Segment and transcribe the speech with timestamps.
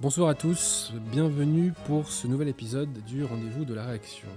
[0.00, 4.28] Bonsoir à tous, bienvenue pour ce nouvel épisode du rendez-vous de la réaction.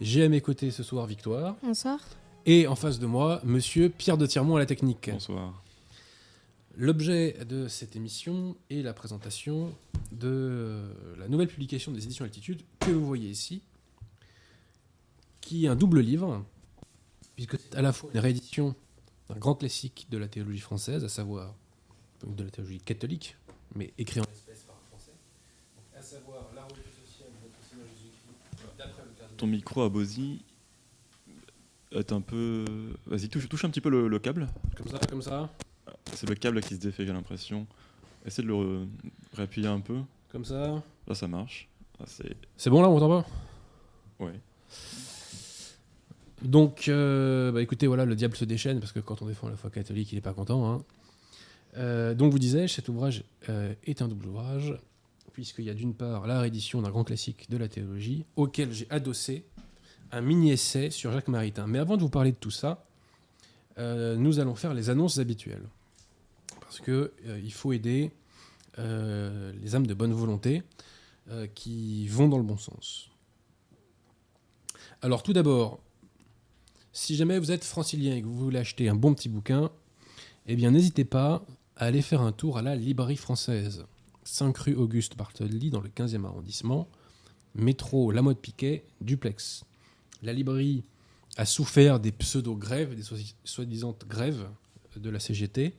[0.00, 1.98] J'ai à mes côtés ce soir Victoire Bonsoir.
[2.46, 5.08] et en face de moi Monsieur Pierre de Tirmont à la technique.
[5.10, 5.62] Bonsoir.
[6.76, 9.72] L'objet de cette émission est la présentation
[10.12, 10.78] de
[11.18, 13.62] la nouvelle publication des éditions Altitude que vous voyez ici,
[15.40, 16.44] qui est un double livre,
[17.34, 18.74] puisque c'est à la fois une réédition
[19.28, 21.54] d'un grand classique de la théologie française, à savoir
[22.26, 23.36] de la théologie catholique,
[23.74, 25.12] mais écrit en espèces par un français,
[25.76, 29.29] donc à savoir la religion sociale de notre Seigneur Jésus-Christ d'après le cardinal.
[29.40, 30.42] Ton micro à Bozy
[31.92, 32.66] est un peu.
[33.06, 34.46] Vas-y, touche, touche un petit peu le, le câble.
[34.76, 35.48] Comme ça, comme ça,
[36.12, 37.66] C'est le câble qui se défait, j'ai l'impression.
[38.26, 38.86] Essaie de le re-
[39.32, 39.96] réappuyer un peu.
[40.30, 40.82] comme ça.
[41.08, 41.68] Là, ça marche.
[42.06, 42.36] C'est.
[42.58, 43.26] C'est bon là, on entend pas?
[44.22, 44.38] Ouais.
[46.42, 49.56] Donc, euh, bah, écoutez, voilà, le diable se déchaîne parce que quand on défend la
[49.56, 50.70] foi catholique, il n'est pas content.
[50.70, 50.82] hein.
[51.78, 54.74] Euh, donc, vous disais-je, cet ouvrage euh, est un double ouvrage,
[55.32, 58.86] puisqu'il y a d'une part la réédition d'un grand classique de la théologie, auquel j'ai
[58.90, 59.44] adossé
[60.12, 61.66] un mini-essai sur Jacques Maritain.
[61.66, 62.84] Mais avant de vous parler de tout ça,
[63.78, 65.66] euh, nous allons faire les annonces habituelles.
[66.60, 68.10] Parce que euh, faut aider
[68.78, 70.62] euh, les âmes de bonne volonté
[71.54, 73.08] qui vont dans le bon sens.
[75.00, 75.78] Alors, tout d'abord,
[76.92, 79.70] si jamais vous êtes francilien et que vous voulez acheter un bon petit bouquin,
[80.46, 81.44] eh bien n'hésitez pas
[81.76, 83.86] à aller faire un tour à la librairie française,
[84.24, 86.88] 5 rue Auguste Bartholdi dans le 15e arrondissement,
[87.54, 89.64] métro La Mode Piquet, duplex.
[90.22, 90.84] La librairie
[91.36, 94.48] a souffert des pseudo-grèves, des soi- soi-disant grèves
[94.96, 95.74] de la CGT.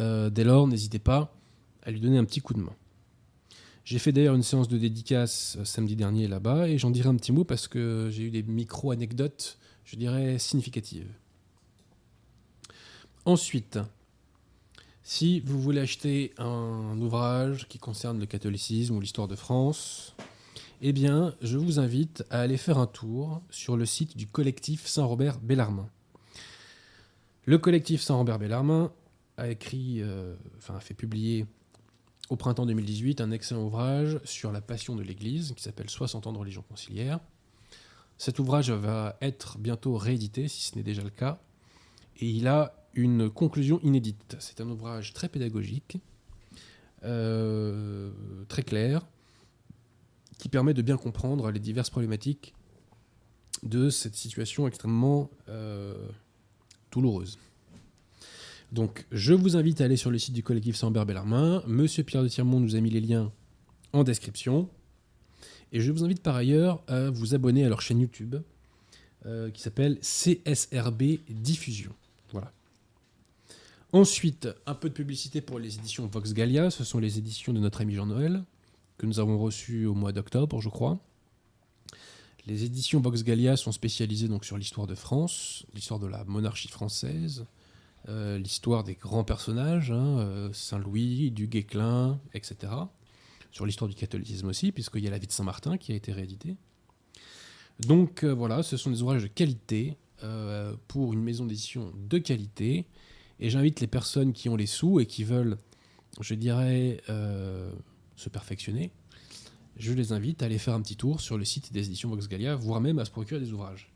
[0.00, 1.34] Euh, dès lors, n'hésitez pas
[1.82, 2.74] à lui donner un petit coup de main.
[3.84, 7.16] J'ai fait d'ailleurs une séance de dédicace euh, samedi dernier là-bas et j'en dirai un
[7.16, 11.06] petit mot parce que j'ai eu des micro-anecdotes je dirais, significative.
[13.24, 13.78] Ensuite,
[15.04, 20.16] si vous voulez acheter un ouvrage qui concerne le catholicisme ou l'histoire de France,
[20.80, 24.86] eh bien, je vous invite à aller faire un tour sur le site du collectif
[24.86, 25.88] Saint-Robert Bellarmin.
[27.44, 28.90] Le collectif Saint-Robert Bellarmin
[29.36, 31.44] a écrit, euh, enfin, a fait publier
[32.30, 36.32] au printemps 2018 un excellent ouvrage sur la passion de l'Église qui s'appelle 60 ans
[36.32, 37.20] de religion conciliaire.
[38.16, 41.40] Cet ouvrage va être bientôt réédité, si ce n'est déjà le cas,
[42.20, 44.36] et il a une conclusion inédite.
[44.38, 45.98] C'est un ouvrage très pédagogique,
[47.04, 48.10] euh,
[48.48, 49.06] très clair,
[50.38, 52.54] qui permet de bien comprendre les diverses problématiques
[53.62, 55.94] de cette situation extrêmement euh,
[56.92, 57.38] douloureuse.
[58.72, 61.62] Donc, je vous invite à aller sur le site du collectif Sambert Bellarmin.
[61.66, 63.30] Monsieur Pierre de Tirmont nous a mis les liens
[63.92, 64.68] en description.
[65.72, 68.36] Et je vous invite par ailleurs à vous abonner à leur chaîne YouTube
[69.26, 71.92] euh, qui s'appelle CSRB Diffusion.
[73.94, 76.68] Ensuite, un peu de publicité pour les éditions Vox Gallia.
[76.68, 78.42] Ce sont les éditions de notre ami Jean-Noël
[78.98, 80.98] que nous avons reçues au mois d'octobre, je crois.
[82.48, 86.66] Les éditions Vox Gallia sont spécialisées donc sur l'histoire de France, l'histoire de la monarchie
[86.66, 87.46] française,
[88.08, 91.48] euh, l'histoire des grands personnages, hein, euh, Saint-Louis, du
[92.34, 92.72] etc
[93.52, 96.10] sur l'histoire du catholicisme aussi, puisqu'il y a la vie de Saint-Martin qui a été
[96.10, 96.56] rééditée.
[97.78, 99.96] Donc euh, voilà, ce sont des ouvrages de qualité
[100.88, 102.86] pour une maison d'édition de qualité.
[103.40, 105.58] Et j'invite les personnes qui ont les sous et qui veulent,
[106.20, 107.70] je dirais, euh,
[108.16, 108.92] se perfectionner,
[109.76, 112.28] je les invite à aller faire un petit tour sur le site des éditions Vox
[112.28, 113.92] Gallia, voire même à se procurer des ouvrages.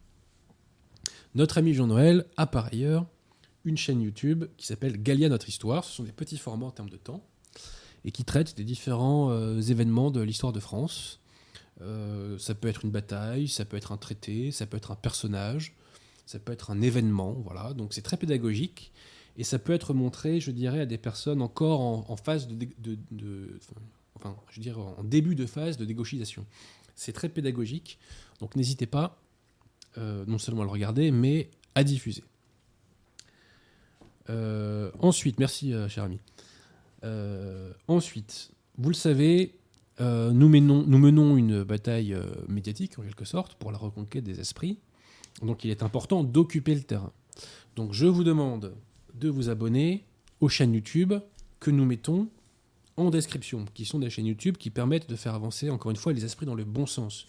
[1.35, 3.07] Notre ami Jean-Noël a par ailleurs
[3.65, 5.85] une chaîne YouTube qui s'appelle Gallia Notre Histoire.
[5.85, 7.23] Ce sont des petits formats en termes de temps
[8.05, 11.21] et qui traite des différents euh, événements de l'histoire de France.
[11.81, 14.97] Euh, ça peut être une bataille, ça peut être un traité, ça peut être un
[14.97, 15.77] personnage,
[16.27, 17.73] ça peut être un événement, voilà.
[17.75, 18.93] Donc c'est très pédagogique
[19.39, 22.69] et ça peut être montré, je dirais, à des personnes encore en, phase de,
[24.17, 26.45] enfin, je dirais en début de phase de dégauchisation.
[26.97, 27.99] C'est très pédagogique,
[28.41, 29.23] donc n'hésitez pas,
[29.97, 32.25] euh, non seulement à le regarder, mais à diffuser.
[34.29, 36.19] Euh, ensuite, merci, euh, cher ami.
[37.87, 39.55] Ensuite, vous le savez,
[40.01, 42.17] nous, menons, une bataille
[42.49, 44.81] médiatique, en quelque sorte, pour la reconquête des esprits.
[45.43, 47.13] Donc il est important d'occuper le terrain.
[47.77, 48.75] Donc je vous demande
[49.19, 50.05] de vous abonner
[50.41, 51.15] aux chaînes YouTube
[51.61, 52.29] que nous mettons
[52.97, 56.13] en description, qui sont des chaînes YouTube qui permettent de faire avancer, encore une fois,
[56.13, 57.27] les esprits dans le bon sens.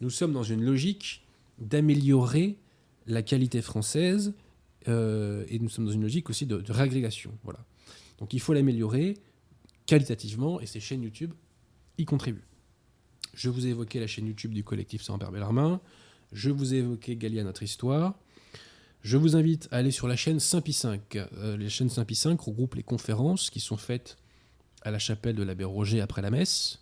[0.00, 1.24] Nous sommes dans une logique
[1.58, 2.56] d'améliorer
[3.06, 4.34] la qualité française
[4.88, 7.32] euh, et nous sommes dans une logique aussi de, de réagrégation.
[7.44, 7.60] Voilà.
[8.18, 9.16] Donc il faut l'améliorer
[9.86, 11.32] qualitativement et ces chaînes YouTube
[11.98, 12.44] y contribuent.
[13.34, 15.80] Je vous ai évoqué la chaîne YouTube du collectif Saint-Hubert Bellarmin.
[16.32, 18.14] Je vous ai évoqué Galia Notre Histoire.
[19.02, 21.16] Je vous invite à aller sur la chaîne Saint-Pi 5.
[21.16, 24.16] Euh, la chaîne Saint-Pi 5 regroupe les conférences qui sont faites
[24.82, 26.80] à la chapelle de l'abbé Roger après la messe.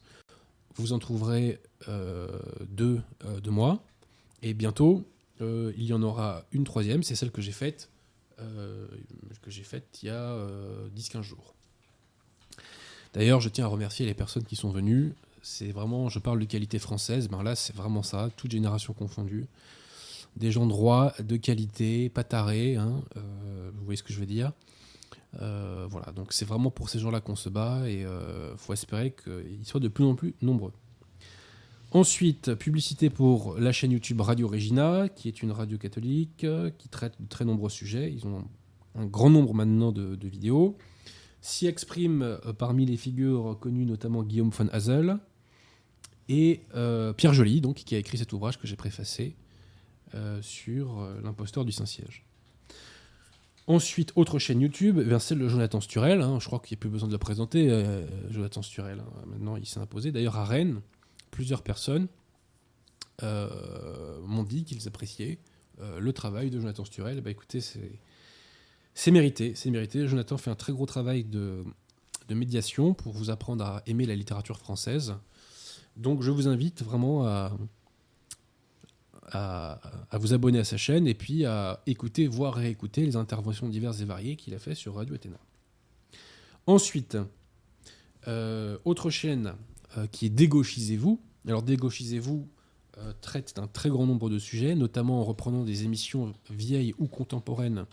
[0.76, 2.28] Vous en trouverez euh,
[2.68, 3.82] deux euh, de moi.
[4.42, 5.04] Et bientôt,
[5.40, 7.88] il y en aura une troisième, c'est celle que j'ai faite
[9.42, 11.54] que faite il y a euh, 10-15 jours.
[13.14, 15.12] D'ailleurs, je tiens à remercier les personnes qui sont venues.
[15.42, 19.46] C'est vraiment, je parle de qualité française, ben là c'est vraiment ça, toute génération confondue.
[20.36, 24.26] Des gens droits, de qualité, pas tarés, hein, euh, vous voyez ce que je veux
[24.26, 24.52] dire.
[25.40, 29.12] Euh, voilà, donc c'est vraiment pour ces gens-là qu'on se bat et il faut espérer
[29.12, 30.72] qu'ils soient de plus en plus nombreux.
[31.92, 36.88] Ensuite, publicité pour la chaîne YouTube Radio Regina, qui est une radio catholique euh, qui
[36.88, 38.12] traite de très nombreux sujets.
[38.12, 38.44] Ils ont
[38.94, 40.76] un grand nombre maintenant de, vidéos.
[41.40, 45.18] S'y expriment euh, parmi les figures connues notamment Guillaume von Hazel
[46.28, 49.49] et euh, Pierre Joly, donc, qui a écrit cet ouvrage que j'ai préfacé euh,
[50.42, 52.24] sur euh, l'imposteur du Saint-Siège.
[53.66, 56.22] Ensuite, autre chaîne YouTube, eh bien, celle de Jonathan Sturel.
[56.22, 56.38] hein.
[56.40, 58.98] je crois qu'il n'y a plus besoin de le présenter, euh, Jonathan Sturel.
[59.00, 59.24] hein.
[59.26, 60.10] Maintenant, il s'est imposé.
[60.10, 60.80] D'ailleurs, à Rennes,
[61.30, 62.08] plusieurs personnes
[63.22, 65.38] euh, m'ont dit qu'ils appréciaient
[65.80, 67.18] euh, le travail de Jonathan Sturel.
[67.18, 70.08] Eh ben, écoutez, c'est mérité, c'est mérité.
[70.08, 71.64] Jonathan fait un très gros travail de
[72.28, 75.14] médiation pour vous apprendre à aimer la littérature française.
[75.96, 77.52] Donc, je vous invite vraiment à,
[79.32, 79.80] à,
[80.12, 84.04] vous abonner à sa chaîne et puis à écouter, voire réécouter les interventions diverses et
[84.04, 85.38] variées qu'il a fait sur Radio Athéna.
[86.66, 87.16] Ensuite,
[88.28, 89.54] euh, autre chaîne
[89.96, 91.20] euh, qui est Dégauchisez-vous.
[91.46, 92.46] Alors Dégauchisez-vous
[92.98, 97.06] euh, traite d'un très grand nombre de sujets, notamment en reprenant des émissions vieilles ou
[97.06, 97.86] contemporaines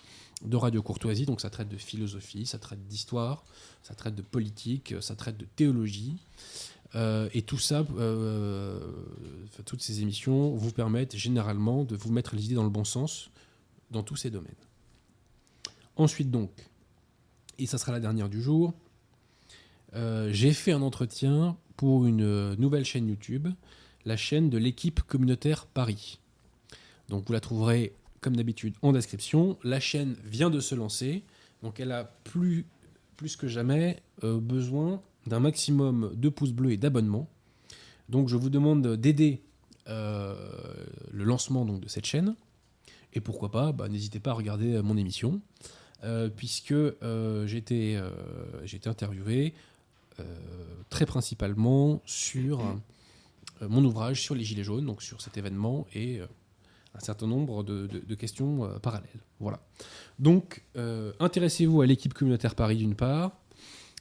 [0.44, 1.26] de Radio Courtoisie.
[1.26, 3.44] Donc ça traite de philosophie, ça traite d'histoire,
[3.84, 6.18] ça traite de politique, ça traite de théologie.
[6.95, 8.80] Euh, et tout ça, euh,
[9.66, 13.30] toutes ces émissions vous permettent généralement de vous mettre les idées dans le bon sens
[13.92, 14.51] dans tous ces domaines.
[15.95, 16.51] Ensuite donc,
[17.60, 18.74] et ça sera la dernière du jour,
[19.95, 23.48] euh, j'ai fait un entretien pour une nouvelle chaîne YouTube,
[24.06, 26.19] la chaîne de l'équipe communautaire Paris.
[27.10, 29.57] Donc vous la trouverez comme d'habitude en description.
[29.63, 31.23] La chaîne vient de se lancer,
[31.64, 32.66] donc elle a plus,
[33.16, 37.30] plus que jamais besoin d'un maximum de pouces bleus et d'abonnements.
[38.10, 39.44] Donc je vous demande d'aider
[39.88, 40.36] euh,
[41.12, 42.36] le lancement donc, de cette chaîne.
[43.14, 45.42] Et pourquoi pas, bah, n'hésitez pas à regarder euh, mon émission,
[46.04, 48.00] euh, puisque euh, j'ai été,
[48.86, 49.54] interviewé
[50.90, 52.64] très principalement sur
[53.62, 56.22] mon ouvrage sur les Gilets jaunes, donc sur cet événement et
[56.96, 59.22] un certain nombre de, de- questions parallèles.
[59.40, 59.60] Voilà.
[60.18, 60.64] Donc,
[61.19, 63.38] intéressez-vous à l'équipe communautaire Paris d'une part,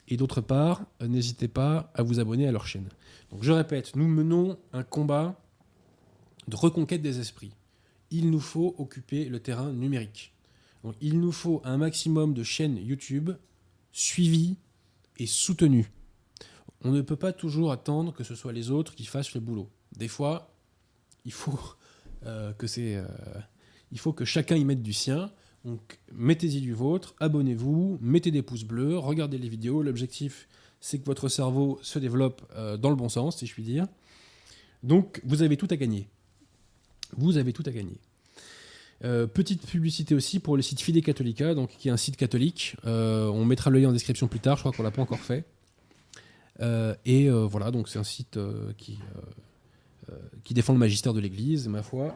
[0.09, 2.89] et d'autre part, euh, n'hésitez pas à vous abonner à leur chaîne.
[3.31, 5.41] Donc, je répète, nous menons un combat
[6.49, 7.53] de reconquête des esprits.
[8.11, 10.33] Il nous faut occuper le terrain numérique.
[11.01, 13.31] Il nous faut un maximum de chaînes YouTube
[13.91, 14.57] suivies
[15.19, 15.91] et soutenues.
[16.83, 19.69] On ne peut pas toujours attendre que ce soit les autres qui fassent le boulot.
[19.97, 20.55] Des fois,
[21.25, 21.59] il faut
[22.25, 23.07] euh, euh,
[23.93, 25.31] il faut que chacun y mette du sien.
[25.67, 29.83] Donc, mettez-y du vôtre, abonnez-vous, mettez des pouces bleus, regardez les vidéos.
[29.83, 30.47] L'objectif,
[30.81, 33.89] c'est que votre cerveau se développe euh, dans le bon sens, si je puis dire.
[34.85, 36.09] Donc, vous avez tout à gagner.
[37.17, 37.99] Vous avez tout à gagner.
[39.05, 42.77] Euh, petite publicité aussi pour le site Fide Catholica, qui est un site catholique.
[42.87, 44.59] Euh, on mettra le lien en description plus tard.
[44.59, 45.45] Je crois qu'on l'a pas encore fait.
[47.05, 48.39] Et voilà, donc c'est un site
[48.79, 48.99] qui
[50.45, 51.67] qui défend le magistère de l'Église.
[51.67, 52.15] Ma foi,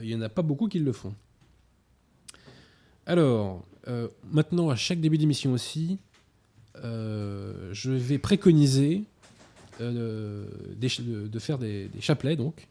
[0.00, 1.14] il y en a pas beaucoup qui le font.
[3.06, 5.98] Alors, euh, maintenant, à chaque début d'émission aussi,
[6.82, 9.04] euh, je vais préconiser
[9.80, 10.44] euh,
[10.76, 12.66] de, faire des, chapelets, donc,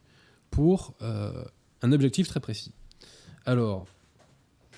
[0.51, 2.73] pour un objectif très précis.
[3.45, 3.87] Alors,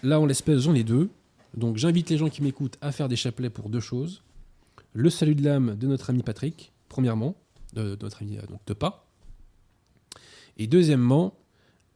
[0.03, 1.09] là, en l'espèce, j'en ai deux.
[1.55, 4.21] Donc, j'invite les gens qui m'écoutent à faire des chapelets pour deux choses.
[4.93, 7.35] Le salut de l'âme de notre ami Patrick, premièrement,
[7.73, 9.07] de, notre ami donc, de pas.
[10.57, 11.35] Et deuxièmement,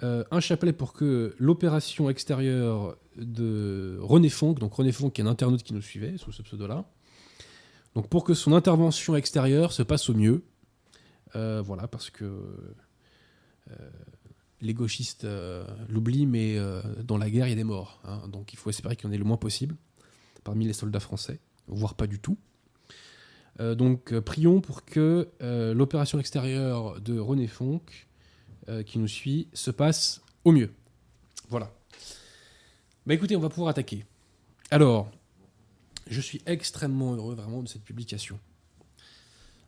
[0.02, 5.28] un chapelet pour que l'opération extérieure de René Fonck, donc René Fonck qui est un
[5.28, 6.86] internaute qui nous suivait sous ce pseudo-là,
[7.96, 10.44] donc pour que son intervention extérieure se passe au mieux,
[11.36, 13.74] Euh, voilà, parce que euh,
[14.60, 16.58] les gauchistes euh, l'oublient, mais
[17.06, 18.02] dans la guerre, il y a des morts.
[18.04, 18.28] hein.
[18.28, 19.76] donc il faut espérer qu'il y en ait le moins possible
[20.44, 22.38] parmi les soldats français, voire pas du tout.
[23.60, 25.30] Donc prions pour que
[25.74, 28.08] l'opération extérieure de René Fonck,
[28.86, 30.72] qui nous suit, se passe au mieux.
[31.50, 31.72] Voilà.
[33.08, 34.06] Bah écoutez, on va pouvoir attaquer.
[34.70, 35.10] Alors,
[36.08, 38.40] je suis extrêmement heureux vraiment de cette publication.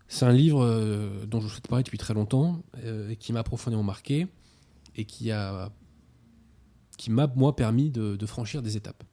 [0.08, 3.42] C'est un livre euh, dont je souhaite parler depuis très longtemps, euh, et qui m'a
[3.42, 4.28] profondément marqué,
[4.96, 5.72] et qui a
[6.96, 9.04] qui m'a permis de, franchir des étapes.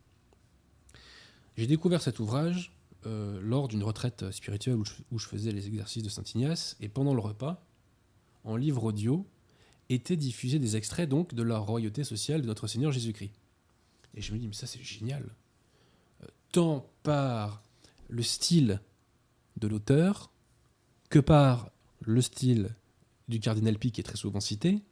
[1.57, 5.67] J'ai découvert cet ouvrage euh, lors d'une retraite spirituelle où je, où je faisais les
[5.67, 7.67] exercices de Saint Ignace, et pendant le repas,
[8.45, 9.27] en livre audio,
[9.89, 13.33] étaient diffusés des extraits donc de la royauté sociale de notre Seigneur Jésus-Christ.
[14.15, 15.25] Et je me dis, mais ça c'est génial.
[16.23, 17.63] Euh, Tant par
[18.09, 18.81] le style
[19.57, 20.31] de l'auteur
[21.09, 22.75] que par le style
[23.29, 24.83] du cardinal Pi qui est très souvent cité,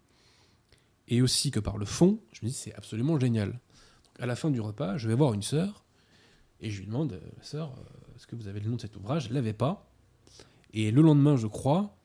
[1.08, 3.58] et aussi que par le fond, je me dis c'est absolument génial.
[4.18, 5.84] À la fin du repas, je vais voir une sœur
[6.60, 8.96] et je lui demande, euh, sœur, euh, est-ce que vous avez le nom de cet
[8.96, 9.24] ouvrage?
[9.24, 9.90] Je ne l'avais pas.
[10.72, 11.96] Et le lendemain, je crois,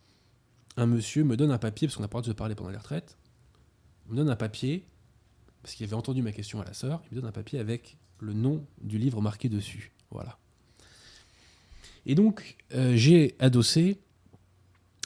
[0.78, 2.78] un monsieur me donne un papier, parce qu'on a droit de se parler pendant les
[2.78, 3.18] retraites,
[4.08, 4.88] me donne un papier,
[5.64, 7.98] parce qu'il avait entendu ma question à la sœur, il me donne un papier avec
[8.20, 9.92] le nom du livre marqué dessus.
[10.12, 10.38] Voilà.
[12.06, 13.98] Et donc, euh, j'ai adossé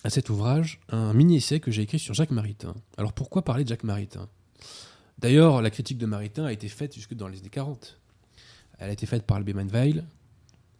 [0.03, 2.73] à cet ouvrage un mini-essai que j'ai écrit sur Jacques Maritain.
[2.97, 4.27] Alors pourquoi parler de Jacques Maritain?
[5.19, 7.99] D'ailleurs, la critique de Maritain a été faite jusque dans les années 40.
[8.79, 10.03] Elle a été faite par Albert Manweil,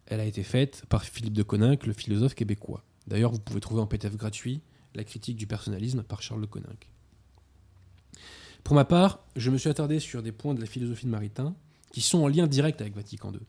[0.06, 2.82] elle a été faite par Philippe de Coninck, le philosophe québécois.
[3.06, 4.60] D'ailleurs, vous pouvez trouver en PDF gratuit
[4.94, 6.88] la critique du personnalisme par Charles de Coninck.
[8.68, 11.56] Pour ma part, je me suis attardé sur des points de la philosophie de Maritain
[11.90, 13.40] qui sont en lien direct avec Vatican II.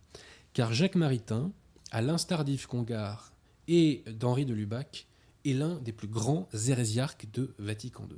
[0.53, 1.51] Car Jacques Maritain,
[1.91, 3.33] à l'instar d'Yves Congar
[3.67, 5.07] et d'Henri de Lubac,
[5.43, 8.15] est l'un des plus grands hérésiarques de Vatican II.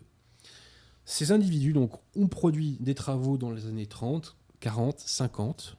[1.03, 5.77] Ces individus donc, ont produit des travaux dans les années 30, 40, 50,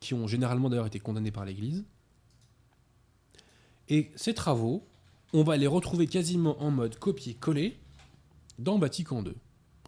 [0.00, 1.82] qui ont généralement d'ailleurs été condamnés par l'Église.
[3.88, 4.86] Et ces travaux,
[5.32, 7.78] on va les retrouver quasiment en mode copier-coller
[8.58, 9.32] dans Vatican II.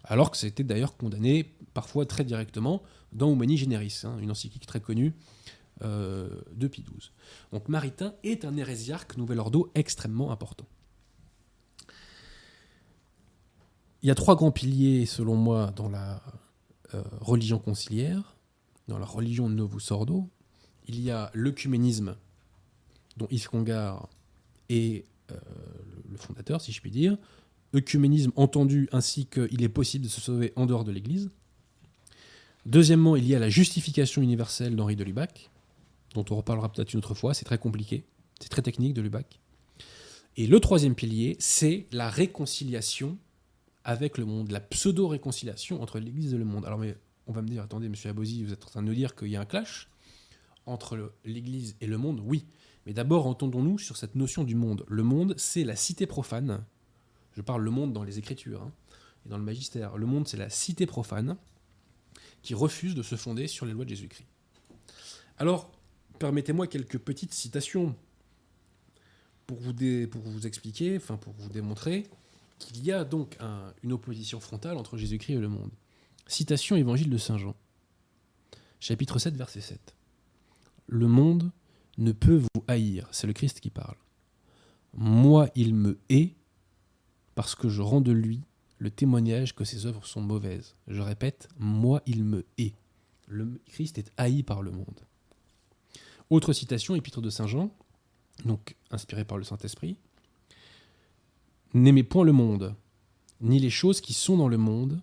[0.05, 4.79] Alors que c'était d'ailleurs condamné parfois très directement dans Humani Generis, hein, une encyclique très
[4.79, 5.13] connue
[5.83, 7.11] euh, de Pie XII.
[7.51, 10.65] Donc Maritain est un hérésiarque nouvel ordo extrêmement important.
[14.01, 16.21] Il y a trois grands piliers, selon moi, dans la
[16.93, 18.35] euh, religion conciliaire,
[18.87, 20.29] dans la religion Novus Ordo.
[20.87, 22.15] Il y a l'œcuménisme,
[23.17, 24.07] dont Yves Congar
[24.69, 25.35] est euh,
[26.07, 27.17] le fondateur, si je puis dire.
[27.75, 31.29] Œcuménisme entendu ainsi qu'il est possible de se sauver en dehors de l'Église.
[32.65, 35.51] Deuxièmement, il y a la justification universelle d'Henri de Lubac,
[36.13, 38.05] dont on reparlera peut-être une autre fois, c'est très compliqué,
[38.39, 39.39] c'est très technique de Lubac.
[40.37, 43.17] Et le troisième pilier, c'est la réconciliation
[43.83, 46.65] avec le monde, la pseudo-réconciliation entre l'Église et le monde.
[46.65, 48.95] Alors, mais on va me dire, attendez, monsieur Abosi, vous êtes en train de nous
[48.95, 49.89] dire qu'il y a un clash
[50.65, 52.21] entre l'Église et le monde?
[52.25, 52.45] Oui.
[52.85, 54.85] Mais d'abord, entendons-nous sur cette notion du monde.
[54.87, 56.63] Le monde, c'est la cité profane.
[57.35, 58.71] Je parle le monde dans les Écritures hein,
[59.25, 59.97] et dans le magistère.
[59.97, 61.37] Le monde, c'est la cité profane
[62.41, 64.27] qui refuse de se fonder sur les lois de Jésus-Christ.
[65.37, 65.69] Alors,
[66.19, 67.95] permettez-moi quelques petites citations
[69.47, 69.73] pour vous,
[70.09, 72.07] pour vous expliquer, enfin pour vous démontrer
[72.59, 75.71] qu'il y a donc un- une opposition frontale entre Jésus-Christ et le monde.
[76.27, 77.55] Citation Évangile de Saint Jean,
[78.79, 79.95] chapitre 7, verset 7.
[80.87, 81.51] Le monde
[81.97, 83.97] ne peut vous haïr, c'est le Christ qui parle.
[84.93, 86.33] Moi, il me hait
[87.35, 88.41] parce que je rends de lui
[88.77, 90.75] le témoignage que ses œuvres sont mauvaises.
[90.87, 92.73] Je répète, moi, il me hait.
[93.27, 94.99] Le Christ est haï par le monde.
[96.29, 97.71] Autre citation, épître de Saint Jean,
[98.43, 99.97] donc inspiré par le Saint-Esprit.
[101.73, 102.75] N'aimez point le monde,
[103.41, 105.01] ni les choses qui sont dans le monde.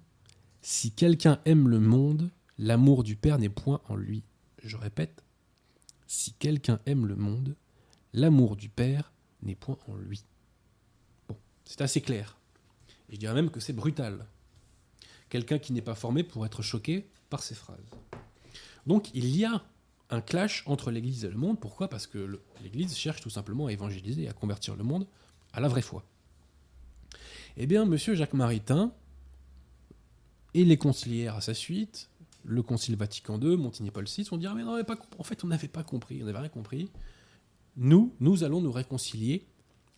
[0.63, 4.23] Si quelqu'un aime le monde, l'amour du Père n'est point en lui.
[4.63, 5.23] Je répète,
[6.07, 7.57] si quelqu'un aime le monde,
[8.13, 9.13] l'amour du Père
[9.43, 10.25] n'est point en lui.
[11.65, 12.37] C'est assez clair.
[13.09, 14.27] Et je dirais même que c'est brutal.
[15.29, 17.79] Quelqu'un qui n'est pas formé pour être choqué par ces phrases.
[18.87, 19.63] Donc il y a
[20.11, 21.59] un clash entre l'Église et le monde.
[21.59, 21.89] Pourquoi?
[21.89, 25.07] Parce que l'Église cherche tout simplement à évangéliser et à convertir le monde
[25.53, 26.05] à la vraie foi.
[27.57, 28.93] Eh bien, Monsieur Jacques Maritain
[30.55, 32.11] et les conciliaires à sa suite,
[32.45, 35.49] le Concile Vatican II, Montigny Paul VI, on dirait mais non, pas en fait, on
[35.49, 36.91] n'avait pas compris, on n'avait rien compris.
[37.77, 39.47] Nous, nous allons nous réconcilier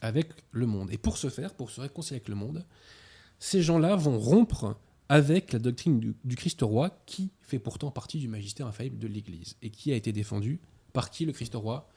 [0.05, 0.91] avec le monde.
[0.93, 2.65] Et pour ce faire, pour se réconcilier avec le monde,
[3.39, 4.77] ces gens-là vont rompre
[5.09, 9.07] avec la doctrine du, du Christ roi qui fait pourtant partie du magistère infaillible de
[9.07, 10.61] l'Église et qui a été défendu
[10.93, 11.89] par qui le Christ roi?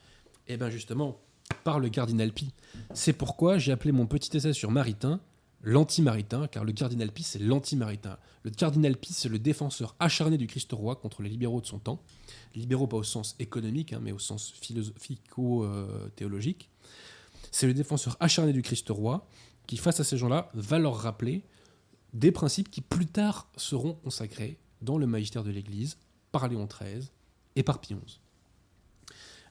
[0.48, 1.20] Eh bien justement,
[1.64, 2.54] par le cardinal Pi.
[2.94, 5.20] C'est pourquoi j'ai appelé mon petit essai sur Maritain
[5.62, 8.18] l'anti-maritain, car le cardinal Pi, c'est l'anti-maritain.
[8.44, 11.80] Le cardinal Pi, c'est le défenseur acharné du Christ roi contre les libéraux de son
[11.80, 12.04] temps.
[12.56, 16.70] Libéraux pas au sens économique, hein, mais au sens philosophico-théologique.
[17.52, 19.28] C'est le défenseur acharné du Christ roi
[19.68, 21.44] qui, face à ces gens-là, va leur rappeler
[22.14, 25.98] des principes qui plus tard seront consacrés dans le magistère de l'Église
[26.32, 27.10] par Léon XIII
[27.56, 28.20] et par Pie XI.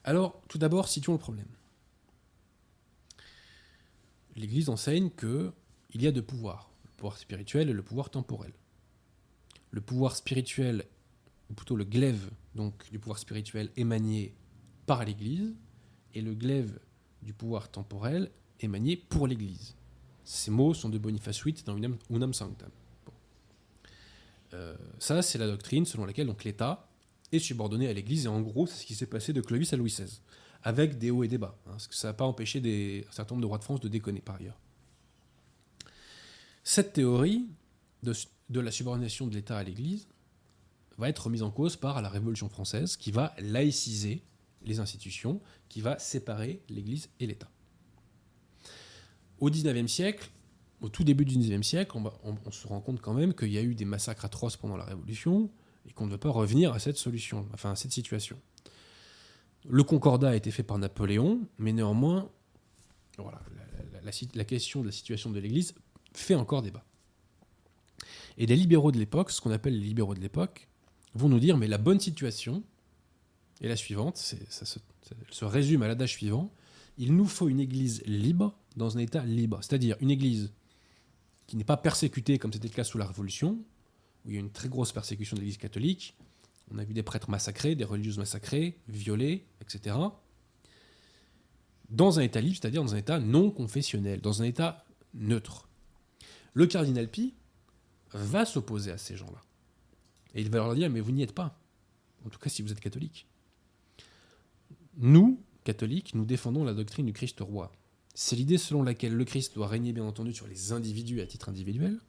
[0.04, 1.48] Alors, tout d'abord, situons le problème.
[4.36, 5.52] L'Église enseigne que
[5.92, 8.52] il y a deux pouvoirs, le pouvoir spirituel et le pouvoir temporel.
[9.70, 10.84] Le pouvoir spirituel,
[11.50, 14.34] ou plutôt le glaive donc, du pouvoir spirituel émané
[14.86, 15.54] par l'Église
[16.14, 16.78] et le glaive
[17.26, 18.30] du pouvoir temporel
[18.60, 19.74] est manié pour l'Église.
[20.24, 22.70] Ces mots sont de Boniface VIII dans Unam, Unam Sanctam.
[24.54, 26.88] Euh, ça, c'est la doctrine selon laquelle l'État
[27.32, 29.76] est subordonné à l'Église, et en gros, c'est ce qui s'est passé de Clovis à
[29.76, 30.20] Louis XVI,
[30.62, 33.48] avec des hauts et des bas, hein, ça n'a pas empêché un certain nombre de
[33.48, 34.58] rois de France de déconner par ailleurs.
[36.62, 37.48] Cette théorie
[38.02, 38.14] de,
[38.50, 40.06] de la subordination de l'État à l'Église
[40.98, 44.22] va être remise en cause par la Révolution française, qui va laïciser
[44.66, 47.50] les institutions, qui va séparer l'Église et l'État.
[49.38, 50.30] Au XIXe siècle,
[50.80, 53.62] au tout début du XIXe siècle, on, se rend compte quand même qu'il y a
[53.62, 55.50] eu des massacres atroces pendant la Révolution
[55.88, 58.38] et qu'on ne veut pas revenir à cette solution, enfin à cette situation.
[59.68, 62.30] Le concordat a été fait par Napoléon, mais néanmoins,
[63.18, 63.40] voilà,
[64.04, 65.74] la, la question de la situation de l'Église
[66.12, 66.84] fait encore débat.
[68.38, 70.68] Et les libéraux de l'époque, ce qu'on appelle les libéraux de l'époque,
[71.14, 72.62] vont nous dire mais la bonne situation
[73.60, 74.78] est la suivante, ça se,
[75.10, 76.52] elle se résume à l'adage suivant
[76.98, 80.52] il nous faut une église libre dans un état libre, c'est-à-dire une église
[81.46, 83.58] qui n'est pas persécutée comme c'était le cas sous la Révolution,
[84.24, 86.16] où il y a une très grosse persécution de l'église catholique.
[86.70, 89.96] On a vu des prêtres massacrés, des religieuses massacrées, violées, etc.
[91.90, 95.68] Dans un état libre, c'est-à-dire dans un état non confessionnel, dans un état neutre.
[96.54, 97.34] Le cardinal Pi
[98.12, 99.40] va s'opposer à ces gens-là.
[100.34, 101.60] Et il va leur dire, mais vous n'y êtes pas.
[102.24, 103.28] En tout cas, si vous êtes catholique.
[104.96, 107.72] Nous, catholiques, nous défendons la doctrine du Christ roi.
[108.14, 111.50] C'est l'idée selon laquelle le Christ doit régner, bien entendu, sur les individus à titre
[111.50, 112.00] individuel,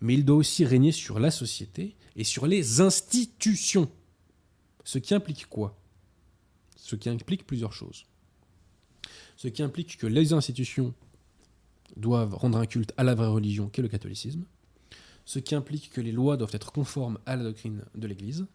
[0.00, 3.88] mais il doit aussi régner sur la société et sur les institutions.
[4.84, 5.78] Ce qui implique quoi?
[6.74, 8.04] Ce qui implique plusieurs choses.
[9.36, 10.92] Ce qui implique que les institutions
[11.96, 14.44] doivent rendre un culte à la vraie religion qu'est le catholicisme.
[15.24, 18.46] Ce qui implique que les lois doivent être conformes à la doctrine de l'Église.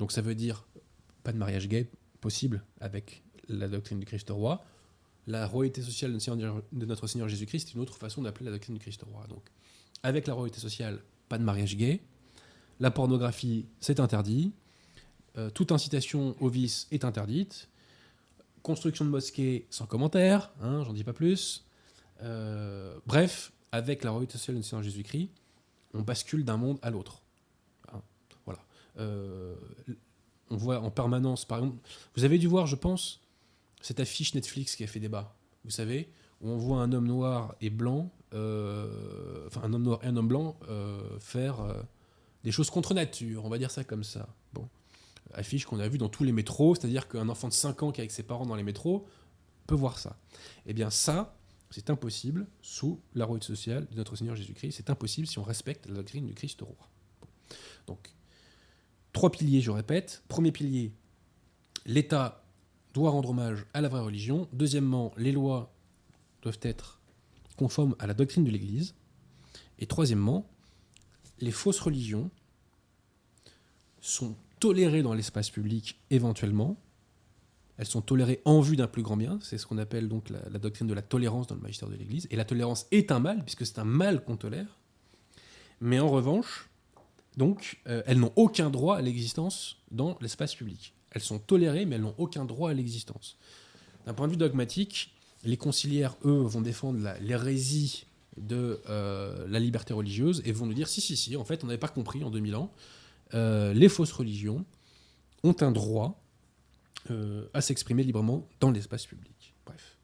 [0.00, 0.66] Donc ça veut dire
[1.22, 1.88] pas de mariage gay
[2.22, 4.64] possible avec la doctrine du Christ roi.
[5.26, 8.80] La royauté sociale de notre Seigneur- Jésus-Christ est une autre façon d'appeler la doctrine du
[8.80, 9.26] Christ roi.
[9.28, 9.44] Donc
[10.02, 12.00] avec la royauté sociale, pas de mariage gay.
[12.80, 14.52] La pornographie, c'est interdit.
[15.36, 17.68] Euh, toute incitation au vice est interdite.
[18.62, 21.64] Construction de mosquées, sans commentaire, hein, j'en dis pas plus.
[22.22, 25.30] Euh, bref, avec la royauté sociale de Seigneur Jésus-Christ,
[25.94, 27.22] on bascule d'un monde à l'autre.
[27.92, 28.02] Hein,
[28.44, 28.60] voilà.
[28.98, 29.54] Euh,
[30.52, 31.78] on voit en permanence, par exemple,
[32.14, 33.20] vous avez dû voir, je pense,
[33.80, 35.34] cette affiche Netflix qui a fait débat.
[35.64, 36.10] Vous savez,
[36.42, 40.16] où on voit un homme noir et blanc, euh, enfin un homme noir et un
[40.16, 41.74] homme blanc euh, faire euh,
[42.44, 44.28] des choses contre nature, on va dire ça comme ça.
[44.52, 44.68] Bon,
[45.32, 48.00] affiche qu'on a vue dans tous les métros, c'est-à-dire qu'un enfant de 5 ans qui
[48.00, 49.06] est avec ses parents dans les métros
[49.66, 50.18] peut voir ça.
[50.66, 51.34] Eh bien ça,
[51.70, 54.72] c'est impossible sous la royauté sociale de notre Seigneur Jésus-Christ.
[54.72, 56.88] C'est impossible si on respecte la doctrine du Christ roi.
[57.86, 58.14] Donc,
[59.12, 60.22] trois piliers, je répète.
[60.28, 60.92] Premier pilier,
[61.86, 62.44] l'État
[62.94, 64.48] doit rendre hommage à la vraie religion.
[64.52, 65.72] Deuxièmement, les lois
[66.42, 67.00] doivent être
[67.56, 68.94] conformes à la doctrine de l'Église.
[69.78, 70.48] Et troisièmement,
[71.40, 72.30] les fausses religions
[74.00, 76.76] sont tolérées dans l'espace public éventuellement.
[77.78, 79.38] Elles sont tolérées en vue d'un plus grand bien.
[79.42, 82.28] C'est ce qu'on appelle donc la, doctrine de la tolérance dans le magistère de l'Église.
[82.30, 84.78] Et la tolérance est un mal, puisque c'est un mal qu'on tolère.
[85.80, 86.68] Mais en revanche,
[87.36, 90.94] donc, euh, elles n'ont aucun droit à l'existence dans l'espace public.
[91.10, 93.36] Elles sont tolérées, mais elles n'ont aucun droit à l'existence.
[94.06, 95.14] D'un point de vue dogmatique,
[95.44, 100.88] les conciliaires, eux, vont défendre l'hérésie de euh, la liberté religieuse et vont nous dire
[100.88, 102.72] si, si, si, en fait, on n'avait pas compris en 2000 ans,
[103.34, 104.64] euh, les fausses religions
[105.42, 106.18] ont un droit
[107.52, 109.54] à s'exprimer librement dans l'espace public.
[109.66, 109.96] Bref.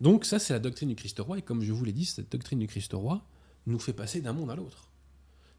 [0.00, 2.32] Donc, ça, c'est la doctrine du Christ roi, et comme je vous l'ai dit, cette
[2.32, 3.22] doctrine du Christ roi
[3.66, 4.88] nous fait passer d'un monde à l'autre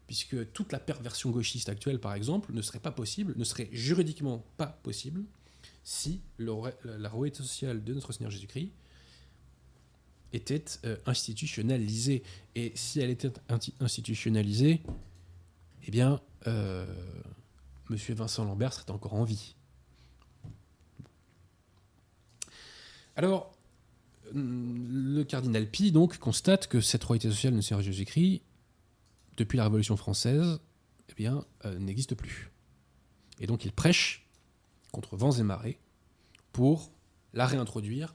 [0.08, 4.42] puisque toute la perversion gauchiste actuelle, par exemple, ne serait pas possible, ne serait juridiquement
[4.56, 5.22] pas possible,
[5.84, 8.72] si la royauté sociale de notre Seigneur Jésus-Christ
[10.32, 12.22] était euh, institutionnalisée.
[12.54, 13.32] Et si elle était
[13.80, 14.80] institutionnalisée,
[15.86, 16.86] eh bien, euh,
[17.90, 19.54] Monsieur Vincent Lambert serait encore en vie.
[23.14, 23.54] Alors,
[24.34, 28.40] hum, le cardinal Pi, donc, constate que cette royauté sociale de Seigneur Jésus-Christ
[29.38, 30.60] depuis la Révolution française,
[31.08, 32.50] eh bien, euh, n'existe plus.
[33.40, 34.28] Et donc il prêche
[34.92, 35.78] contre vents et marées
[36.52, 36.92] pour
[37.32, 38.14] la réintroduire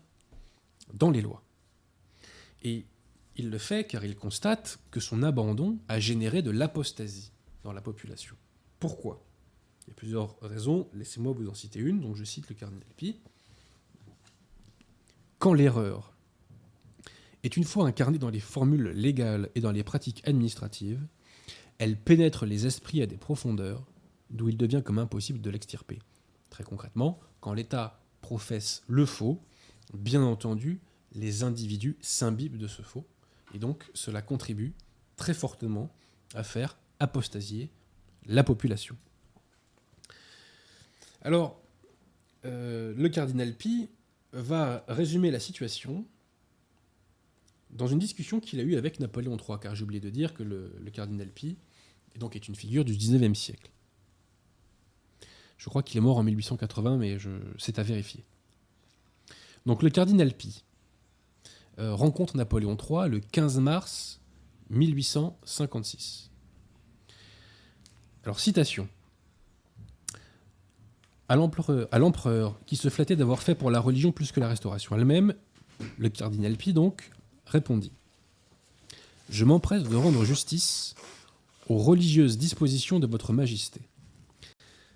[0.93, 1.43] dans les lois.
[2.61, 2.85] Et
[3.35, 7.31] il le fait car il constate que son abandon a généré de l'apostasie
[7.63, 8.35] dans la population.
[8.79, 9.25] Pourquoi?
[9.85, 12.87] Il y a plusieurs raisons, laissez-moi vous en citer une, donc je cite le cardinal
[12.95, 13.19] Pi.
[15.39, 16.12] Quand l'erreur
[17.43, 21.05] est une fois incarnée dans les formules légales et dans les pratiques administratives,
[21.77, 23.85] elle pénètre les esprits à des profondeurs
[24.29, 25.99] d'où il devient comme impossible de l'extirper.
[26.49, 29.41] Très concrètement, quand l'État professe le faux,
[29.93, 30.81] bien entendu,
[31.13, 33.05] les individus s'imbibent de ce faux.
[33.53, 34.73] Et donc, cela contribue
[35.17, 35.93] très fortement
[36.33, 37.69] à faire apostasier
[38.25, 38.95] la population.
[41.21, 41.61] Alors,
[42.45, 43.89] euh, le cardinal Pi
[44.31, 46.05] va résumer la situation
[47.73, 50.43] dans une discussion qu'il a eue avec Napoléon III, car j'ai oublié de dire que
[50.43, 51.57] le, cardinal Pi
[52.15, 53.71] est, donc, est une figure du 19e siècle.
[55.57, 57.17] Je crois qu'il est mort en 1880, mais
[57.57, 58.23] c'est à vérifier.
[59.65, 60.63] Donc le cardinal Pi
[61.79, 64.19] euh, rencontre Napoléon III le 15 mars
[64.69, 66.29] 1856.
[68.25, 68.87] Alors citation.
[71.29, 75.33] À l'empereur qui se flattait d'avoir fait pour la religion plus que la restauration elle-même,
[75.97, 77.09] le cardinal Pi donc
[77.45, 77.91] répondit
[79.29, 80.95] Je m'empresse de rendre justice
[81.69, 83.81] aux religieuses dispositions de votre majesté.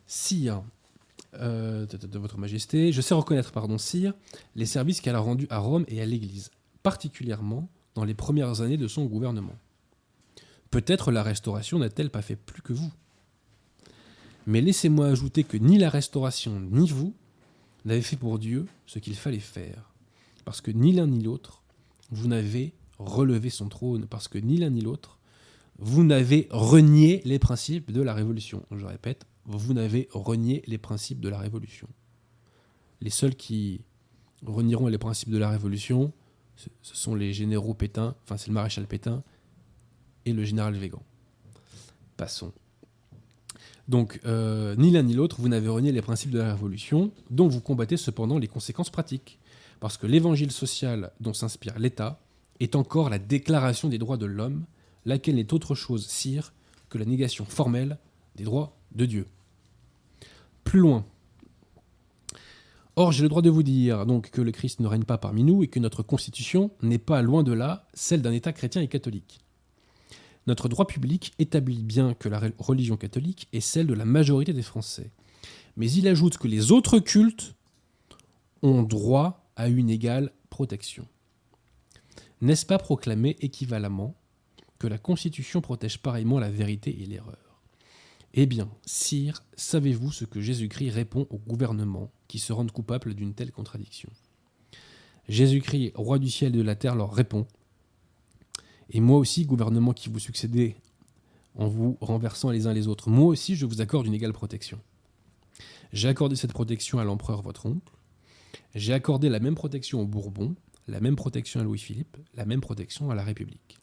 [0.06, 0.64] Sire,
[1.36, 4.14] euh, de, votre majesté, je sais reconnaître, pardon, sire,
[4.56, 6.52] les services qu'elle a rendus à Rome et à l'Église,
[6.84, 9.56] particulièrement dans les premières années de son gouvernement.
[10.72, 12.92] Peut-être la restauration n'a-t-elle pas fait plus que vous.
[14.46, 17.14] Mais laissez-moi ajouter que ni la restauration ni vous
[17.86, 19.92] n'avez fait pour Dieu ce qu'il fallait faire,
[20.46, 21.62] parce que ni l'un ni l'autre
[22.10, 25.20] vous n'avez relevé son trône, parce que ni l'un ni l'autre,
[25.80, 28.64] vous n'avez renié les principes de la Révolution.
[28.72, 31.88] Je répète, vous n'avez renié les principes de la Révolution.
[33.02, 33.82] Les seuls qui
[34.46, 36.12] renieront les principes de la Révolution,
[36.56, 39.24] ce sont les généraux Pétain, enfin c'est le maréchal Pétain
[40.26, 41.04] et le général Végan.
[42.18, 42.52] Passons.
[43.88, 47.48] Donc, euh, ni l'un ni l'autre, vous n'avez renié les principes de la Révolution, dont
[47.48, 49.40] vous combattez cependant les conséquences pratiques.
[49.80, 52.20] Parce que l'évangile social dont s'inspire l'État
[52.60, 54.66] est encore la déclaration des droits de l'homme,
[55.06, 56.54] laquelle n'est autre chose, sire,
[56.90, 57.98] que la négation formelle
[58.36, 59.28] des droits de Dieu.
[60.64, 61.06] Plus loin.
[62.96, 65.44] Or, j'ai le droit de vous dire donc que le Christ ne règne pas parmi
[65.44, 68.88] nous et que notre constitution n'est pas loin de là celle d'un État chrétien et
[68.88, 69.40] catholique.
[70.48, 74.64] Notre droit public établit bien que la religion catholique est celle de la majorité des
[74.64, 75.12] Français.
[75.76, 77.54] Mais il ajoute que les autres cultes
[78.64, 81.06] ont droit à une égale protection.
[82.40, 84.16] N'est-ce pas proclamer équivalemment
[84.80, 87.64] que la Constitution protège pareillement la vérité et l'erreur?
[88.36, 93.34] Eh bien, sire, savez-vous ce que Jésus-Christ répond au gouvernement qui se rendent coupables d'une
[93.34, 94.10] telle contradiction?
[95.28, 97.48] Jésus-Christ, roi du ciel et de la terre, leur répond
[98.92, 100.76] Et moi aussi, gouvernement qui vous succédez
[101.56, 104.80] en vous renversant les uns les autres, moi aussi je vous accorde une égale protection.
[105.92, 107.97] J'ai accordé cette protection à l'empereur votre oncle,
[108.76, 110.56] j'ai accordé la même protection aux Bourbons,
[110.88, 113.78] la même protection à Louis-Philippe, la même protection à la République.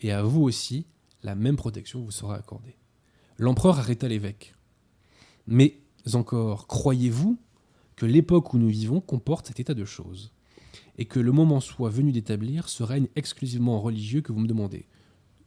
[0.00, 0.86] Et à vous aussi,
[1.22, 2.76] la même protection vous sera accordée.
[3.38, 4.54] L'empereur arrêta l'évêque.
[5.46, 5.80] Mais
[6.12, 7.38] encore, croyez-vous
[7.96, 10.32] que l'époque où nous vivons comporte cet état de choses
[10.98, 14.86] et que le moment soit venu d'établir ce règne exclusivement religieux que vous me demandez?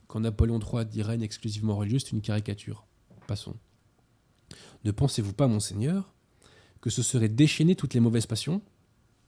[0.08, 2.86] Quand Napoléon III dit règne exclusivement religieux, c'est une caricature.
[3.28, 3.56] Passons.
[4.84, 6.14] Ne pensez-vous pas, monseigneur,
[6.82, 8.62] que ce serait déchaîner toutes les mauvaises passions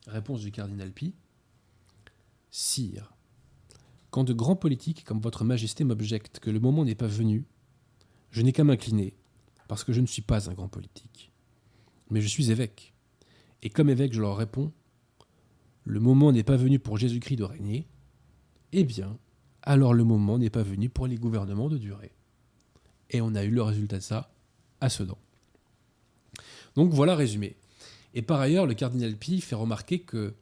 [0.07, 1.13] Réponse du cardinal Pi.
[2.49, 3.13] Sire,
[4.09, 7.45] quand de grands politiques comme votre Majesté m'objectent que le moment n'est pas venu,
[8.31, 9.15] je n'ai qu'à m'incliner,
[9.67, 11.31] parce que je ne suis pas un grand politique.
[12.09, 12.93] Mais je suis évêque.
[13.61, 14.73] Et comme évêque, je leur réponds
[15.85, 17.87] Le moment n'est pas venu pour Jésus-Christ de régner.
[18.73, 19.17] Eh bien,
[19.61, 22.11] alors le moment n'est pas venu pour les gouvernements de durer.
[23.11, 24.33] Et on a eu le résultat de ça
[24.79, 25.17] à Sedan.
[26.75, 27.55] Donc voilà résumé.
[28.13, 30.34] Et par ailleurs, le cardinal Pi fait remarquer que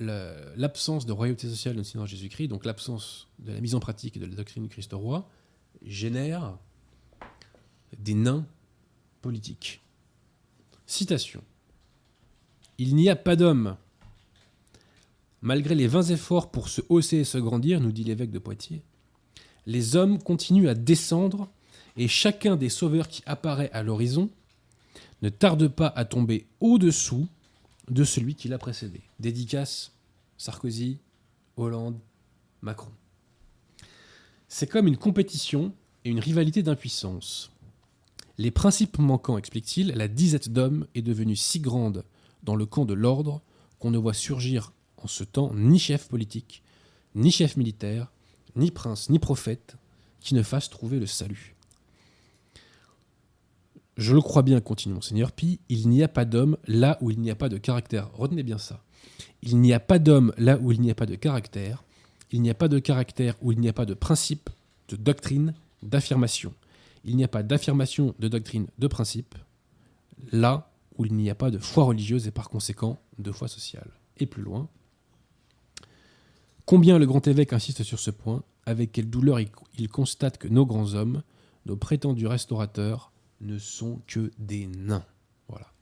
[0.00, 4.24] l'absence de royauté sociale le Seigneur Jésus-Christ, donc l'absence de la mise en pratique de
[4.24, 5.28] la doctrine du Christ roi,
[5.82, 6.56] génère
[7.98, 8.46] des nains
[9.20, 9.80] politiques.
[10.86, 11.42] Citation.
[12.78, 13.76] Il n'y a pas d'homme.
[15.42, 18.82] Malgré les vains efforts pour se hausser et se grandir, nous dit l'évêque de Poitiers,
[19.66, 21.50] les hommes continuent à descendre
[21.96, 24.30] et chacun des sauveurs qui apparaît à l'horizon
[25.22, 27.28] ne tarde pas à tomber au-dessous
[27.88, 29.02] de celui qui l'a précédé.
[29.18, 29.92] Dédicace
[30.38, 30.98] Sarkozy,
[31.56, 31.98] Hollande,
[32.62, 32.92] Macron.
[34.48, 37.50] C'est comme une compétition et une rivalité d'impuissance.
[38.38, 42.04] Les principes manquants, explique-t-il, la disette d'hommes est devenue si grande
[42.42, 43.42] dans le camp de l'ordre
[43.78, 46.62] qu'on ne voit surgir en ce temps ni chef politique,
[47.14, 48.10] ni chef militaire,
[48.56, 49.76] ni prince, ni prophète
[50.20, 51.54] qui ne fasse trouver le salut.
[53.96, 57.20] Je le crois bien, continue Monseigneur Pi, il n'y a pas d'homme là où il
[57.20, 58.10] n'y a pas de caractère.
[58.14, 58.82] Retenez bien ça.
[59.42, 61.84] Il n'y a pas d'homme là où il n'y a pas de caractère.
[62.32, 64.50] Il n'y a pas de caractère où il n'y a pas de principe,
[64.88, 66.54] de doctrine, d'affirmation.
[67.04, 69.34] Il n'y a pas d'affirmation, de doctrine, de principe,
[70.32, 73.90] là où il n'y a pas de foi religieuse et par conséquent de foi sociale.
[74.18, 74.68] Et plus loin,
[76.66, 79.48] combien le grand évêque insiste sur ce point, avec quelle douleur il,
[79.78, 81.22] il constate que nos grands hommes,
[81.66, 85.04] nos prétendus restaurateurs, ne sont que des nains.
[85.48, 85.72] Voilà.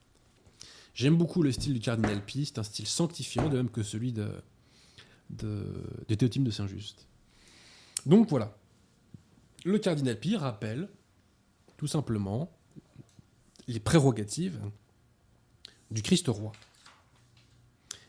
[0.93, 4.11] J'aime beaucoup le style du cardinal Pi, c'est un style sanctifiant, de même que celui
[4.11, 4.31] de,
[5.29, 7.07] de, de Théotime de Saint-Just.
[8.05, 8.57] Donc voilà.
[9.65, 10.89] Le cardinal Pi rappelle
[11.77, 12.51] tout simplement
[13.67, 14.59] les prérogatives
[15.91, 16.51] du Christ roi.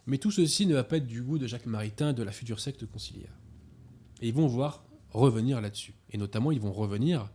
[0.07, 2.33] Mais tout ceci ne va pas être du goût de Jacques Maritain et de la
[2.33, 3.37] future secte conciliaire.
[4.21, 5.95] Et ils vont voir revenir là-dessus.
[6.11, 7.31] Et notamment, ils vont revenir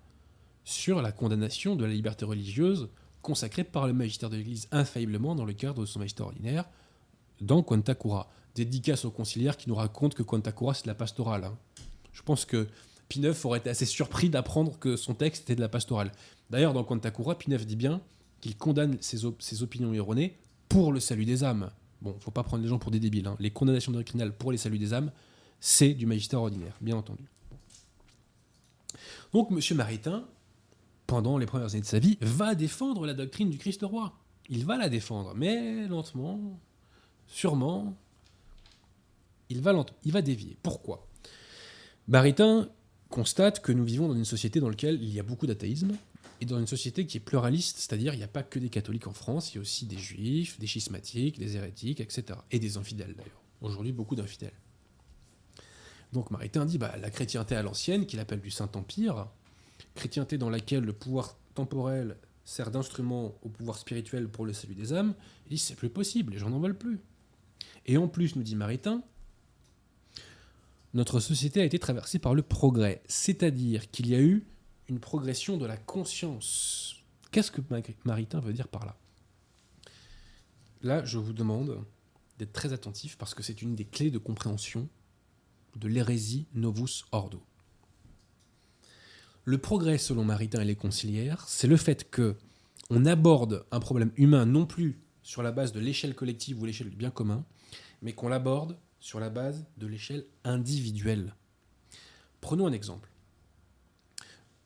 [0.65, 2.89] sur la condamnation de la liberté religieuse
[3.21, 6.65] consacrée par le magistère de l'Église infailliblement dans le cadre de son magistère ordinaire
[7.41, 8.29] dans Quanta Cura.
[8.55, 11.45] Dédicace aux conciliaires qui nous racontent que Quanta Cura c'est de la pastorale.
[11.45, 11.57] hein.
[12.13, 12.67] Je pense que
[13.09, 16.11] Pineuf aurait été assez surpris d'apprendre que son texte était de la pastorale.
[16.49, 18.01] D'ailleurs, dans Quanta Cura, Pineuf dit bien
[18.41, 20.37] qu'il condamne ses, op- ses opinions erronées
[20.69, 21.69] pour le salut des âmes.
[22.01, 23.27] Bon, faut pas prendre les gens pour des débiles.
[23.27, 23.35] hein.
[23.39, 25.11] Les condamnations doctrinales pour les saluts des âmes,
[25.59, 27.23] c'est du magistère ordinaire, bien entendu.
[29.33, 29.77] Donc, M.
[29.77, 30.25] Maritain,
[31.07, 34.17] pendant les premières années de sa vie, va défendre la doctrine du Christ roi.
[34.49, 36.59] Il va la défendre, mais lentement,
[37.27, 37.97] sûrement,
[39.49, 40.57] il va, lent- il va dévier.
[40.63, 41.07] Pourquoi?
[42.07, 42.69] Maritain
[43.09, 45.95] constate que nous vivons dans une société dans laquelle il y a beaucoup d'athéisme,
[46.41, 49.07] et dans une société qui est pluraliste, c'est-à-dire il n'y a pas que des catholiques
[49.07, 52.39] en France, il y a aussi des juifs, des schismatiques, des hérétiques, etc.
[52.51, 53.41] Et des infidèles d'ailleurs.
[53.61, 54.53] Aujourd'hui, beaucoup d'infidèles.
[56.11, 59.27] Donc Maritain dit bah, la chrétienté à l'ancienne, qu'il appelle du Saint-Empire,
[59.95, 64.93] chrétienté dans laquelle le pouvoir temporel sert d'instrument au pouvoir spirituel pour le salut des
[64.93, 65.15] âmes,
[65.47, 66.99] il dit c'est plus possible, les gens n'en veulent plus.
[67.87, 69.03] Et en plus, nous dit Maritain,
[70.93, 74.45] notre société a été traversée par le progrès, c'est-à-dire qu'il y a eu
[74.87, 76.97] une progression de la conscience.
[77.31, 77.61] Qu'est-ce que
[78.05, 78.95] Maritain veut dire par là?
[80.83, 81.83] Là, je vous demande
[82.37, 84.87] d'être très attentif parce que c'est une des clés de compréhension
[85.75, 87.41] de l'hérésie Novus Ordo.
[89.47, 92.35] Le progrès, selon Maritain et les conciliaires, c'est le fait que
[92.89, 96.89] on aborde un problème humain non plus sur la base de l'échelle collective ou l'échelle
[96.89, 97.45] du bien commun,
[98.01, 101.35] mais qu'on l'aborde sur la base de l'échelle individuelle.
[102.41, 103.11] Prenons un exemple.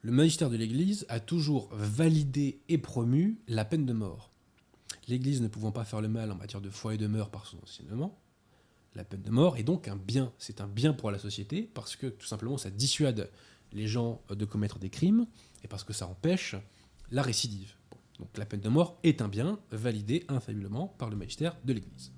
[0.01, 4.31] Le magistère de l'Église a toujours validé et promu la peine de mort.
[5.09, 7.47] L'Église ne pouvant pas faire le mal en matière de foi et de mœurs par
[7.47, 8.17] son enseignement,
[8.95, 10.31] la peine de mort est donc un bien.
[10.37, 13.29] C'est un bien pour la société parce que tout simplement ça dissuade
[13.73, 15.27] les gens de commettre des crimes
[15.63, 16.55] et parce que ça empêche
[17.11, 17.73] la récidive.
[18.19, 22.11] Donc la peine de mort est un bien validé infailliblement par le magistère de l'Église.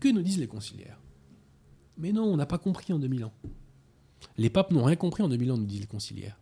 [0.00, 1.00] Que nous disent les conciliaires?
[1.96, 3.32] Mais non, on n'a pas compris en 2000 ans.
[4.36, 6.38] Les papes n'ont rien compris en 2000 ans, nous disent les conciliaires.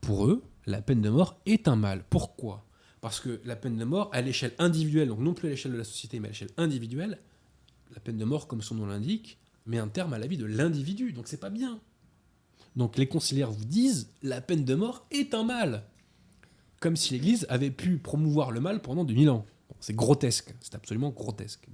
[0.00, 2.04] Pour eux, la peine de mort est un mal.
[2.08, 2.66] Pourquoi?
[3.00, 5.78] Parce que la peine de mort, à l'échelle individuelle, donc non plus à l'échelle de
[5.78, 7.18] la société, mais à l'échelle individuelle,
[7.94, 10.44] la peine de mort, comme son nom l'indique, met un terme à la vie de
[10.44, 11.12] l'individu.
[11.12, 11.80] Donc c'est pas bien.
[12.76, 15.84] Donc les conciliaires vous disent la peine de mort est un mal.
[16.80, 19.46] Comme si l'Église avait pu promouvoir le mal pendant 2000 ans.
[19.80, 21.66] C'est grotesque, c'est absolument grotesque.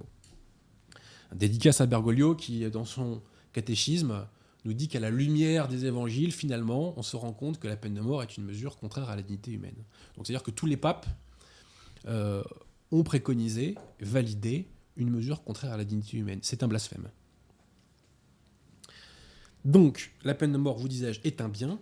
[1.35, 3.21] Dédicace à Bergoglio qui, dans son
[3.53, 4.27] catéchisme,
[4.65, 7.95] nous dit qu'à la lumière des évangiles, finalement, on se rend compte que la peine
[7.95, 9.77] de mort est une mesure contraire à la dignité humaine.
[10.17, 11.07] Donc c'est-à-dire que tous les papes
[12.07, 12.43] euh,
[12.91, 16.41] ont préconisé, validé une mesure contraire à la dignité humaine.
[16.43, 17.09] C'est un blasphème.
[19.67, 21.81] Donc, la peine de mort, vous disais-je, est un bien,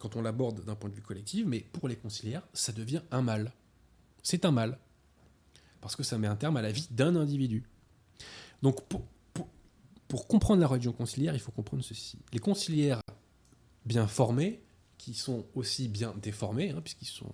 [0.00, 3.22] quand on l'aborde d'un point de vue collectif, mais pour les conciliaires, ça devient un
[3.22, 3.52] mal.
[4.24, 4.80] C'est un mal.
[5.80, 7.62] Parce que ça met un terme à la vie d'un individu.
[8.62, 8.80] Donc,
[10.08, 12.18] pour, comprendre la religion conciliaire, il faut comprendre ceci.
[12.32, 13.00] Les conciliaires
[13.86, 14.60] bien formés,
[14.98, 17.30] qui sont aussi bien déformés, hein, puisqu'ils sont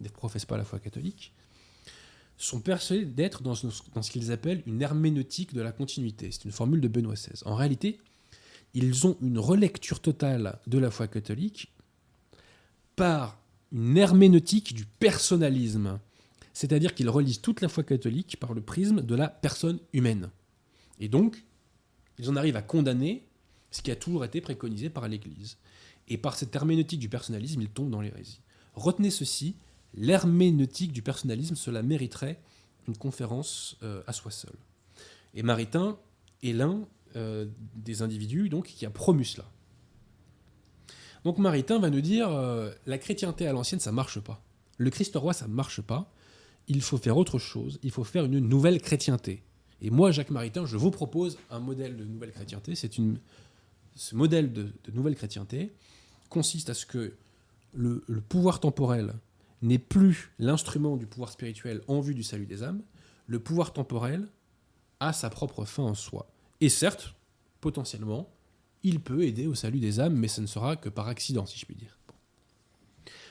[0.00, 1.32] ne professent pas la foi catholique,
[2.36, 3.54] sont persuadés d'être dans,
[3.94, 6.32] dans ce qu'ils appellent une herméneutique de la continuité.
[6.32, 7.42] C'est une formule de Benoît XVI.
[7.44, 8.00] En réalité,
[8.74, 11.72] ils ont une relecture totale de la foi catholique
[12.96, 13.38] par
[13.72, 15.98] une herméneutique du personnalisme.
[16.52, 20.30] C'est-à-dire qu'ils relisent toute la foi catholique par le prisme de la personne humaine.
[20.98, 21.42] Et donc,
[22.18, 23.24] ils en arrivent à condamner
[23.70, 25.56] ce qui a toujours été préconisé par l'Église.
[26.08, 28.40] Et par cette herméneutique du personnalisme, ils tombent dans l'hérésie.
[28.74, 29.54] Retenez ceci,
[29.94, 32.40] l'herméneutique du personnalisme, cela mériterait
[32.88, 34.54] une conférence euh, à soi seul.
[35.34, 35.98] Et Maritain
[36.42, 39.50] est l'un euh, des individus donc, qui a promu cela.
[41.24, 44.42] Donc Maritain va nous dire euh, la chrétienté à l'ancienne, ça marche pas.
[44.78, 46.12] Le Christ roi, ça marche pas.
[46.68, 47.78] Il faut faire autre chose.
[47.82, 49.42] Il faut faire une nouvelle chrétienté.
[49.82, 52.74] Et moi, Jacques Maritain, je vous propose un modèle de nouvelle chrétienté.
[52.74, 53.18] C'est une,
[53.94, 55.72] ce modèle de, nouvelle chrétienté
[56.28, 57.14] consiste à ce que
[57.74, 59.14] le, le pouvoir temporel
[59.62, 62.82] n'est plus l'instrument du pouvoir spirituel en vue du salut des âmes,
[63.26, 64.26] le pouvoir temporel
[65.00, 66.30] a sa propre fin en soi.
[66.60, 67.14] Et certes,
[67.60, 68.30] potentiellement,
[68.82, 71.58] il peut aider au salut des âmes, mais ce ne sera que par accident, si
[71.58, 71.98] je puis dire.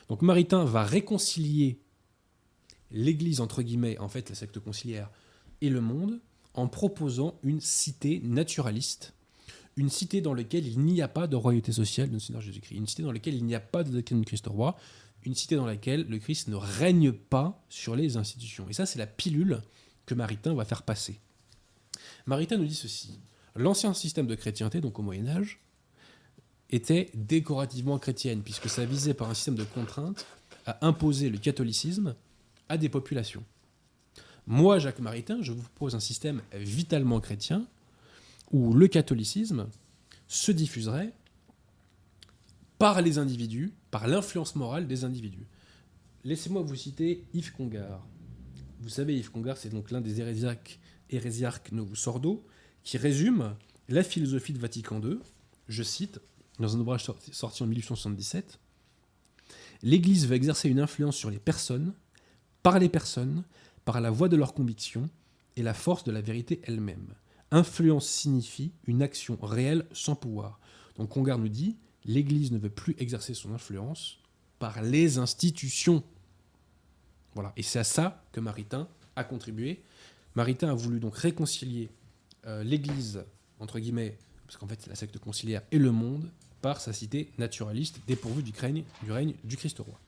[0.08, 1.80] Donc Maritain va réconcilier
[2.92, 5.12] l'Église, entre guillemets, en fait la secte conciliaire,
[5.62, 6.20] et le monde,
[6.56, 9.14] en proposant une cité naturaliste,
[9.78, 12.88] une cité dans laquelle il n'y a pas de royauté sociale de Seigneur Jésus-Christ, une
[12.88, 14.76] cité dans laquelle il n'y a pas de doctrine de Christ roi,
[15.24, 18.68] une cité dans laquelle le Christ ne règne pas sur les institutions.
[18.70, 19.62] Et ça, c'est la pilule
[20.06, 21.20] que Maritain va faire passer.
[22.30, 23.20] Maritain nous dit ceci.
[23.56, 25.60] L'ancien système de chrétienté, donc au Moyen Âge,
[26.70, 30.28] était décorativement chrétienne, puisque ça visait par un système de contraintes
[30.68, 32.16] à imposer le catholicisme
[32.70, 33.44] à des populations.
[34.46, 37.66] Moi, Jacques Maritain, je vous propose un système vitalement chrétien
[38.52, 39.68] où le catholicisme
[40.28, 41.12] se diffuserait
[42.78, 45.48] par les individus, par l'influence morale des individus.
[46.24, 48.06] Laissez-moi vous citer Yves Congar.
[48.82, 52.46] Vous savez, Yves Congar, c'est donc l'un des hérésiarques, hérésiarques Novus Sordo,
[52.84, 53.56] qui résume
[53.88, 55.20] la philosophie de Vatican II.
[55.68, 56.20] Je cite,
[56.60, 58.60] dans un ouvrage sorti en 1877,
[59.82, 61.94] L'Église va exercer une influence sur les personnes,
[62.64, 63.44] par les personnes,
[63.86, 65.10] par la voie de leurs convictions
[65.56, 67.16] et la force de la vérité elle-même.
[67.52, 70.60] Influence signifie une action réelle sans pouvoir.
[70.98, 74.20] Donc Congar nous dit, l'Église ne veut plus exercer son influence
[74.60, 76.04] par les institutions.
[77.34, 77.54] Voilà.
[77.56, 79.82] Et c'est à ça que Maritain a contribué.
[80.40, 81.90] Maritain a voulu donc réconcilier
[82.46, 83.26] euh, l'Église,
[83.60, 87.30] entre guillemets, parce qu'en fait c'est la secte conciliaire, et le monde par sa cité
[87.38, 90.00] naturaliste dépourvue du règne du, règne du Christ roi.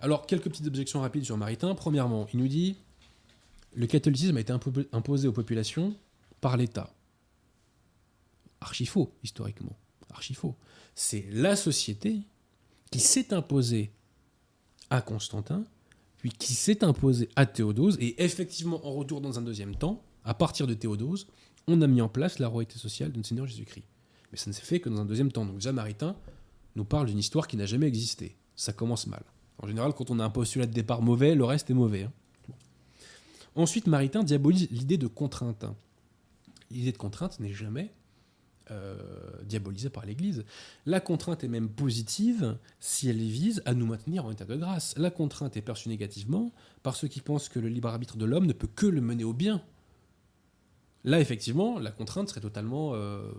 [0.00, 1.74] Alors, quelques petites objections rapides sur Maritain.
[1.74, 2.78] Premièrement, il nous dit
[3.74, 4.54] le catholicisme a été
[4.92, 5.94] imposé aux populations
[6.40, 6.94] par l'État.
[8.62, 9.76] Archi faux, historiquement.
[10.14, 10.56] Archi faux.
[10.94, 12.22] C'est la société
[12.90, 13.92] qui s'est imposée
[14.88, 15.62] à Constantin,
[16.30, 20.66] qui s'est imposée à Théodose, et effectivement, en retour dans un deuxième temps, à partir
[20.66, 21.26] de Théodose,
[21.66, 23.84] on a mis en place la royauté sociale de notre Seigneur Jésus-Christ.
[24.30, 25.44] Mais ça ne s'est fait que dans un deuxième temps.
[25.44, 26.16] Donc Jean Maritain
[26.76, 28.36] nous parle d'une histoire qui n'a jamais existé.
[28.56, 29.22] Ça commence mal.
[29.58, 32.04] En général, quand on a un postulat de départ mauvais, le reste est mauvais.
[32.04, 32.12] Hein.
[33.54, 35.64] Ensuite, Maritain diabolise l'idée de contrainte.
[36.70, 37.92] L'idée de contrainte n'est jamais
[39.44, 40.44] diabolisée par l'Église.
[40.86, 44.96] La contrainte est même positive si elle vise à nous maintenir en état de grâce.
[44.96, 48.46] La contrainte est perçue négativement par ceux qui pensent que le libre arbitre de l'homme
[48.46, 49.62] ne peut que le mener au bien.
[51.04, 53.32] Là, effectivement, la contrainte serait totalement, euh,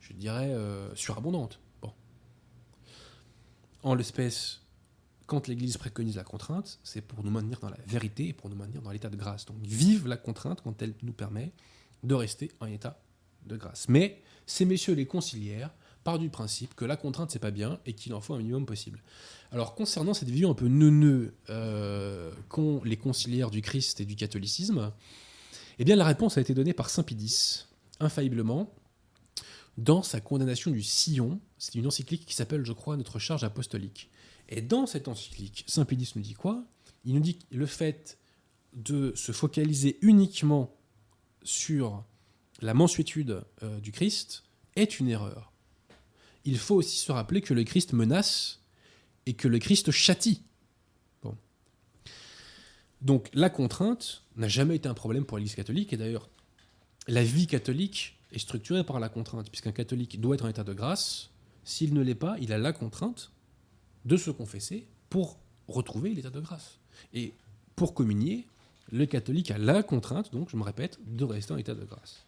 [0.00, 1.58] je dirais, euh, surabondante.
[1.80, 1.92] Bon.
[3.82, 4.60] En l'espèce,
[5.26, 8.56] quand l'Église préconise la contrainte, c'est pour nous maintenir dans la vérité et pour nous
[8.56, 9.46] maintenir dans l'état de grâce.
[9.46, 11.52] Donc vive la contrainte quand elle nous permet
[12.02, 13.00] de rester en état
[13.46, 13.88] de grâce.
[13.88, 15.70] Mais ces messieurs les conciliaires
[16.02, 18.66] partent du principe que la contrainte c'est pas bien et qu'il en faut un minimum
[18.66, 19.02] possible.
[19.52, 24.16] Alors concernant cette vision un peu neuneux euh, qu'ont les conciliaires du Christ et du
[24.16, 24.92] catholicisme,
[25.78, 27.66] eh bien la réponse a été donnée par Saint Pidis,
[28.00, 28.72] infailliblement,
[29.76, 31.40] dans sa condamnation du sillon.
[31.56, 34.10] C'est une encyclique qui s'appelle, je crois, Notre charge apostolique.
[34.48, 36.64] Et dans cette encyclique, Saint Pédis nous dit quoi?
[37.04, 38.18] Il nous dit que le fait
[38.74, 40.74] de se focaliser uniquement
[41.42, 42.04] sur
[42.60, 44.44] la mansuétude euh, du Christ
[44.76, 45.52] est une erreur.
[46.44, 48.60] Il faut aussi se rappeler que le Christ menace
[49.26, 50.42] et que le Christ châtie.
[53.00, 56.28] Donc la contrainte n'a jamais été un problème pour l'Église catholique, et d'ailleurs
[57.06, 60.72] la vie catholique est structurée par la contrainte, puisqu'un catholique doit être en état de
[60.72, 61.30] grâce,
[61.64, 63.30] s'il ne l'est pas, il a la contrainte
[64.04, 65.38] de se confesser pour
[65.68, 66.78] retrouver l'état de grâce.
[67.14, 67.34] Et
[67.76, 68.46] pour communier,
[68.90, 72.26] le catholique a la contrainte, donc je me répète, de rester en état de grâce.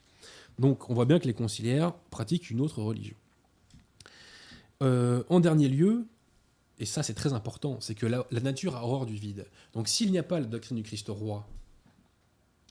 [0.61, 3.16] Donc on voit bien que les conciliaires pratiquent une autre religion.
[4.82, 6.06] Euh, en dernier lieu,
[6.78, 9.46] et ça c'est très important, c'est que la, nature a horreur du vide.
[9.72, 11.48] Donc s'il n'y a pas la doctrine du Christ roi,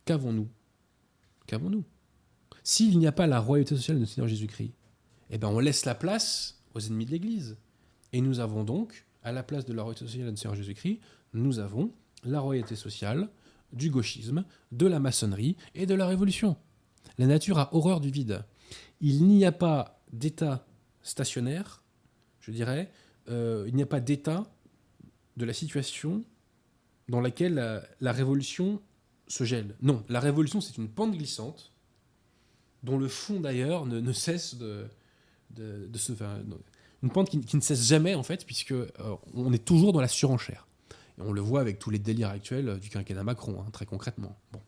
[0.06, 0.48] qu'avons-nous
[1.48, 1.84] Qu'avons-nous
[2.64, 4.72] S'il n'y a pas la royauté sociale de Seigneur Jésus-Christ,
[5.32, 7.58] eh ben on laisse la place aux ennemis de l'Église.
[8.14, 11.00] Et nous avons donc, à la place de la royauté sociale de Seigneur Jésus-Christ,
[11.34, 11.92] nous avons
[12.24, 13.30] la royauté sociale
[13.74, 16.56] du gauchisme, de la maçonnerie et de la révolution.
[17.18, 18.44] La nature a horreur du vide.
[19.02, 20.66] Il n'y a pas d'état
[21.02, 21.84] stationnaire,
[22.40, 22.92] je dirais,
[23.30, 24.52] euh, il n'y a pas d'état
[25.38, 26.24] de la situation
[27.08, 28.82] dans laquelle la, révolution
[29.28, 29.76] se gèle.
[29.82, 31.74] Non, la révolution, c'est une pente glissante
[32.84, 34.88] dont le fond d'ailleurs ne, cesse de,
[35.96, 36.14] se
[37.04, 38.88] une pente qui, ne cesse jamais en fait, puisque euh,
[39.34, 40.68] on est toujours dans la surenchère.
[41.18, 44.38] Et on le voit avec tous les délires actuels du quinquennat Macron, hein, très concrètement.
[44.52, 44.62] Bon.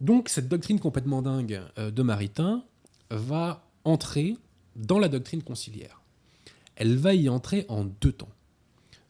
[0.00, 2.64] Donc cette doctrine complètement dingue euh, de Maritain
[3.10, 4.36] va entrer
[4.76, 6.00] dans la doctrine conciliaire.
[6.76, 8.32] Elle va y entrer en deux temps.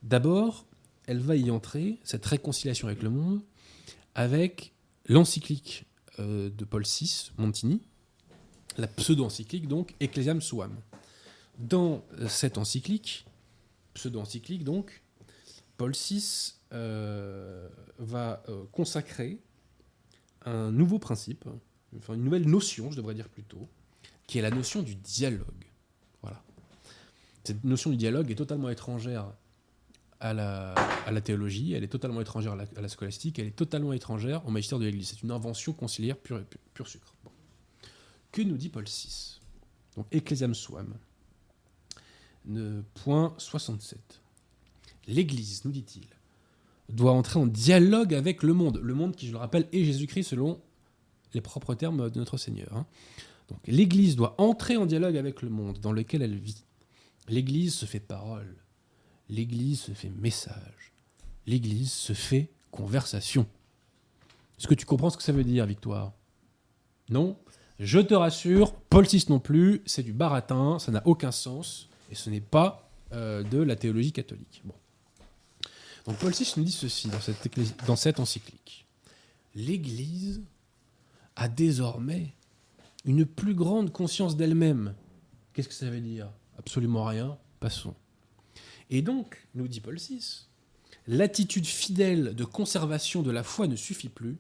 [0.03, 0.67] D'abord,
[1.07, 3.41] elle va y entrer, cette réconciliation avec le monde,
[4.15, 4.73] avec
[5.07, 5.87] l'encyclique
[6.19, 7.81] euh, de Paul VI, Montini,
[8.77, 10.75] la pseudo-encyclique donc, Ecclesiam Suam.
[11.59, 13.27] Dans cette encyclique,
[13.95, 15.03] pseudo-encyclique donc,
[15.77, 17.69] Paul VI euh,
[17.99, 19.39] va euh, consacrer
[20.45, 21.45] un nouveau principe,
[22.09, 23.69] une nouvelle notion, je devrais dire plutôt,
[24.27, 25.65] qui est la notion du dialogue.
[26.23, 26.43] Voilà.
[27.45, 29.33] Cette notion du dialogue est totalement étrangère
[30.21, 34.51] à la, théologie, elle est totalement étrangère à la, scolastique, elle est totalement étrangère au
[34.51, 35.09] magistère de l'Église.
[35.09, 36.43] C'est une invention conciliaire pure,
[36.87, 37.15] sucre.
[38.33, 39.39] Que nous dit Paul VI
[39.97, 40.95] Donc, Ecclesiam Suam,
[42.95, 44.21] point 67.
[45.07, 46.07] L'Église, nous dit-il,
[46.89, 48.81] doit entrer en dialogue avec le monde.
[48.83, 50.61] Le monde qui, je le rappelle, est Jésus-Christ selon
[51.33, 52.69] les propres termes de notre Seigneur.
[52.77, 52.87] hein.
[53.49, 56.65] Donc l'Église doit entrer en dialogue avec le monde dans lequel elle vit.
[57.29, 58.57] L'Église se fait parole.
[59.29, 60.93] L'Église se fait message.
[61.47, 63.47] L'Église se fait conversation.
[64.59, 66.13] Est-ce que tu comprends ce que ça veut dire, Victoire?
[67.11, 67.37] Non?
[67.81, 72.15] Je te rassure, Paul VI non plus, c'est du baratin, ça n'a aucun sens, et
[72.15, 74.63] ce n'est pas euh, de la théologie catholique.
[74.65, 74.75] Bon.
[76.07, 77.09] Donc Paul VI nous dit ceci
[77.87, 78.87] dans cette, encyclique.
[79.55, 80.43] L'Église
[81.37, 82.35] a désormais
[83.05, 84.95] une plus grande conscience d'elle-même.
[85.53, 86.29] Qu'est-ce que ça veut dire?
[86.59, 87.39] Absolument rien.
[87.61, 87.95] Passons.
[88.91, 90.47] Et donc, nous dit Paul VI,
[91.07, 94.37] l'attitude fidèle de conservation de la foi ne suffit plus.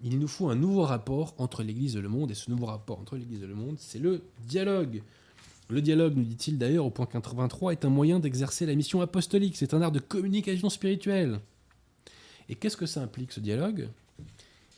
[0.00, 2.30] Il nous faut un nouveau rapport entre l'Église et le monde.
[2.30, 5.02] Et ce nouveau rapport entre l'Église et le monde, c'est le dialogue.
[5.68, 9.56] Le dialogue, nous dit-il d'ailleurs, au point 83, est un moyen d'exercer la mission apostolique.
[9.56, 11.40] C'est un art de communication spirituelle.
[12.48, 13.88] Et qu'est-ce que ça implique, ce dialogue?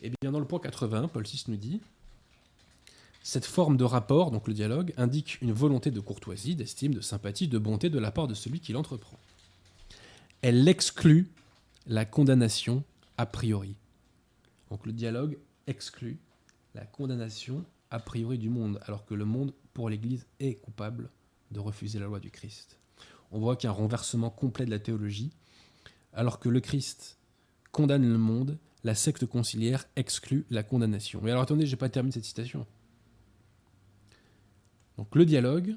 [0.01, 1.81] Eh bien, dans le point 80, Paul VI nous dit
[3.27, 7.49] cette forme de rapport, donc le dialogue, indique une volonté de courtoisie, d'estime, de sympathie,
[7.49, 9.19] de bonté de la part de celui qui l'entreprend.
[10.41, 11.27] Elle exclut
[11.87, 12.85] la condamnation
[13.17, 13.75] a priori.
[14.71, 16.19] Donc le dialogue exclut
[16.73, 19.51] la condamnation a priori du monde, alors que le monde,
[19.85, 21.09] l'Église, est coupable
[21.51, 22.79] de refuser la loi du Christ.
[23.31, 25.31] On voit qu'il y a un renversement complet de la théologie,
[26.13, 27.19] alors que le Christ
[27.71, 31.19] condamne le monde, la secte conciliaire exclut la condamnation.
[31.21, 32.65] Mais alors attendez, j'ai pas terminé cette citation.
[34.97, 35.75] Donc le dialogue,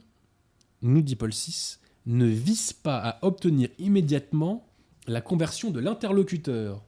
[0.82, 1.76] nous dit Paul VI,
[2.07, 4.66] ne vise pas à obtenir immédiatement
[5.07, 6.84] la conversion de l'interlocuteur.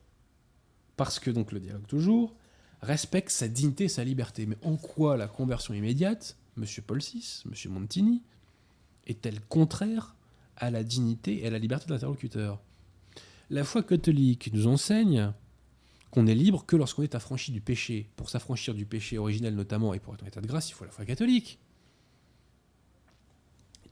[0.97, 2.35] Parce que donc le dialogue toujours
[2.81, 4.47] respecte sa dignité sa liberté.
[4.47, 8.23] Mais en quoi la conversion immédiate, Monsieur Paul VI, Monsieur Montini,
[9.07, 10.15] est-elle contraire
[10.57, 12.61] à la dignité et à la liberté de l'interlocuteur?
[13.51, 15.33] La foi catholique nous enseigne
[16.11, 18.09] qu'on est libre que lorsqu'on est affranchi du péché.
[18.17, 20.85] Pour s'affranchir du péché originel notamment et pour être en état de grâce, il faut
[20.85, 21.59] la foi catholique.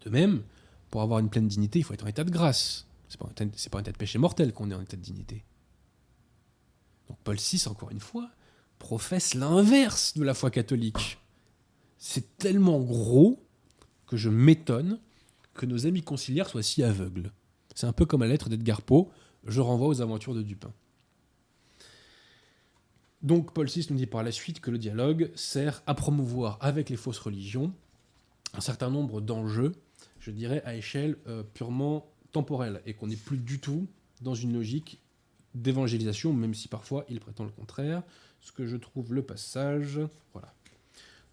[0.03, 0.43] De même,
[0.91, 2.87] pour avoir une pleine dignité, il faut être en état de grâce.
[3.09, 5.45] C'est pas, pas en état de péché mortel qu'on est en état de dignité.
[7.09, 8.31] Donc Paul VI, encore une fois,
[8.79, 11.20] professe l'inverse de la foi catholique.
[12.01, 13.47] C'est tellement gros
[14.07, 14.99] que je m'étonne
[15.55, 17.31] que nos amis conciliaires soient si aveugles.
[17.75, 19.09] C'est un peu comme la lettre d'Edgar Poe,
[19.45, 20.73] je renvoie aux aventures de Dupin.
[23.23, 26.89] Donc Paul VI nous dit par la suite que le dialogue sert à promouvoir avec
[26.89, 27.73] les fausses religions
[28.55, 29.73] un certain nombre d'enjeux,
[30.21, 33.87] je dirais, à échelle euh, purement temporelle, et qu'on n'est plus du tout
[34.23, 35.01] dans une logique
[35.55, 38.03] d'évangélisation, même si parfois il prétend le contraire.
[38.41, 40.01] Ce que je trouve le passage,
[40.33, 40.55] voilà.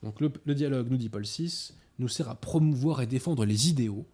[0.03, 4.05] Donc le, dialogue, nous dit Paul VI, nous sert à promouvoir et défendre les idéaux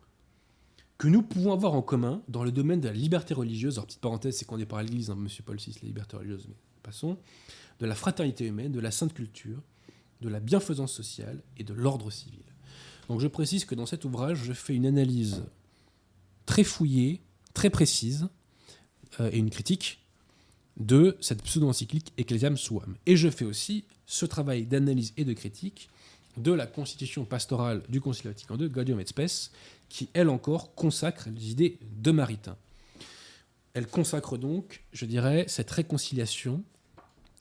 [0.97, 3.75] que nous pouvons avoir en commun dans le domaine de la liberté religieuse.
[3.75, 6.45] Alors, petite parenthèse, c'est qu'on est par l'Église, hein, monsieur Paul VI, la liberté religieuse,
[6.47, 7.17] mais passons.
[7.79, 9.61] De la fraternité humaine, de la sainte culture,
[10.21, 12.43] de la bienfaisance sociale et de l'ordre civil.
[13.09, 15.43] Donc je précise que dans cet ouvrage, je fais une analyse
[16.45, 17.21] très fouillée,
[17.53, 18.29] très précise,
[19.19, 20.02] euh, et une critique
[20.77, 22.95] de cette pseudo-encyclique Ecclesiam Suam.
[23.05, 25.89] Et je fais aussi ce travail d'analyse et de critique
[26.37, 29.51] de la constitution pastorale du Concile Vatican II, Gaudium et Spes,
[29.89, 32.57] qui, elle encore, consacre les idées de Maritain.
[33.73, 36.63] Elle consacre donc, je dirais, cette réconciliation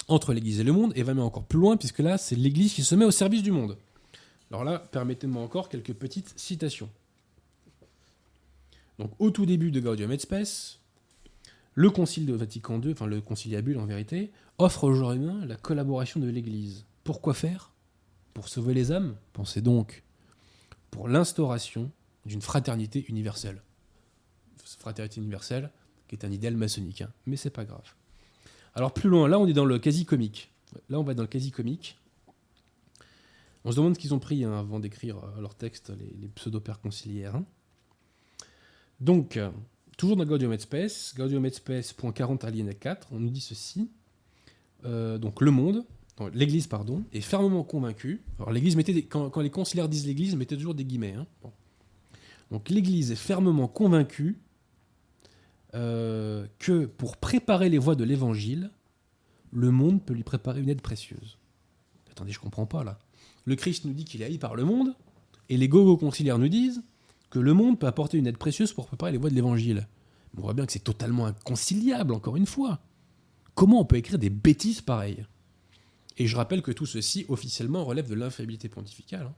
[0.09, 2.75] entre l'Église et le monde, et va même encore plus loin, puisque là, c'est l'Église
[2.75, 3.79] qui se met au service du monde.
[4.51, 6.91] Alors là, permettez-moi encore quelques petites citations.
[8.99, 10.79] Donc, au tout début de Gaudium et Spes,
[11.75, 15.57] le Concile de Vatican II, enfin le conciliabule en vérité, offre au genre humain la
[15.57, 16.85] collaboration de l'Église.
[17.05, 17.73] Pourquoi faire?
[18.35, 20.03] Pour sauver les âmes Pensez donc.
[20.91, 21.91] Pour l'instauration
[22.27, 23.63] d'une fraternité universelle.
[24.79, 25.71] Fraternité universelle,
[26.09, 27.11] qui est un idéal maçonnique, hein.
[27.27, 27.95] mais c'est pas grave.
[28.75, 30.51] Alors plus loin, là on est dans le quasi-comique.
[30.89, 31.99] Là on va dans le quasi-comique.
[33.65, 36.81] On se demande ce qu'ils ont pris hein, avant d'écrire euh, leur texte, les, pseudo-pères
[36.81, 37.37] conciliaires.
[37.37, 37.45] hein.
[39.01, 39.39] Donc,
[39.97, 43.91] toujours dans Gaudium Spes, Gaudium et Spes, point 40 alinéa 4, on nous dit ceci.
[44.85, 45.85] Euh, donc le monde,
[46.35, 48.23] l'Église, pardon, est fermement convaincue.
[48.39, 51.15] Alors l'Église mettait quand, les conciliaires disent l'Église, mettez toujours des guillemets.
[51.15, 51.27] hein.
[52.51, 54.39] Donc l'Église est fermement convaincue
[55.75, 58.71] euh, que pour préparer les voies de l'Évangile,
[59.53, 61.39] le monde peut lui préparer une aide précieuse.
[62.11, 62.99] Attendez, je comprends pas là.
[63.45, 64.95] Le Christ nous dit qu'il est haï par le monde,
[65.49, 66.83] et les gogo conciliaires nous disent
[67.33, 69.89] que le monde peut apporter une aide précieuse pour préparer les voies de l'Évangile.
[70.37, 72.81] On voit bien que c'est totalement inconciliable, encore une fois.
[73.55, 75.25] Comment on peut écrire des bêtises pareilles?
[76.19, 79.35] Et je rappelle que tout ceci, officiellement, relève de l'infaillibilité pontificale, hein,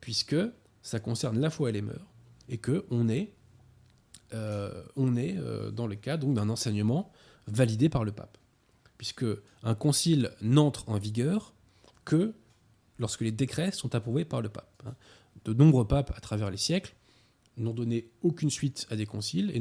[0.00, 0.36] puisque
[0.80, 2.06] ça concerne la foi et les mœurs,
[2.48, 3.34] et que on est,
[4.32, 7.10] euh, on est euh, dans le donc d'un enseignement
[7.48, 8.38] validé par le pape,
[8.96, 9.26] puisque
[9.64, 11.52] un concile n'entre en vigueur
[12.04, 12.32] que
[13.00, 14.84] lorsque les décrets sont approuvés par le pape.
[14.86, 14.94] hein.
[15.44, 16.94] De nombreux papes à travers les siècles
[17.56, 19.60] n'ont donné aucune suite à des conciles et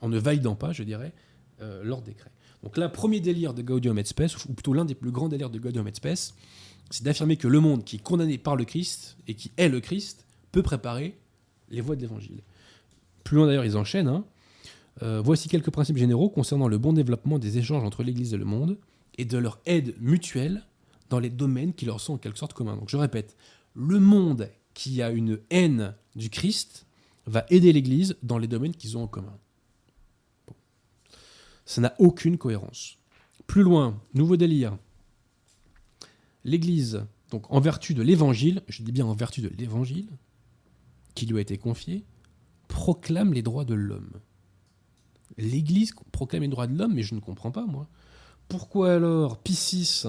[0.00, 1.12] en ne validant pas, je dirais,
[1.60, 2.32] euh, leurs décrets.
[2.62, 5.50] Donc là, premier délire de Gaudium et Spes, ou plutôt l'un des plus grands délires
[5.50, 6.34] de Gaudium et Spes,
[6.90, 9.80] c'est d'affirmer que le monde qui est condamné par le Christ et qui est le
[9.80, 11.18] Christ peut préparer
[11.68, 12.42] les voies de l'Évangile.
[13.24, 14.08] Plus loin d'ailleurs, ils enchaînent.
[14.08, 14.24] hein.
[15.02, 18.44] Euh, voici quelques principes généraux concernant le bon développement des échanges entre l'Église et le
[18.44, 18.78] monde
[19.16, 20.66] et de leur aide mutuelle
[21.10, 22.76] dans les domaines qui leur sont en quelque sorte communs.
[22.76, 23.36] Donc je répète,
[23.74, 26.86] le monde qui a une haine du Christ
[27.28, 29.38] va aider l'Église dans les domaines qu'ils ont en commun.
[31.64, 32.98] Ça n'a aucune cohérence.
[33.46, 34.76] Plus loin, nouveau délire.
[36.44, 40.08] L'Église, donc en vertu de l'Évangile, je dis bien en vertu de l'Évangile,
[41.14, 42.04] qui lui a été confié,
[42.68, 44.20] proclame les droits de l'homme.
[45.36, 47.88] L'Église proclame les droits de l'homme, mais je ne comprends pas, moi.
[48.48, 50.04] Pourquoi alors Pie VI,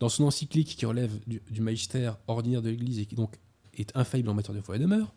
[0.00, 3.38] dans son encyclique qui relève du, du magistère ordinaire de l'Église et qui donc
[3.74, 5.12] est infaillible en matière de foi et de mœurs,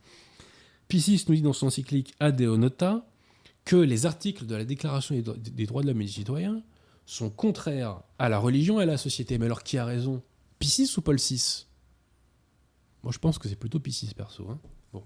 [0.89, 3.05] Pie VI nous dit dans son encyclique Ad Nota
[3.63, 6.61] que les articles de la Déclaration des, dro- des droits de l'homme et du citoyen
[7.05, 9.37] sont contraires à la religion et à la société.
[9.37, 10.21] Mais alors qui a raison
[10.57, 11.67] Pie VI ou Paul VI
[13.03, 14.49] Moi je pense que c'est plutôt Pie VI perso.
[14.49, 14.59] hein.
[14.91, 15.03] Bon.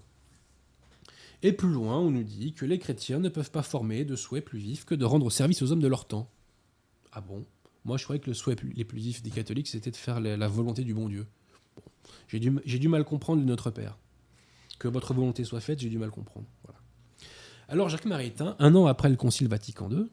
[1.42, 4.44] Et plus loin, on nous dit que les chrétiens ne peuvent pas former de souhaits
[4.44, 6.30] plus vifs que de rendre service aux hommes de leur temps.
[7.12, 7.44] Ah bon?
[7.84, 10.48] Moi je croyais que le souhait les plus vifs des catholiques c'était de faire la,
[10.48, 11.26] volonté du bon Dieu.
[12.28, 13.98] J'ai du mal comprendre notre Père.
[14.78, 16.46] Que votre volonté soit faite, j'ai du mal comprendre.
[16.64, 16.80] Voilà.
[17.68, 20.06] Alors Jacques Maritain, un an après le Concile Vatican II,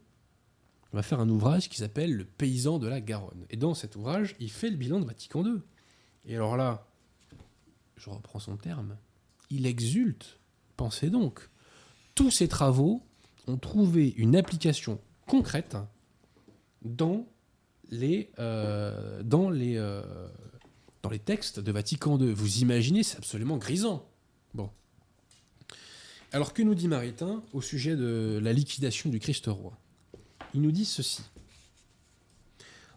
[0.93, 3.45] va faire un ouvrage qui s'appelle Le paysan de la Garonne.
[3.49, 5.62] Et dans cet ouvrage, il fait le bilan de Vatican II.
[6.26, 6.88] Et alors là,
[7.95, 8.97] je reprends son terme,
[9.49, 10.39] il exulte.
[10.78, 11.49] Pensez donc.
[12.16, 13.03] Tous ces travaux
[13.47, 15.78] ont trouvé une application concrète
[16.84, 17.28] dans
[17.89, 20.01] les, euh, dans les, euh,
[21.03, 22.34] dans les textes de Vatican II.
[22.34, 24.11] Vous imaginez, c'est absolument grisant.
[24.54, 24.70] Bon.
[26.32, 29.78] Alors que nous dit Maritain au sujet de la liquidation du Christ roi?
[30.54, 31.24] Il nous dit ceci.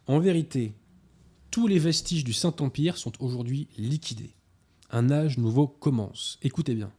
[0.06, 0.74] En vérité,
[1.50, 4.34] tous les vestiges du Saint-Empire sont aujourd'hui liquidés.
[4.90, 6.38] Un âge nouveau commence.
[6.42, 6.92] Écoutez bien.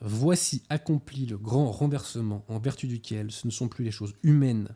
[0.00, 4.68] Voici accompli le grand renversement en vertu duquel ce ne sont plus les choses humaines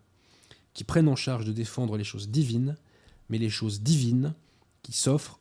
[0.72, 2.76] qui prennent en charge de défendre les choses divines,
[3.28, 4.34] mais les choses divines
[4.82, 5.40] qui s'offrent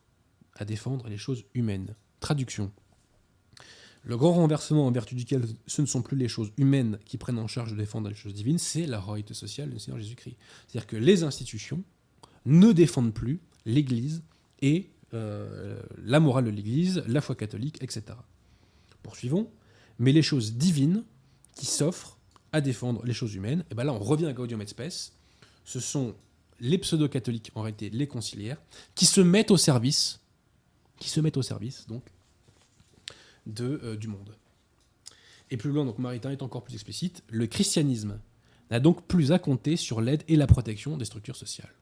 [0.56, 1.96] à défendre les choses humaines.
[2.20, 2.72] Traduction.
[4.04, 7.38] Le grand renversement en vertu duquel ce ne sont plus les choses humaines qui prennent
[7.38, 10.38] en charge de défendre les choses divines, c'est la royauté sociale du Seigneur Jésus-Christ.
[10.68, 11.84] C'est-à-dire que les institutions
[12.46, 14.24] ne défendent plus l'Église
[14.62, 18.04] et euh, la morale de l'Église, la foi catholique, etc.
[19.04, 19.50] Poursuivons.
[19.98, 21.04] Mais les choses divines
[21.56, 22.18] qui s'offrent
[22.52, 25.12] à défendre les choses humaines, et bien là on revient à Gaudium et Spes,
[25.66, 26.16] ce sont
[26.60, 28.62] les pseudo-catholiques, en réalité les conciliaires,
[28.96, 30.22] qui se mettent au service,
[31.00, 32.04] qui se mettent au service donc
[33.60, 34.36] euh, du monde.
[35.52, 38.20] Et plus loin, donc Maritain est encore plus explicite, le christianisme
[38.72, 41.74] n'a donc plus à compter sur l'aide et la protection des structures sociales.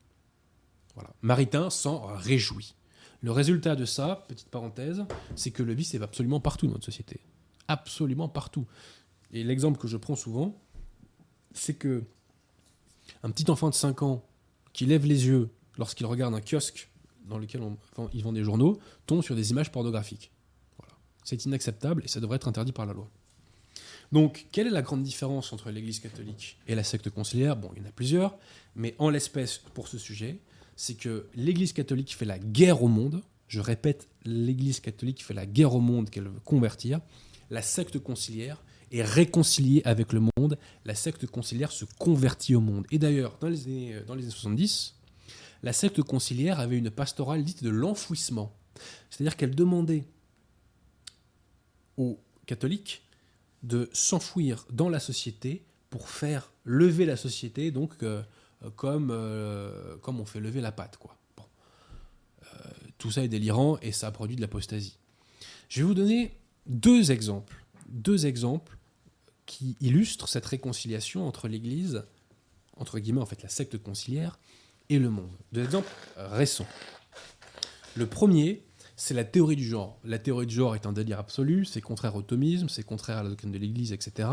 [0.96, 1.10] Voilà.
[1.22, 2.76] Maritain s'en réjouit.
[3.22, 5.04] Le résultat de ça, petite parenthèse,
[5.36, 7.20] c'est que le vice est absolument partout dans notre société.
[7.68, 8.66] Absolument partout.
[9.34, 10.58] Et l'exemple que je prends souvent,
[11.54, 12.04] c'est que
[13.24, 14.24] un petit enfant de 5 ans
[14.74, 16.90] qui lève les yeux lorsqu'il regarde un kiosque
[17.26, 20.32] dans lequel on, vend- il vend des journaux tombe sur des images pornographiques.
[21.28, 23.12] C'est inacceptable et ça devrait être interdit par la loi.
[24.14, 27.58] Donc, quelle est la grande différence entre l'Église catholique et la secte conciliaire?
[27.58, 28.38] Bon, il y en a plusieurs,
[28.78, 30.40] mais en l'espèce, pour ce sujet,
[30.78, 33.24] c'est que l'Église catholique fait la guerre au monde.
[33.50, 37.02] Je répète, l'Église catholique fait la guerre au monde qu'elle veut convertir.
[37.50, 38.64] La secte conciliaire
[38.94, 40.58] est réconciliée avec le monde.
[40.86, 42.88] La secte conciliaire se convertit au monde.
[42.90, 44.96] Et d'ailleurs, dans les années, euh, dans les années 70,
[45.62, 48.56] la secte conciliaire avait une pastorale dite de l'enfouissement.
[49.10, 50.06] C'est-à-dire qu'elle demandait
[51.98, 53.04] aux catholiques
[53.64, 58.22] de s'enfouir dans la société pour faire lever la société, donc euh,
[58.76, 60.98] comme, euh, comme on fait lever la pâte.
[60.98, 61.16] Quoi.
[61.36, 61.44] Bon.
[62.44, 62.58] Euh,
[62.98, 64.98] tout ça est délirant et ça produit de l'apostasie.
[65.70, 68.78] Je vais vous donner deux exemples, deux exemples
[69.46, 72.04] qui illustrent cette réconciliation entre l'Église,
[72.76, 74.40] entre guillemets en fait la secte conciliaire,
[74.90, 75.32] et le monde.
[75.52, 76.68] Deux exemples récents.
[77.96, 78.64] Le premier,
[78.98, 80.00] c'est la théorie du genre.
[80.04, 83.24] La théorie du genre est un délire absolu, c'est contraire au thomisme, c'est contraire à
[83.24, 84.28] la doctrine de l'Église, etc.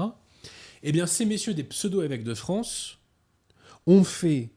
[0.82, 2.98] Eh bien, ces messieurs des pseudo-évêques de France
[3.86, 4.50] ont fait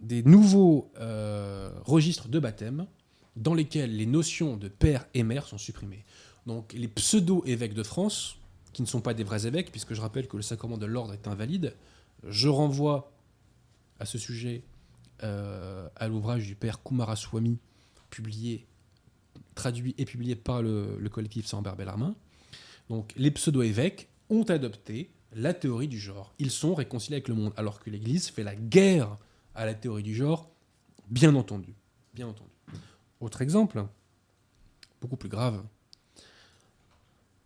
[0.00, 2.86] des nouveaux euh, registres de baptême
[3.36, 6.04] dans lesquels les notions de père et mère sont supprimées.
[6.46, 8.38] Donc, les pseudo-évêques de France,
[8.72, 11.12] qui ne sont pas des vrais évêques, puisque je rappelle que le sacrement de l'ordre
[11.12, 11.74] est invalide,
[12.26, 13.12] je renvoie
[14.00, 14.62] à ce sujet
[15.22, 17.58] euh, à l'ouvrage du père Kumaraswamy,
[18.10, 18.66] publié,
[19.54, 22.14] traduit et publié par le, le collectif Sambert Bellarmin.
[22.88, 26.34] Donc, les pseudo-évêques ont adopté la théorie du genre.
[26.38, 29.16] Ils sont réconciliés avec le monde, alors que l'Église fait la guerre
[29.54, 30.50] à la théorie du genre,
[31.08, 31.74] bien entendu.
[32.14, 32.50] Bien entendu.
[33.20, 33.84] Autre exemple,
[35.00, 35.64] beaucoup plus grave.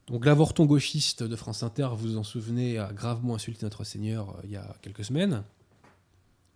[0.06, 4.30] Donc l'avorton gauchiste de France Inter, vous vous en souvenez, a gravement insulté notre Seigneur
[4.30, 5.44] euh, il y a quelques semaines.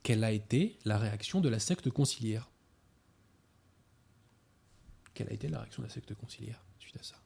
[0.03, 2.49] Quelle a été la réaction de la secte conciliaire?
[5.15, 7.17] Quelle a été la réaction de la secte conciliaire suite à ça?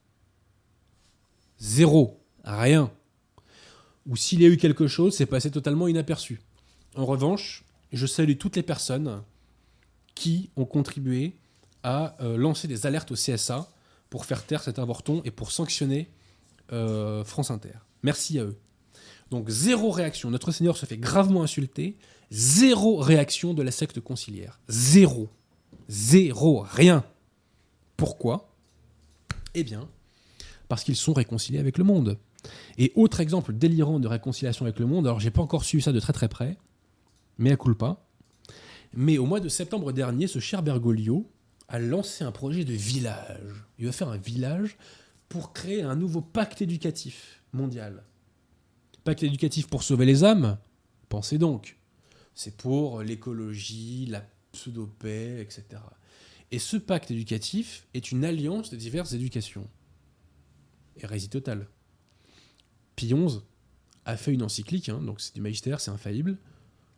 [1.59, 2.19] Zéro.
[2.43, 2.91] Rien.
[4.05, 6.39] Ou s'il y a eu quelque chose, c'est passé totalement inaperçu.
[6.95, 9.21] En revanche, je salue toutes les personnes
[10.15, 11.35] qui ont contribué
[11.83, 13.69] à euh, lancer des alertes au CSA
[14.09, 16.09] pour faire taire cet avorton et pour sanctionner
[16.71, 17.73] euh, France Inter.
[18.03, 18.57] Merci à eux.
[19.29, 20.29] Donc zéro réaction.
[20.31, 21.97] Notre Seigneur se fait gravement insulter.
[22.31, 24.59] Zéro réaction de la secte conciliaire.
[24.67, 25.29] Zéro.
[25.89, 26.65] Zéro.
[26.69, 27.03] Rien.
[27.97, 28.53] Pourquoi
[29.53, 29.89] Eh bien,
[30.67, 32.17] parce qu'ils sont réconciliés avec le monde.
[32.77, 35.91] Et autre exemple délirant de réconciliation avec le monde, alors j'ai pas encore suivi ça
[35.91, 36.57] de très très près,
[37.37, 38.07] mais à pas.
[38.93, 41.29] Mais au mois de septembre dernier, ce cher Bergoglio
[41.67, 43.65] a lancé un projet de village.
[43.79, 44.77] Il va faire un village
[45.27, 48.03] pour créer un nouveau pacte éducatif mondial.
[49.03, 50.57] Pacte éducatif pour sauver les âmes
[51.09, 51.77] Pensez donc.
[52.35, 55.81] C'est pour l'écologie, la pseudo-paix, etc.
[56.51, 59.67] Et ce pacte éducatif est une alliance de diverses éducations.
[60.95, 61.67] Hérésie totale.
[62.95, 63.39] Pie XI
[64.05, 66.37] a fait une encyclique, hein, donc c'est du magistère, c'est infaillible,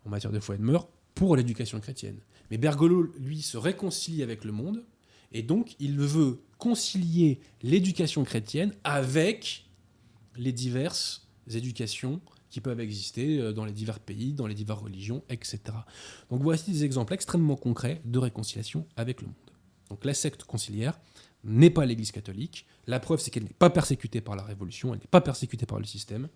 [0.06, 2.20] en matière de foi et de mœurs, pour l'éducation chrétienne.
[2.52, 4.86] Mais Bergoglio, lui, se réconcilie avec le monde,
[5.32, 9.66] et donc il veut concilier l'éducation chrétienne avec
[10.36, 15.24] les diverses éducations qui peuvent exister euh, dans les divers pays, dans les diverses religions,
[15.30, 15.60] etc.
[16.30, 19.36] Donc voici des exemples extrêmement concrets de réconciliation avec le monde.
[19.90, 21.00] Donc la secte conciliaire,
[21.44, 22.66] n'est pas l'Église catholique.
[22.88, 25.80] La preuve, c'est qu'elle n'est pas persécutée par la Révolution, elle n'est pas persécutée par
[25.80, 26.28] le système.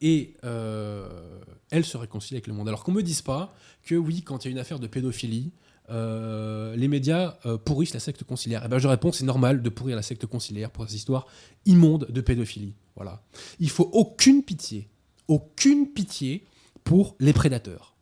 [0.00, 1.40] Et euh,
[1.70, 2.68] elle se réconcilie avec le monde.
[2.68, 4.86] Alors qu'on ne me dise pas que oui, quand il y a une affaire de
[4.86, 5.50] pédophilie,
[5.90, 7.32] euh, les médias
[7.64, 8.62] pourrissent la secte conciliaire.
[8.64, 11.26] Eh ben, je réponds, c'est normal de pourrir la secte conciliaire pour ces histoires
[11.66, 12.74] immondes de pédophilie.
[12.94, 13.22] Voilà.
[13.58, 14.89] Il faut aucune pitié,
[15.30, 16.44] aucune pitié
[16.82, 17.94] pour les prédateurs.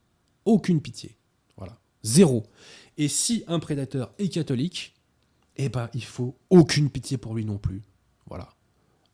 [0.47, 1.17] Aucune pitié.
[1.59, 1.79] Voilà.
[2.03, 2.47] Zéro.
[2.97, 4.95] Et si un prédateur est catholique,
[5.57, 7.83] eh ben, il faut aucune pitié pour lui non plus.
[8.27, 8.49] Voilà.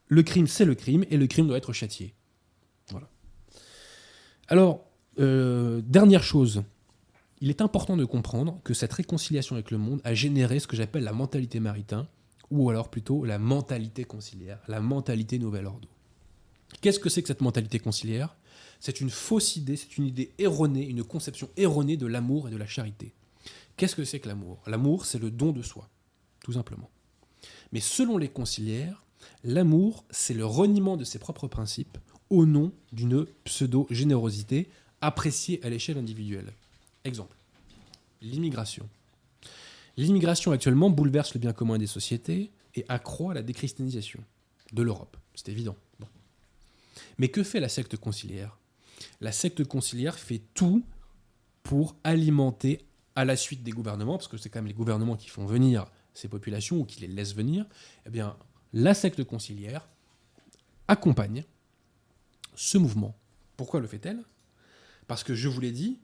[0.07, 2.15] Le crime, c'est le crime, et le crime doit être châtié.
[2.91, 3.09] Voilà.
[4.47, 4.85] Alors,
[5.19, 6.63] euh, dernière chose,
[7.41, 10.77] il est important de comprendre que cette réconciliation avec le monde a généré ce que
[10.77, 12.07] j'appelle la mentalité maritain,
[12.51, 15.89] ou alors plutôt la mentalité conciliaire, la mentalité nouvel ordre.
[16.81, 18.37] Qu'est-ce que c'est que cette mentalité conciliaire?
[18.81, 22.57] C'est une fausse idée, c'est une idée erronée, une conception erronée de l'amour et de
[22.57, 23.15] la charité.
[23.77, 24.63] Qu'est-ce que c'est que l'amour?
[24.67, 25.89] L'amour, c'est le don de soi
[26.45, 26.91] tout simplement.
[27.73, 29.03] Mais selon les conciliaires,
[29.43, 31.99] l'amour, c'est le reniement de ses propres principes
[32.31, 34.69] au nom d'une pseudo-générosité
[35.01, 36.53] appréciée à l'échelle individuelle.
[37.05, 37.37] Exemple,
[38.23, 38.89] l'immigration.
[39.97, 44.21] L'immigration actuellement bouleverse le bien commun des sociétés et accroît la déchristianisation
[44.73, 45.17] de l'Europe.
[45.35, 45.77] C'est évident.
[47.19, 48.59] Mais que fait la secte conciliaire?
[49.21, 50.85] La secte conciliaire fait tout
[51.63, 52.85] pour alimenter
[53.17, 55.87] à la suite des gouvernements, parce que c'est quand même les gouvernements qui font venir
[56.15, 57.67] ces populations ou qui les laissent venir,
[58.07, 58.37] eh bien,
[58.73, 59.89] la secte conciliaire
[60.89, 61.45] accompagne
[62.55, 63.17] ce mouvement.
[63.57, 64.23] Pourquoi le fait-elle?
[65.07, 65.99] Parce que, je vous l'ai dit,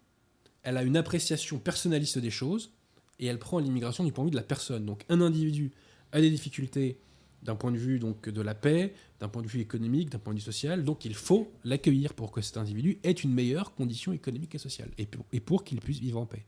[0.63, 2.73] elle a une appréciation personnaliste des choses
[3.19, 4.85] et elle prend l'immigration du point de vue de la personne.
[4.87, 5.73] Donc, un individu
[6.13, 6.99] a des difficultés
[7.43, 10.39] d'un point de vue de la paix, d'un point de vue économique, d'un point de
[10.39, 10.85] vue social.
[10.85, 14.91] Donc, il faut l'accueillir pour que cet individu ait une meilleure condition économique et sociale
[14.99, 16.45] et pour, et pour qu'il puisse vivre en paix.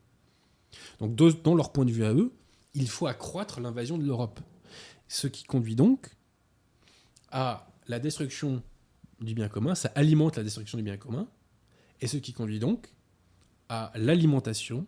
[1.01, 2.33] Donc, dans leur point de vue à eux,
[2.75, 4.41] il faut accroître l'invasion de l'Europe.
[5.09, 6.11] Ce qui conduit donc
[7.31, 8.63] à la destruction
[9.21, 11.29] du bien commun, ça alimente la destruction du bien commun,
[12.01, 12.89] et ce qui conduit donc
[13.69, 14.87] à l'alimentation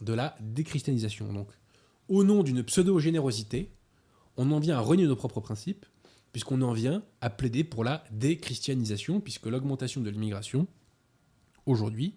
[0.00, 1.32] de la déchristianisation.
[1.32, 1.48] Donc,
[2.08, 3.70] au nom d'une pseudo-générosité,
[4.36, 5.86] on en vient à renier nos propres principes,
[6.32, 10.66] puisqu'on en vient à plaider pour la déchristianisation, puisque l'augmentation de l'immigration,
[11.66, 12.16] aujourd'hui,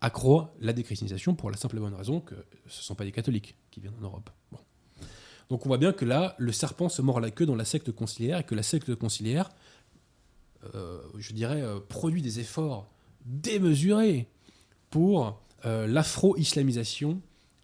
[0.00, 2.34] accroît la déchristianisation pour la simple et bonne raison que
[2.66, 4.30] ce ne sont pas des catholiques qui viennent en Europe.
[5.48, 7.90] Donc on voit bien que là, le serpent se mord la queue dans la secte
[7.90, 9.50] conciliaire, et que la secte conciliaire,
[10.74, 12.86] euh, je dirais, euh, produit des efforts
[13.24, 14.28] démesurés
[14.90, 17.20] pour euh, l'afro-islamisation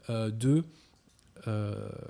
[0.09, 0.65] de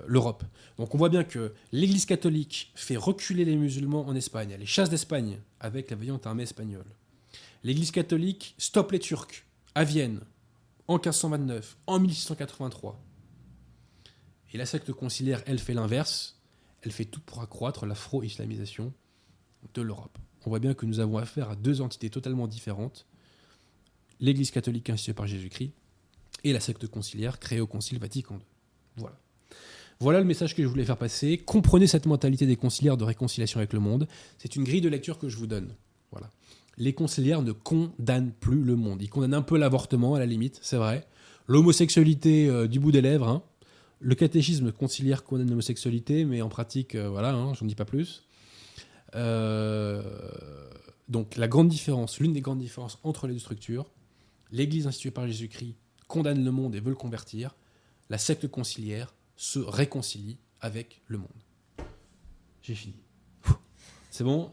[0.07, 0.43] l'Europe.
[0.77, 4.89] Donc on voit bien que l'Église catholique fait reculer les musulmans en Espagne, les chasses
[4.89, 6.85] d'Espagne avec la vaillante armée espagnole.
[7.63, 10.21] L'Église catholique stoppe les Turcs à Vienne
[10.87, 13.01] en 1529, en 1683.
[14.53, 16.39] Et la secte conciliaire, elle, fait l'inverse.
[16.81, 18.93] Elle fait tout pour accroître l'afro-islamisation
[19.73, 20.17] de l'Europe.
[20.45, 23.07] On voit bien que nous avons affaire à deux entités totalement différentes.
[24.19, 25.73] L'Église catholique instituée par Jésus-Christ
[26.43, 28.45] et la secte conciliaire créée au Concile Vatican II.
[28.97, 29.17] Voilà.
[29.99, 31.37] Voilà le message que je voulais faire passer.
[31.37, 34.07] Comprenez cette mentalité des conciliaires de réconciliation avec le monde.
[34.37, 35.73] C'est une grille de lecture que je vous donne.
[36.11, 36.29] Voilà.
[36.77, 39.01] Les conciliaires ne condamnent plus le monde.
[39.01, 41.07] Ils condamnent un peu l'avortement, à la limite, c'est vrai.
[41.47, 43.29] L'homosexualité euh, du bout des lèvres.
[43.29, 43.43] Hein.
[43.99, 48.25] Le catéchisme conciliaire condamne l'homosexualité, mais en pratique, euh, voilà, hein, j'en dis pas plus.
[49.15, 50.03] Euh,
[51.07, 53.85] donc la grande différence, l'une des grandes différences entre les deux structures,
[54.51, 55.75] l'Église instituée par Jésus-Christ
[56.07, 57.55] condamne le monde et veut le convertir,
[58.09, 61.27] la secte conciliaire se réconcilie avec le monde.
[62.61, 62.95] J'ai fini.
[64.11, 64.49] C'est bon?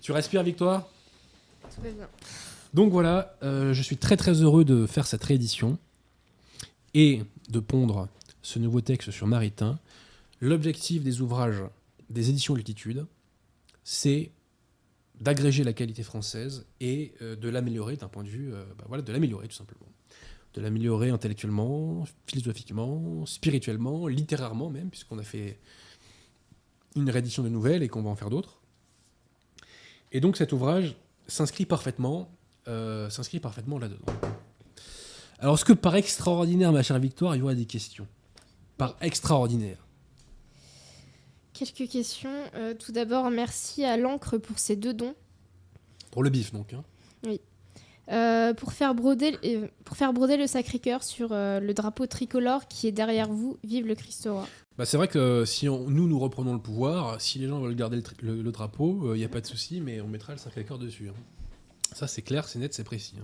[0.00, 0.88] Tu respires, Victoire?
[1.74, 2.08] Tout va bien.
[2.72, 5.78] Donc voilà, euh, je suis très très heureux de faire cette réédition
[6.94, 8.08] et de pondre
[8.42, 9.78] ce nouveau texte sur Maritain.
[10.40, 11.62] L'objectif des ouvrages
[12.08, 13.06] des éditions Multitude,
[13.84, 14.30] c'est
[15.20, 19.02] d'agréger la qualité française et euh, de l'améliorer d'un point de vue, euh, bah voilà,
[19.02, 19.86] de l'améliorer tout simplement.
[20.54, 25.60] De l'améliorer intellectuellement, philosophiquement, spirituellement, littérairement même, puisqu'on a fait
[26.96, 28.60] une réédition de nouvelles et qu'on va en faire d'autres.
[30.12, 30.96] Et donc cet ouvrage
[31.28, 32.30] s'inscrit parfaitement,
[32.66, 34.12] euh, s'inscrit parfaitement là-dedans.
[35.38, 38.06] Alors, est-ce que par extraordinaire, ma chère Victoire, il y aura des questions
[38.76, 39.78] Par extraordinaire.
[41.54, 42.34] Quelques questions.
[42.54, 45.14] Euh, tout d'abord, merci à l'encre pour ses deux dons.
[46.10, 46.74] Pour le bif, donc.
[46.74, 46.84] Hein.
[48.10, 52.88] Euh, pour, faire broder, euh, pour faire broder le Sacré-Cœur sur le drapeau tricolore qui
[52.88, 54.48] est derrière vous, vive le Christ roi.
[54.76, 58.02] Bah, c'est vrai que si nous, nous reprenons le pouvoir, si les gens veulent garder
[58.22, 61.08] le, drapeau, il n'y a pas de souci, mais on mettra le Sacré-Cœur dessus.
[61.08, 61.14] Hein.
[61.92, 63.14] Ça, c'est clair, c'est net, c'est précis.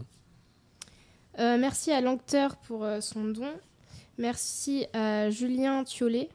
[1.39, 1.57] Hein.
[1.59, 3.51] merci à l'encteur pour son don.
[4.19, 6.31] Merci à Julien Thiollet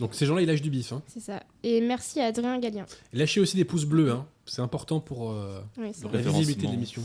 [0.00, 0.92] donc ces gens-là, ils lâchent du bif.
[0.92, 1.02] Hein.
[1.06, 1.42] C'est ça.
[1.62, 2.86] Et merci à Adrien Gallien.
[3.12, 4.10] lâchez aussi des pouces bleus.
[4.10, 4.26] Hein.
[4.46, 7.02] C'est important pour euh, la visibilité de l'émission.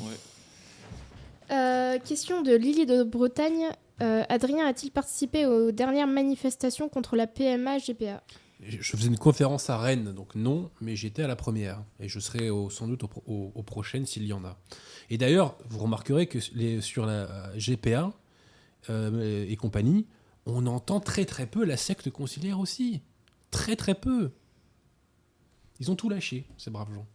[1.52, 3.68] Euh, question de Lily de Bretagne.
[4.02, 8.24] Euh, Adrien a-t-il participé aux dernières manifestations contre la PMA GPA
[8.62, 11.84] Je faisais une conférence à Rennes, donc non, mais j'étais à la première.
[12.00, 14.58] Et je serai sans doute aux prochaines s'il y en a.
[15.10, 18.12] Et d'ailleurs, vous remarquerez que les, sur la GPA
[18.90, 20.08] et compagnie,
[20.46, 23.02] on entend très très peu la secte conciliaire aussi.
[23.52, 24.32] Très très peu.
[25.80, 27.08] Ils ont tout lâché, ces braves gens.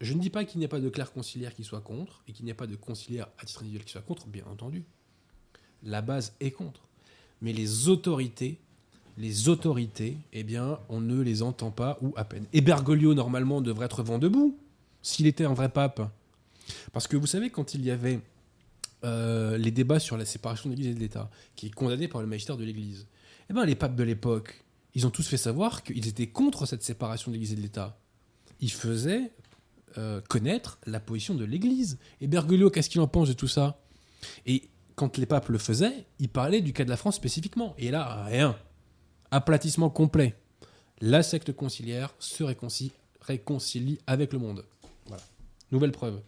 [0.00, 2.32] Je ne dis pas qu'il n'y a pas de clerc conciliaire qui soit contre, et
[2.32, 4.84] qu'il n'y a pas de conciliaire à titre individuel qui soit contre, bien entendu.
[5.82, 6.80] La base est contre.
[7.42, 8.58] Mais les autorités,
[9.18, 12.46] les autorités, eh bien, on ne les entend pas, ou à peine.
[12.52, 14.58] Et Bergoglio, normalement, devrait être vent debout,
[15.02, 16.10] s'il était un vrai pape.
[16.92, 18.20] Parce que vous savez, quand il y avait
[19.04, 22.22] euh, les débats sur la séparation de l'Église et de l'État, qui est condamné par
[22.22, 23.06] le magistère de l'Église,
[23.50, 26.82] eh ben, les papes de l'époque, ils ont tous fait savoir qu'ils étaient contre cette
[26.82, 27.98] séparation de l'Église et de l'État.
[28.60, 29.32] Ils faisaient
[29.98, 31.98] euh, connaître la position de l'Église.
[32.20, 33.80] Et Bergoglio, qu'est-ce qu'il en pense de tout ça?
[34.46, 37.74] Et quand les papes le faisaient, ils parlaient du cas de la France spécifiquement.
[37.78, 38.56] Et là, rien.
[39.30, 40.34] Aplatissement complet.
[41.00, 44.64] La secte conciliaire se réconcilie, avec le monde.
[45.06, 45.22] Voilà.
[45.72, 46.20] Nouvelle preuve.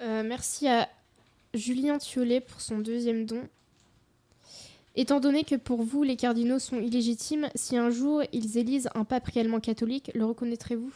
[0.00, 0.88] Euh, merci à
[1.54, 3.42] Julien Thiollet pour son deuxième don.
[4.94, 9.04] Étant donné que pour vous, les cardinaux sont illégitimes, si un jour ils élisent un
[9.04, 10.92] pape réellement catholique, le reconnaîtrez-vous?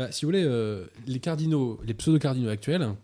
[0.00, 2.94] Bah, Si vous voulez, euh, les cardinaux, les pseudo-cardinaux actuels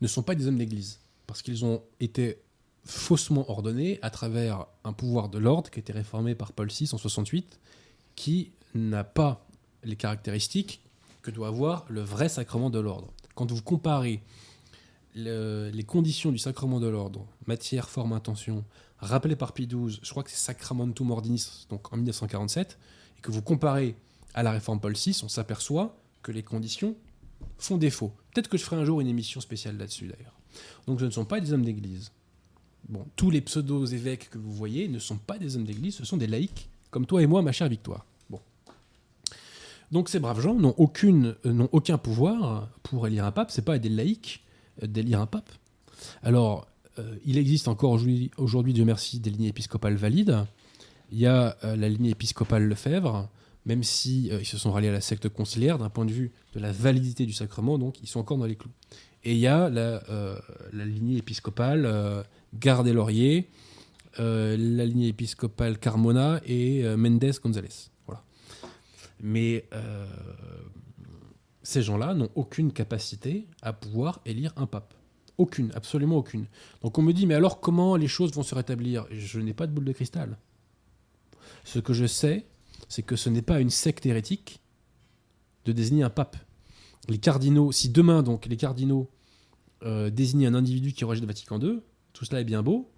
[0.00, 2.38] ne sont pas des hommes d'église, parce qu'ils ont été
[2.84, 6.90] faussement ordonnés à travers un pouvoir de l'ordre qui a été réformé par Paul VI
[6.92, 7.58] en 68,
[8.14, 9.44] qui n'a pas
[9.82, 10.82] les caractéristiques
[11.20, 13.12] que doit avoir le vrai sacrement de l'ordre.
[13.34, 14.22] Quand vous comparez
[15.16, 18.64] les conditions du sacrement de l'ordre, matière, forme, intention,
[18.98, 22.78] rappelé par Pie XII, je crois que c'est Sacramentum Ordinis, donc en 1947,
[23.18, 23.96] et que vous comparez
[24.38, 26.94] à la réforme Paul VI, on s'aperçoit que les conditions
[27.58, 28.12] font défaut.
[28.32, 30.38] Peut-être que je ferai un jour une émission spéciale là-dessus d'ailleurs.
[30.86, 32.12] Donc ce ne sont pas des hommes d'église.
[32.88, 36.16] Bon, tous les pseudo-évêques que vous voyez ne sont pas des hommes d'église, ce sont
[36.16, 38.06] des laïcs, comme toi et moi, ma chère Victoire.
[38.30, 38.38] Bon.
[39.90, 43.88] Donc ces braves gens n'ont euh, aucun pouvoir pour élire un pape, c'est pas des
[43.88, 44.44] laïcs
[44.84, 45.50] euh, d'élire un pape.
[46.22, 46.68] Alors,
[47.00, 47.98] euh, il existe encore
[48.36, 50.44] aujourd'hui, Dieu merci, des lignées épiscopales valides.
[51.10, 53.28] Il y a la lignée épiscopale Lefebvre,
[53.66, 56.32] même si euh, ils se sont ralliés à la secte conciliaire d'un point de vue
[56.54, 58.70] de la validité du sacrement, donc ils sont encore dans les clous.
[59.24, 60.38] Et il y a la, euh,
[60.72, 62.22] lignée épiscopale euh,
[62.54, 63.48] Garde et Laurier,
[64.18, 67.90] la lignée épiscopale Carmona et Mendes González.
[68.06, 68.24] Voilà.
[69.20, 69.64] Mais
[71.62, 74.92] ces gens-là n'ont aucune capacité à pouvoir élire un pape.
[75.36, 76.46] Aucune, absolument aucune.
[76.82, 79.06] Donc on me dit, mais alors comment les choses vont se rétablir?
[79.12, 80.36] Je n'ai pas de boule de cristal.
[81.62, 82.46] Ce que je sais,
[82.88, 84.60] c'est que ce n'est pas une secte hérétique
[85.64, 86.36] de désigner un pape.
[87.08, 89.10] Les cardinaux, si demain donc les cardinaux
[89.82, 91.80] euh, désignent un individu qui rejette Vatican II,
[92.12, 92.90] tout cela est bien beau,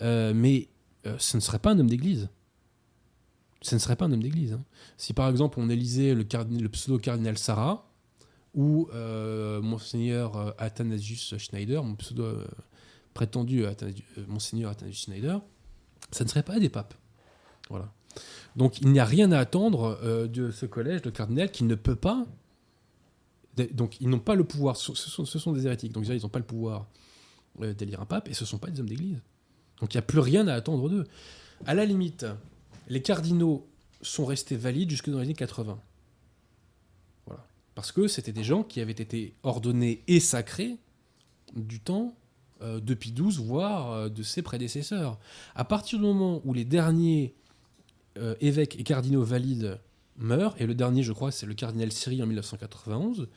[0.00, 0.68] euh, mais
[1.06, 2.28] euh, ce ne serait pas un homme d'église.
[3.60, 4.54] Ce ne serait pas un homme d'église.
[4.54, 4.64] hein.
[4.96, 7.88] Si par exemple on élisait le, cardin- le pseudo-cardinal Sarah
[8.54, 12.38] ou euh, Monseigneur Athanasius Schneider, mon pseudo
[13.14, 15.40] prétendu Athanasius- Monseigneur Athanasius Schneider,
[16.10, 16.94] ça ne serait pas des papes.
[17.70, 17.92] Voilà.
[18.56, 21.74] Donc il n'y a rien à attendre euh, de ce collège de cardinal qui ne
[21.74, 22.26] peut pas.
[23.72, 24.76] Donc ils n'ont pas le pouvoir.
[24.76, 25.92] Ce sont, des hérétiques.
[25.92, 26.86] Donc ils n'ont pas le pouvoir
[27.60, 29.20] euh, d'élire un pape et ce ne sont pas des hommes d'église.
[29.80, 31.06] Donc il n'y a plus rien à attendre d'eux.
[31.66, 32.26] À la limite,
[32.88, 33.66] les cardinaux
[34.00, 35.78] sont restés valides jusque dans les années 80.
[37.26, 37.44] Voilà.
[37.74, 40.76] Parce que c'était des gens qui avaient été ordonnés et sacrés
[41.54, 42.14] du temps
[42.62, 42.96] euh, de
[43.40, 45.18] voire euh, de ses prédécesseurs.
[45.54, 47.34] À partir du moment où les derniers
[48.18, 49.80] euh, évêques et cardinaux valides
[50.16, 53.28] meurent, et le dernier, je crois, c'est le cardinal Siri en 1991,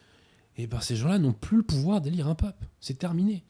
[0.57, 2.63] et ben ces gens-là n'ont plus le pouvoir d'élire un pape.
[2.79, 3.43] C'est terminé.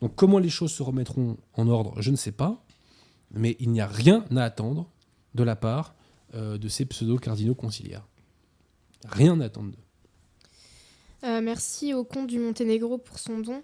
[0.00, 2.64] Donc comment les choses se remettront en ordre, je ne sais pas,
[3.30, 4.90] mais il n'y a rien à attendre
[5.34, 5.94] de la part
[6.34, 8.06] euh, de ces pseudo-cardinaux conciliaires.
[9.06, 9.86] Rien à attendre d'eux.
[11.24, 13.62] Euh, merci au comte du Monténégro pour son don.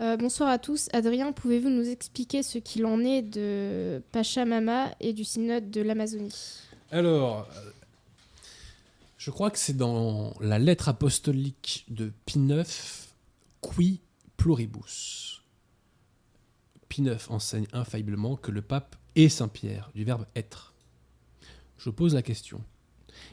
[0.00, 0.88] Euh, bonsoir à tous.
[0.92, 6.34] Adrien, pouvez-vous nous expliquer ce qu'il en est de Pachamama et du synode de l'Amazonie?
[6.90, 7.70] Alors, euh,
[9.18, 13.08] je crois que c'est dans la lettre apostolique de Pie IX,
[13.60, 14.00] Qui
[14.38, 15.42] pluribus.
[16.88, 20.72] Pie IX enseigne infailliblement que le pape est Saint-Pierre, du verbe être.
[21.76, 22.64] Je pose la question.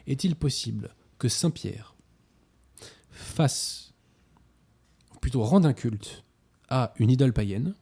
[0.05, 1.95] Est-il possible que Saint-Pierre
[3.09, 3.93] fasse,
[5.15, 6.23] ou plutôt rende un culte
[6.69, 7.75] à une idole païenne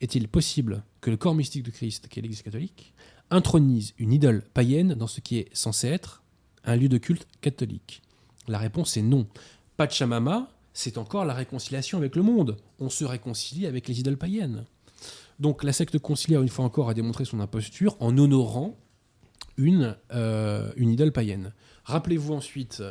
[0.00, 2.94] Est-il possible que le corps mystique de Christ, qui est l'Église catholique,
[3.30, 6.22] intronise une idole païenne dans ce qui est censé être
[6.64, 8.02] un lieu de culte catholique?
[8.48, 9.26] La réponse est non.
[9.76, 12.56] Pachamama, c'est encore la réconciliation avec le monde.
[12.78, 14.64] On se réconcilie avec les idoles païennes.
[15.38, 18.76] Donc la secte conciliaire, une fois encore, a démontré son imposture en honorant
[19.56, 21.52] une, euh, une idole païenne.
[21.84, 22.82] Rappelez-vous ensuite,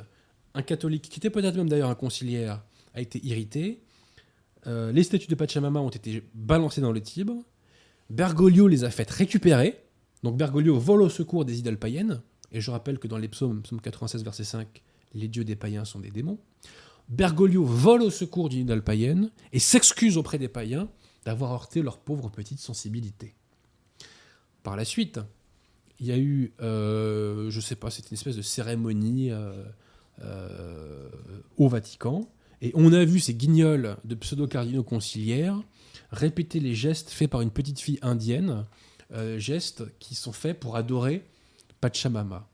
[0.53, 2.61] un catholique, qui était peut-être même d'ailleurs un conciliaire,
[2.93, 3.81] a été irrité.
[4.67, 7.43] Euh, les statues de Pachamama ont été balancées dans le Tibre.
[8.09, 9.83] Bergoglio les a faites récupérer.
[10.23, 12.21] Donc Bergoglio vole au secours des idoles païennes.
[12.51, 14.81] Et je rappelle que dans les psaumes, psaume 96, verset 5,
[15.13, 16.39] les dieux des païens sont des démons.
[17.09, 20.89] Bergoglio vole au secours d'une idole païenne et s'excuse auprès des païens
[21.25, 23.35] d'avoir heurté leur pauvre petite sensibilité.
[24.63, 25.19] Par la suite,
[25.99, 29.63] il y a eu, euh, je sais pas, c'était une espèce de cérémonie euh,
[30.21, 31.09] euh,
[31.57, 32.31] au Vatican,
[32.61, 35.61] et on a vu ces guignols de pseudo-cardinaux conciliaires
[36.11, 38.65] répéter les gestes faits par une petite fille indienne,
[39.13, 41.25] euh, gestes qui sont faits pour adorer
[41.79, 42.47] Pachamama.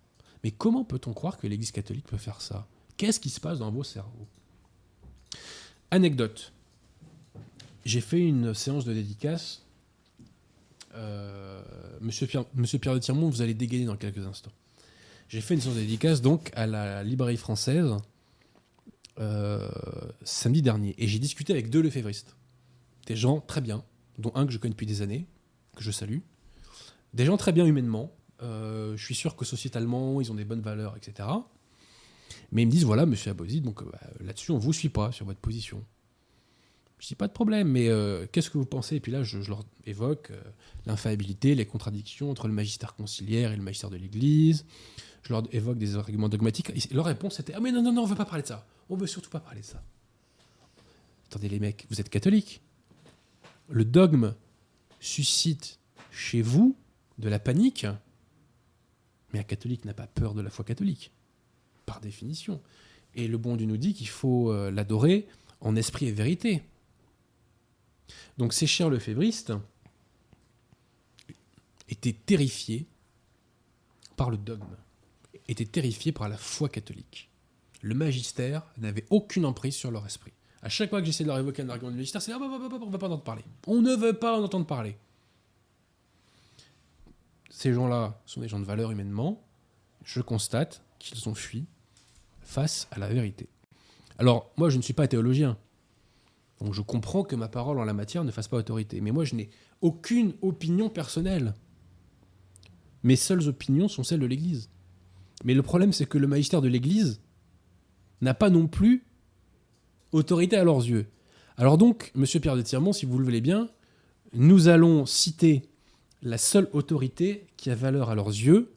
[0.43, 2.67] Mais comment peut-on croire que l'Église catholique peut faire ça?
[2.95, 4.27] Qu'est-ce qui se passe dans vos cerveaux?
[5.91, 6.51] Anecdote.
[7.85, 9.63] J'ai fait une séance de dédicace.
[10.95, 11.61] Euh,
[12.01, 14.51] Monsieur, Pierre, de Tirmont, vous allez dégainer dans quelques instants.
[15.29, 17.97] J'ai fait une séance de dédicace donc à la librairie française
[19.19, 19.67] euh,
[20.23, 20.93] samedi dernier.
[20.97, 22.35] Et j'ai discuté avec deux lefévristes.
[23.07, 23.83] Des gens très bien,
[24.17, 25.25] dont un que je connais depuis des années,
[25.75, 26.19] que je salue.
[27.13, 28.11] Des gens très bien humainement.
[28.43, 31.29] Euh, je suis sûr que sociétalement, ils ont des bonnes valeurs, etc.
[32.51, 35.25] Mais ils me disent voilà, monsieur Abosid, donc bah, là-dessus, on vous suit pas sur
[35.25, 35.83] votre position.
[36.99, 38.95] Je dis pas de problème, mais euh, qu'est-ce que vous pensez?
[38.95, 40.31] Et puis là, je, je leur évoque
[40.85, 44.65] l'infaillibilité, les contradictions entre le magistère conciliaire et le magistère de l'Église.
[45.23, 46.91] Je leur évoque des arguments dogmatiques.
[46.91, 48.65] Leur réponse était Ah, mais non, non, non, on veut pas parler de ça.
[48.89, 49.83] On veut surtout pas parler de ça.
[51.27, 52.61] Attendez, les mecs, vous êtes catholiques.
[53.69, 54.33] Le dogme
[54.99, 55.79] suscite
[56.11, 56.77] chez vous
[57.17, 57.85] de la panique.
[59.33, 61.11] Mais un catholique n'a pas peur de la foi catholique,
[61.85, 62.61] par définition.
[63.15, 65.27] Et le bon Dieu nous dit qu'il faut euh, l'adorer
[65.59, 66.63] en esprit et vérité.
[68.37, 69.53] Donc ces chiens lefébristes
[71.89, 72.85] étaient terrifiés
[74.15, 74.75] par le dogme,
[75.47, 77.29] étaient terrifiés par la foi catholique.
[77.81, 80.33] Le magistère n'avait aucune emprise sur leur esprit.
[80.61, 82.47] À chaque fois que j'essaie de leur évoquer un argument du magistère, c'est ah, bah,
[82.49, 83.45] bah, bah, on ne veut pas en entendre parler.
[83.67, 84.97] On ne veut pas en entendre parler.
[87.49, 89.43] Ces gens-là sont des gens de valeur humainement.
[90.03, 91.65] Je constate qu'ils ont fui
[92.41, 93.49] face à la vérité.
[94.17, 95.57] Alors, moi, je ne suis pas théologien.
[96.59, 98.99] Donc, je comprends que ma parole en la matière ne fasse pas autorité.
[99.01, 99.49] Mais moi, je n'ai
[99.81, 101.53] aucune opinion personnelle.
[103.03, 104.69] Mes seules opinions sont celles de l'Église.
[105.43, 107.21] Mais le problème, c'est que le magistère de l'Église
[108.21, 109.03] n'a pas non plus
[110.11, 111.05] autorité à leurs yeux.
[111.57, 113.69] Alors donc, Monsieur Pierre de Tirmont, si vous le voulez bien,
[114.33, 115.63] nous allons citer
[116.23, 118.71] la seule autorité qui a valeur à leurs yeux,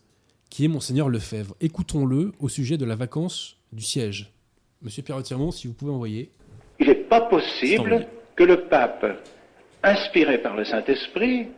[0.51, 1.55] qui est Monseigneur Lefebvre.
[1.61, 4.33] Écoutons-le au sujet de la vacance du siège.
[4.83, 6.31] Monsieur Pierre Tirmont, si vous pouvez envoyer.
[6.79, 8.07] Il n'est pas possible
[8.37, 9.05] que le pape,
[9.83, 11.49] inspiré par le Saint-Esprit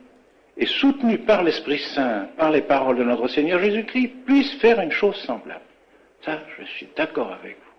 [0.57, 4.93] et soutenu par l'Esprit Saint, par les paroles de notre Seigneur Jésus-Christ, puisse faire une
[4.93, 5.65] chose semblable.
[6.25, 7.73] Ça, je suis d'accord avec vous.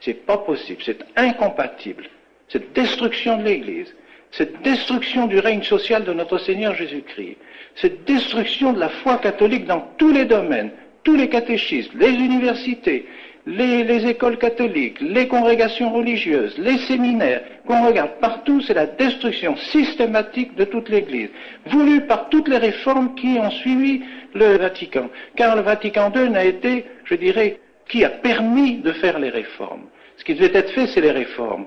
[0.00, 2.04] C'est pas possible, c'est incompatible.
[2.48, 3.94] Cette destruction de l'Église,
[4.30, 7.38] cette destruction du règne social de notre Seigneur Jésus-Christ,
[7.76, 10.72] cette destruction de la foi catholique dans tous les domaines,
[11.04, 13.06] tous les catéchistes, les universités,
[13.46, 20.56] les, écoles catholiques, les congrégations religieuses, les séminaires, qu'on regarde partout, c'est la destruction systématique
[20.56, 21.30] de toute l'Église,
[21.66, 24.02] voulue par toutes les réformes qui ont suivi
[24.34, 25.08] le Vatican.
[25.36, 29.84] Car le Vatican II n'a été, je dirais, qui a permis de faire les réformes.
[30.16, 31.66] Ce qui devait être fait, c'est les réformes.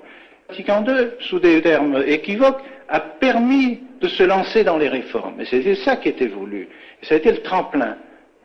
[0.50, 5.40] Le Vatican II, sous des termes équivoques, a permis de se lancer dans les réformes.
[5.40, 6.68] Et c'était ça qui était voulu.
[7.02, 7.96] Et ça a été le tremplin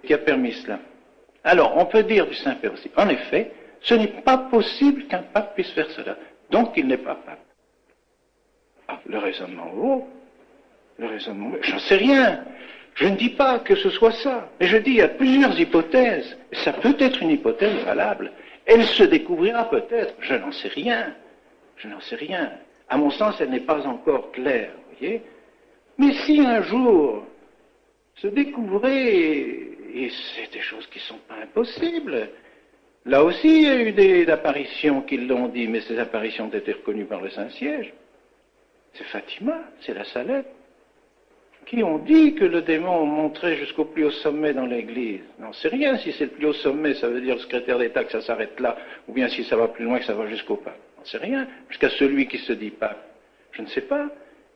[0.05, 0.79] qui a permis cela.
[1.45, 5.55] Alors, on peut dire du Saint-Père aussi, en effet, ce n'est pas possible qu'un pape
[5.55, 6.17] puisse faire cela.
[6.51, 7.45] Donc, il n'est pas pape.
[8.89, 10.09] Ah, le raisonnement haut,
[10.99, 12.45] le raisonnement j'en sais rien.
[12.95, 15.59] Je ne dis pas que ce soit ça, mais je dis il y a plusieurs
[15.59, 16.37] hypothèses.
[16.53, 18.33] Ça peut être une hypothèse valable.
[18.67, 21.15] Elle se découvrira peut-être, je n'en sais rien.
[21.77, 22.53] Je n'en sais rien.
[22.89, 25.23] À mon sens, elle n'est pas encore claire, voyez.
[25.99, 27.25] Mais si un jour
[28.17, 32.29] se découvrait, et c'est des choses qui sont pas impossibles,
[33.07, 36.57] là aussi il y a eu des apparitions qui l'ont dit, mais ces apparitions ont
[36.57, 37.93] été reconnues par le Saint-Siège.
[38.95, 40.47] C'est Fatima, c'est la Salette,
[41.67, 45.23] qui ont dit que le démon montrait jusqu'au plus haut sommet dans l'Église.
[45.39, 48.05] Non, c'est rien si c'est le plus haut sommet, ça veut dire le secrétaire d'État
[48.05, 48.77] que ça s'arrête là,
[49.09, 50.79] ou bien si ça va plus loin que ça va jusqu'au pape.
[50.97, 53.03] Non, c'est rien, jusqu'à celui qui se dit pape.
[53.53, 54.11] Je ne sais pas.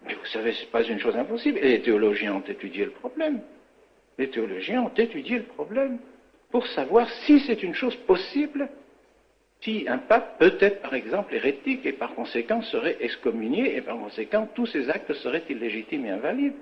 [0.07, 1.59] Mais vous savez, ce n'est pas une chose impossible.
[1.59, 3.41] Et les théologiens ont étudié le problème.
[4.19, 5.99] Les théologiens ont étudié le problème
[6.51, 8.69] pour savoir si c'est une chose possible,
[9.61, 13.97] si un pape peut être, par exemple, hérétique et par conséquent serait excommunié et par
[13.97, 16.55] conséquent tous ses actes seraient illégitimes et invalides.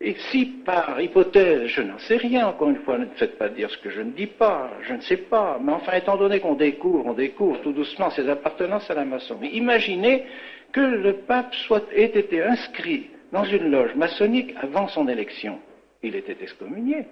[0.00, 3.70] Et si par hypothèse, je n'en sais rien, encore une fois, ne faites pas dire
[3.70, 6.54] ce que je ne dis pas, je ne sais pas, mais enfin, étant donné qu'on
[6.54, 10.24] découvre, on découvre tout doucement ses appartenances à la maçonnerie, imaginez
[10.72, 11.54] que le pape
[11.92, 15.60] ait été inscrit dans une loge maçonnique avant son élection.
[16.02, 17.06] Il était excommunié.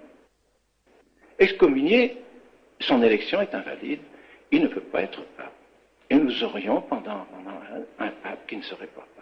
[1.39, 2.17] Excommunié,
[2.79, 4.01] son élection est invalide,
[4.51, 5.53] il ne peut pas être pape.
[6.09, 7.25] Et nous aurions pendant,
[7.99, 9.21] un, un pape qui ne serait pas pape.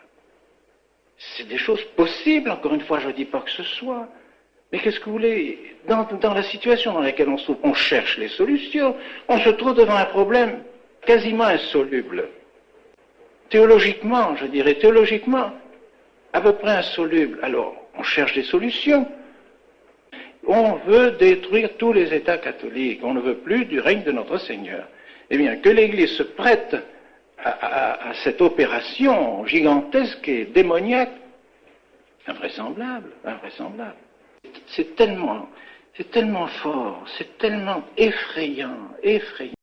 [1.17, 4.07] C'est des choses possibles, encore une fois, je ne dis pas que ce soit.
[4.71, 5.75] Mais qu'est-ce que vous voulez?
[5.87, 8.95] Dans, la situation dans laquelle on se trouve, on cherche les solutions.
[9.27, 10.63] On se trouve devant un problème
[11.05, 12.29] quasiment insoluble.
[13.49, 15.51] Théologiquement, je dirais, théologiquement,
[16.33, 17.39] à peu près insoluble.
[17.41, 19.07] Alors, on cherche des solutions.
[20.47, 23.01] On veut détruire tous les États catholiques.
[23.03, 24.87] On ne veut plus du règne de notre Seigneur.
[25.29, 26.75] Eh bien, que l'Église se prête
[27.43, 31.13] à, cette opération gigantesque et démoniaque,
[32.27, 33.97] invraisemblable, invraisemblable.
[34.67, 35.47] C'est tellement,
[36.61, 39.53] fort, c'est tellement effrayant, effrayant.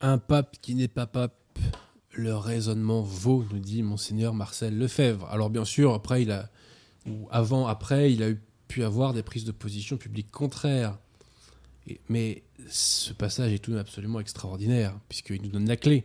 [0.00, 1.32] Un pape qui n'est pas pape,
[2.16, 5.28] le raisonnement vaut, nous dit monseigneur Marcel Lefebvre.
[5.30, 6.48] Alors bien sûr, après il a,
[7.06, 8.30] ou avant, après, il a
[8.68, 10.98] pu avoir des prises de position publiques contraires
[12.08, 16.04] mais ce passage est tout de même absolument extraordinaire, puisqu'il nous donne la clé.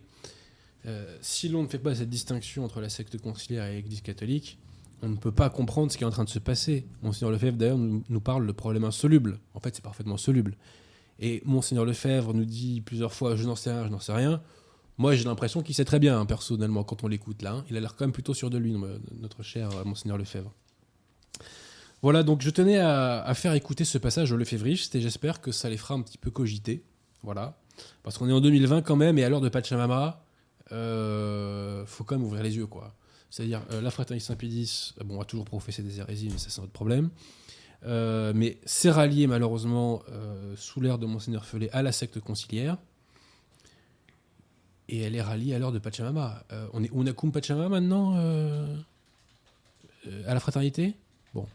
[0.86, 4.58] Euh, si l'on ne fait pas cette distinction entre la secte conciliaire et l'Église catholique,
[5.04, 6.86] on ne peut pas comprendre ce qui est en train de se passer.
[7.02, 9.40] Monseigneur Lefebvre, d'ailleurs, nous, nous, parle de problème insoluble.
[9.54, 10.56] En fait, c'est parfaitement soluble.
[11.20, 14.42] Et Monseigneur Lefebvre nous dit plusieurs fois Je n'en sais rien, je n'en sais rien.
[15.02, 17.54] Moi, j'ai l'impression qu'il sait très bien, hein, personnellement, quand on l'écoute là.
[17.54, 17.66] Hein.
[17.72, 18.72] Il a l'air quand même plutôt sûr de lui,
[19.20, 20.54] notre cher euh, Monseigneur Lefebvre.
[22.04, 25.72] Voilà, donc je tenais à, faire écouter ce passage au Lefebvriste et j'espère que ça
[25.72, 26.84] les fera un petit peu cogiter.
[27.24, 27.58] Voilà.
[28.04, 30.24] Parce qu'on est en 2020 quand même et à l'heure de Pachamama,
[30.72, 32.94] euh, faut quand même ouvrir les yeux, quoi.
[33.32, 36.62] C'est-à-dire, euh, la fraternité Saint-Pédis, bon, on va toujours professer des hérésies, mais ça c'est
[36.62, 37.10] notre problème.
[37.88, 42.78] Euh, mais s'est rallié malheureusement euh, sous l'ère de Monseigneur Feulé à la secte conciliaire.
[44.92, 46.44] Et elle est ralliée à l'heure de Pachamama.
[46.52, 48.76] Euh, on est Unakum Pachamama maintenant euh,
[50.06, 50.96] euh, à la fraternité?
[51.34, 51.48] Bon.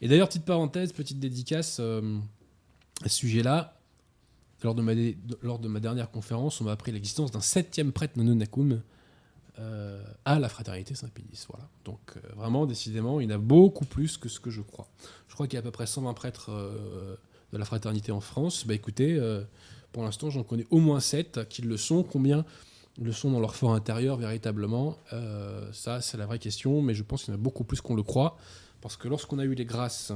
[0.00, 3.74] Et d'ailleurs, petite parenthèse, petite dédicace à ce sujet-là.
[4.64, 4.92] Lors de, ma
[5.42, 8.80] lors de ma dernière conférence, on m'a appris l'existence d'un septième prêtre non Unakum
[9.60, 11.44] euh, à la fraternité Saint-Pédis.
[11.48, 11.68] Voilà.
[11.84, 14.88] Donc vraiment, décidément, il y en a beaucoup plus que ce que je crois.
[15.28, 16.50] Je crois qu'il y a à peu près 120 prêtres
[17.52, 18.66] de la fraternité en France.
[18.66, 19.20] Bah écoutez,
[19.92, 22.02] pour l'instant, j'en connais au moins 7 qui le sont.
[22.02, 22.44] Combien?
[23.00, 27.02] Le sont dans leur fort intérieur véritablement Euh, Ça, c'est la vraie question, mais je
[27.02, 28.36] pense qu'il y en a beaucoup plus qu'on le croit.
[28.80, 30.12] Parce que lorsqu'on a eu les grâces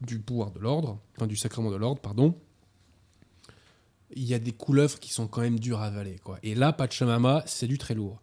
[0.00, 2.34] du pouvoir de l'ordre, enfin du sacrement de l'ordre, pardon,
[4.14, 6.16] il y a des couleuvres qui sont quand même dures à avaler.
[6.24, 6.38] Quoi.
[6.42, 8.20] Et là, Pachamama, c'est du très lourd.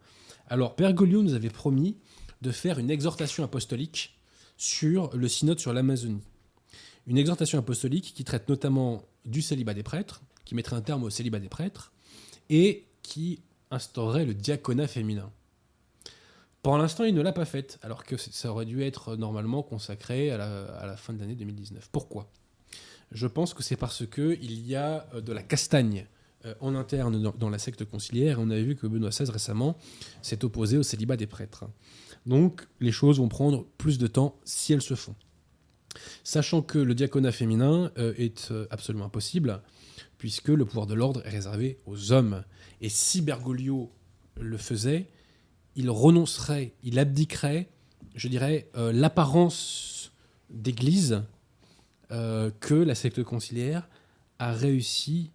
[0.48, 1.96] Alors, Bergoglio nous avait promis
[2.42, 4.16] de faire une exhortation apostolique
[4.56, 6.22] sur le synode sur l'Amazonie.
[7.06, 11.10] Une exhortation apostolique qui traite notamment du célibat des prêtres, qui mettrait un terme au
[11.10, 11.92] célibat des prêtres,
[12.50, 13.40] et qui
[13.70, 15.30] instaurerait le diaconat féminin.
[16.62, 20.30] Pour l'instant, il ne l'a pas faite, alors que ça aurait dû être normalement consacré
[20.30, 21.88] à la, fin de l'année 2019.
[21.90, 22.30] Pourquoi?
[23.10, 26.06] Je pense que c'est parce que il y a euh, de la castagne
[26.44, 28.38] euh, en interne dans, la secte conciliaire.
[28.40, 29.78] On a vu que Benoît XVI récemment
[30.20, 31.64] s'est opposé au célibat des prêtres.
[32.26, 35.14] Donc les choses vont prendre plus de temps si elles se font.
[36.24, 39.62] Sachant que le diaconat féminin euh, est euh, absolument impossible,
[40.18, 42.44] puisque le pouvoir de l'ordre est réservé aux hommes.
[42.80, 43.90] Et si Bergoglio
[44.40, 45.06] le faisait,
[45.76, 47.68] il renoncerait, il abdiquerait,
[48.14, 50.12] je dirais, euh, l'apparence
[50.50, 51.22] d'église
[52.10, 53.88] euh, que la secte conciliaire
[54.38, 55.30] a réussi,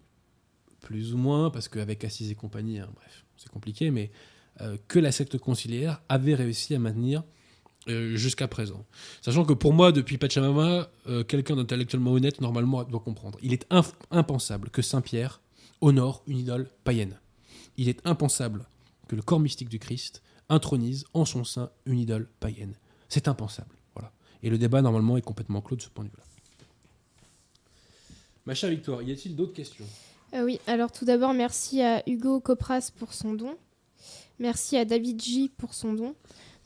[0.80, 4.10] plus ou moins, parce qu'avec Assise et compagnie, hein, bref, c'est compliqué, mais
[4.60, 7.24] euh, que la secte conciliaire avait réussi à maintenir
[7.88, 8.84] euh, jusqu'à présent.
[9.22, 13.38] Sachant que pour moi, depuis Pachamama, euh, quelqu'un d'intellectuellement honnête, normalement, doit comprendre.
[13.42, 13.66] Il est
[14.10, 15.40] impensable que Saint-Pierre
[15.80, 17.18] honore une idole païenne.
[17.76, 18.66] Il est impensable
[19.08, 22.74] que le corps mystique du Christ intronise en son sein une idole païenne.
[23.08, 23.74] C'est impensable.
[23.94, 24.12] Voilà.
[24.42, 26.24] Et le débat, normalement, est complètement clos de ce point de vue-là.
[28.46, 29.86] Ma chère Victoire, y a-t-il d'autres questions?
[30.34, 33.56] Euh, oui, alors tout d'abord, merci à Hugo Copras pour son don.
[34.38, 36.14] Merci à David J pour son don.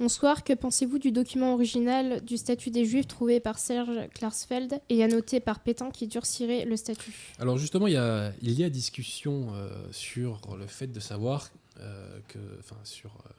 [0.00, 5.02] Bonsoir, que pensez-vous du document original du statut des Juifs trouvé par Serge Klarsfeld et
[5.02, 7.34] annoté par Pétain qui durcirait le statut?
[7.40, 11.50] Alors justement, il y a, discussion euh, sur le fait de savoir
[11.80, 13.30] euh, que, enfin, sur euh,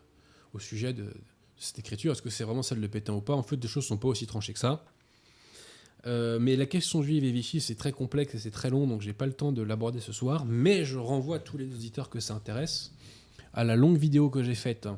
[0.53, 1.13] au sujet de,
[1.57, 3.35] cette écriture, est-ce que c'est vraiment celle de Pétain ou pas?
[3.35, 4.83] En fait, les choses sont pas aussi tranchées que ça.
[6.05, 9.13] Mais la question juive et Vichy, c'est très complexe et c'est très long, donc j'ai
[9.13, 10.43] pas le temps de l'aborder ce soir.
[10.45, 12.91] Mais je renvoie tous les auditeurs que ça intéresse
[13.53, 14.89] à la longue vidéo que j'ai faite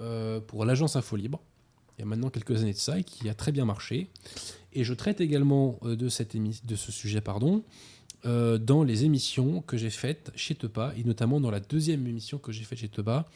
[0.00, 1.40] euh, pour l'agence Info Libre,
[1.98, 4.10] il y a maintenant quelques années de ça, et qui a très bien marché.
[4.72, 7.62] Et je traite également euh, de, cette de ce sujet pardon,
[8.24, 12.38] euh, dans les émissions que j'ai faites chez Tepa, et notamment dans la deuxième émission
[12.38, 13.26] que j'ai faite chez Tepa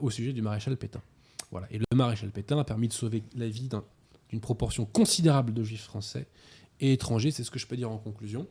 [0.00, 1.02] au sujet du maréchal Pétain.
[1.50, 1.68] Voilà.
[1.70, 3.84] Et le maréchal Pétain a permis de sauver la vie d'un-
[4.30, 6.26] d'une proportion considérable de juifs français
[6.80, 8.46] et étrangers, c'est ce que je peux dire en conclusion,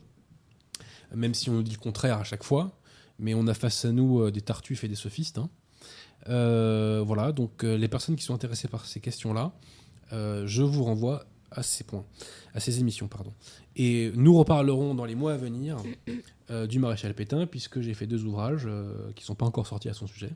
[1.14, 2.78] même si on nous dit le contraire à chaque fois,
[3.18, 5.38] mais on a face à nous des tartuffes et des sophistes.
[5.38, 5.50] hein.
[6.28, 9.52] Euh, voilà, donc euh, les personnes qui sont intéressées par ces questions-là,
[10.12, 12.04] euh, je vous renvoie à ces points,
[12.54, 13.32] à ces émissions, pardon.
[13.76, 15.78] Et nous reparlerons dans les mois à venir
[16.68, 18.68] du maréchal Pétain, puisque j'ai fait deux ouvrages
[19.14, 20.30] qui ne sont pas encore sortis à son sujet.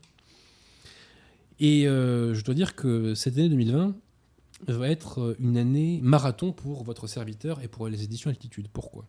[1.59, 3.95] Et je dois dire que cette année 2020
[4.67, 8.67] va être une année marathon pour votre serviteur et pour les éditions Altitude.
[8.71, 9.05] Pourquoi?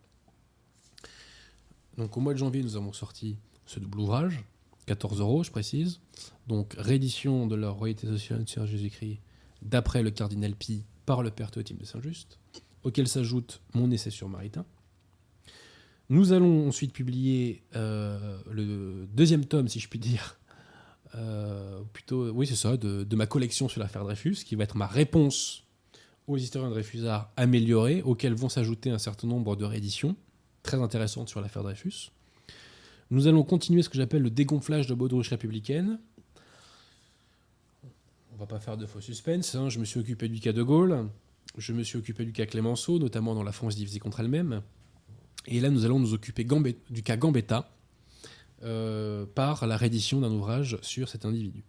[1.97, 4.43] Donc au mois de janvier, nous avons sorti ce double ouvrage,
[4.87, 5.99] 14 euros, je précise.
[6.47, 9.19] Donc réédition de la royauté sociale sur Jésus-Christ
[9.61, 12.39] d'après le cardinal Pi par le père Théotime de Saint-Just,
[12.83, 14.65] auquel s'ajoute mon essai sur Maritain.
[16.09, 20.37] Nous allons ensuite publier euh, le deuxième tome, si je puis dire,
[21.15, 24.75] euh, plutôt, oui c'est ça, de, de ma collection sur l'affaire Dreyfus, qui va être
[24.75, 25.63] ma réponse
[26.27, 30.15] aux historiens Dreyfusards améliorés, auxquels vont s'ajouter un certain nombre de rééditions
[30.61, 32.11] très intéressantes sur l'affaire Dreyfus.
[33.09, 35.99] Nous allons continuer ce que j'appelle le dégonflage de Baudruche républicaine.
[38.33, 39.53] On va pas faire de faux suspense.
[39.53, 39.69] hein.
[39.69, 41.07] Je me suis occupé du cas de Gaulle.
[41.57, 44.63] Je me suis occupé du cas Clémenceau, notamment dans la France divisée contre elle-même.
[45.45, 46.43] Et là, nous allons nous occuper
[46.89, 47.71] du cas Gambetta
[48.63, 51.63] euh, par la réédition d'un ouvrage sur cet individu.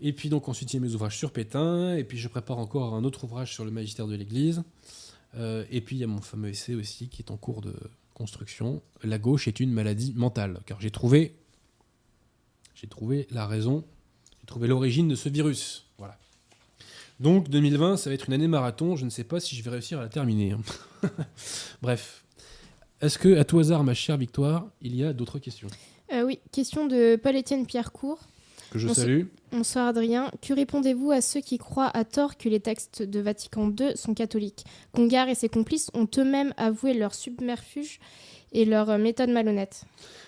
[0.00, 2.56] Et puis donc ensuite il y a mes ouvrages sur Pétain, et puis je prépare
[2.58, 4.62] encore un autre ouvrage sur le magistère de l'Église.
[5.34, 7.74] Euh, et puis il y a mon fameux essai aussi qui est en cours de
[8.14, 8.82] construction.
[9.02, 11.34] La gauche est une maladie mentale, car j'ai trouvé,
[12.74, 13.84] j'ai trouvé la raison,
[14.40, 15.86] j'ai trouvé l'origine de ce virus.
[15.98, 16.16] Voilà.
[17.20, 18.96] Donc 2020, ça va être une année marathon.
[18.96, 20.52] Je ne sais pas si je vais réussir à la terminer.
[20.52, 20.60] hein.
[21.82, 22.24] Bref.
[23.00, 25.68] Est-ce que, à tout hasard, ma chère Victoire, il y a d'autres questions?
[26.12, 28.18] Euh, oui, question de Paul-Étienne Pierrecourt.
[28.70, 29.22] que je salue
[29.52, 30.30] Bonsoir Adrien.
[30.42, 34.12] Que répondez-vous à ceux qui croient à tort que les textes de Vatican II sont
[34.14, 34.64] catholiques?
[34.92, 38.00] Congar et ses complices ont eux-mêmes avoué leur submerfuge
[38.52, 39.84] et leur euh, méthode malhonnête.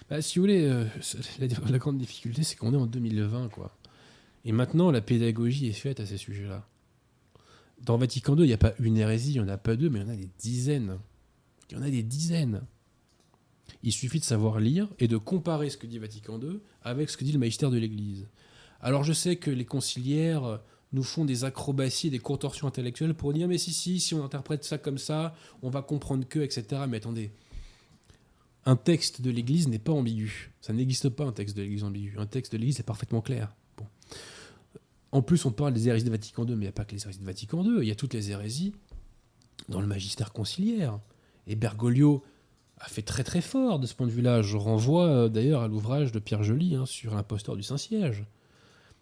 [0.09, 0.85] Bah, si vous voulez, euh,
[1.41, 3.75] la, la grande difficulté, c'est qu'on est en 2020, quoi.
[4.45, 6.67] Et maintenant, la pédagogie est faite à ces sujets-là.
[7.81, 9.91] Dans Vatican II, il n'y a pas une hérésie, il n'y en a pas deux,
[9.91, 10.99] mais il y en a des dizaines.
[11.71, 12.63] Il y en a des dizaines.
[13.83, 17.17] Il suffit de savoir lire et de comparer ce que dit Vatican II avec ce
[17.17, 18.29] que dit le magistère de l'Église.
[18.81, 20.61] Alors je sais que les conciliaires
[20.93, 24.65] nous font des acrobaties, des contorsions intellectuelles pour dire mais si, si, si on interprète
[24.65, 26.83] ça comme ça, on va comprendre que, etc.
[26.89, 27.33] Mais attendez,
[28.65, 30.53] un texte de l'Église n'est pas ambigu.
[30.61, 32.15] Ça n'existe pas un texte de l'Église ambigu.
[32.19, 33.55] Un texte de l'Église est parfaitement clair.
[35.13, 36.95] En plus, on parle des hérésies de Vatican II, mais il n'y a pas que
[36.95, 37.79] les hérésies de Vatican II.
[37.83, 38.73] Il y a toutes les hérésies
[39.69, 40.99] dans le magistère conciliaire.
[41.47, 42.23] Et Bergoglio
[42.79, 44.43] a fait très très fort de ce point de vue-là.
[44.43, 48.25] Je renvoie euh, d'ailleurs à l'ouvrage de Pierre Joly hein, sur l'imposteur du Saint-Siège.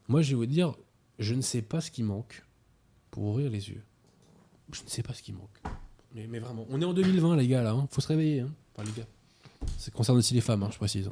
[0.09, 0.75] Moi, je vais vous dire,
[1.21, 2.45] je ne sais pas ce qui manque
[3.13, 3.83] pour ouvrir les yeux.
[4.73, 5.61] Je ne sais pas ce qui manque.
[6.15, 7.77] Mais, vraiment, on est en 2020, les gars, là.
[7.81, 8.41] Il faut se réveiller.
[8.41, 8.51] hein.
[8.75, 9.07] Enfin, les gars.
[9.79, 11.09] Ça concerne aussi les femmes, hein, je précise.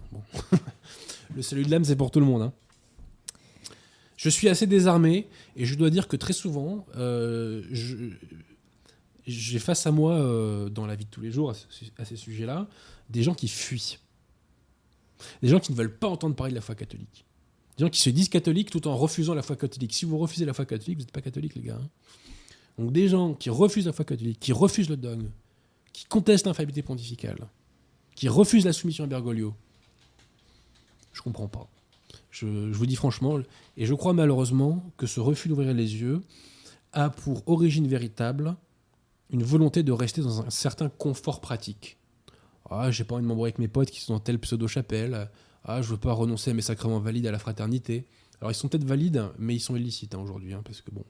[1.37, 2.51] Le salut de l'âme, c'est pour tout le monde.
[4.19, 5.27] Je suis assez désarmé
[5.57, 7.63] et je dois dire que très souvent, euh,
[9.27, 11.65] j'ai face à moi, euh, dans la vie de tous les jours, à, ce-
[11.97, 12.67] à ces sujets-là,
[13.11, 13.99] des gens qui fuient.
[15.43, 17.25] Des gens qui ne veulent pas entendre parler de la foi catholique.
[17.77, 19.95] Des gens qui se disent catholiques tout en refusant la foi catholique.
[19.95, 21.79] Si vous refusez la foi catholique, vous n'êtes pas catholique, les gars.
[21.81, 21.89] hein.
[22.79, 25.29] Donc des gens qui refusent la foi catholique, qui refusent le dogme,
[25.93, 27.39] qui contestent l'infaillibilité pontificale,
[28.17, 29.55] qui refusent la soumission à Bergoglio,
[31.13, 31.69] je comprends pas.
[32.31, 33.39] Je, vous dis franchement,
[33.77, 36.21] et je crois malheureusement que ce refus d'ouvrir les yeux
[36.93, 38.57] a pour origine véritable
[39.31, 41.99] une volonté de rester dans un certain confort pratique.
[42.71, 45.31] Ah, j'ai pas envie de m'embrouiller avec mes potes qui sont dans telle pseudo-chapelle.
[45.65, 48.07] Ah, je veux pas renoncer à mes sacrements valides à la fraternité.
[48.41, 51.05] Alors, ils sont peut-être valides, mais ils sont illicites hein, aujourd'hui, hein, parce que bon,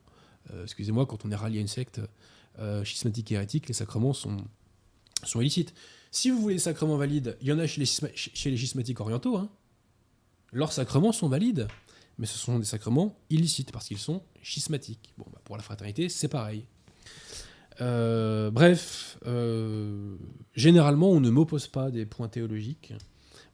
[0.52, 2.00] euh, excusez-moi, quand on est rallié à une secte
[2.58, 4.36] euh, schismatique et hérétique, les sacrements sont,
[5.24, 5.74] sont illicites.
[6.10, 9.00] Si vous voulez des sacrements valides, il y en a chez les, chez les schismatiques
[9.00, 9.36] orientaux.
[9.36, 9.50] hein.
[10.52, 11.68] Leurs sacrements sont valides,
[12.18, 15.12] mais ce sont des sacrements illicites parce qu'ils sont schismatiques.
[15.18, 16.64] Bon, bah, pour la fraternité, c'est pareil.
[17.80, 20.16] Euh, bref, euh,
[20.54, 22.92] généralement, on ne m'oppose pas des points théologiques,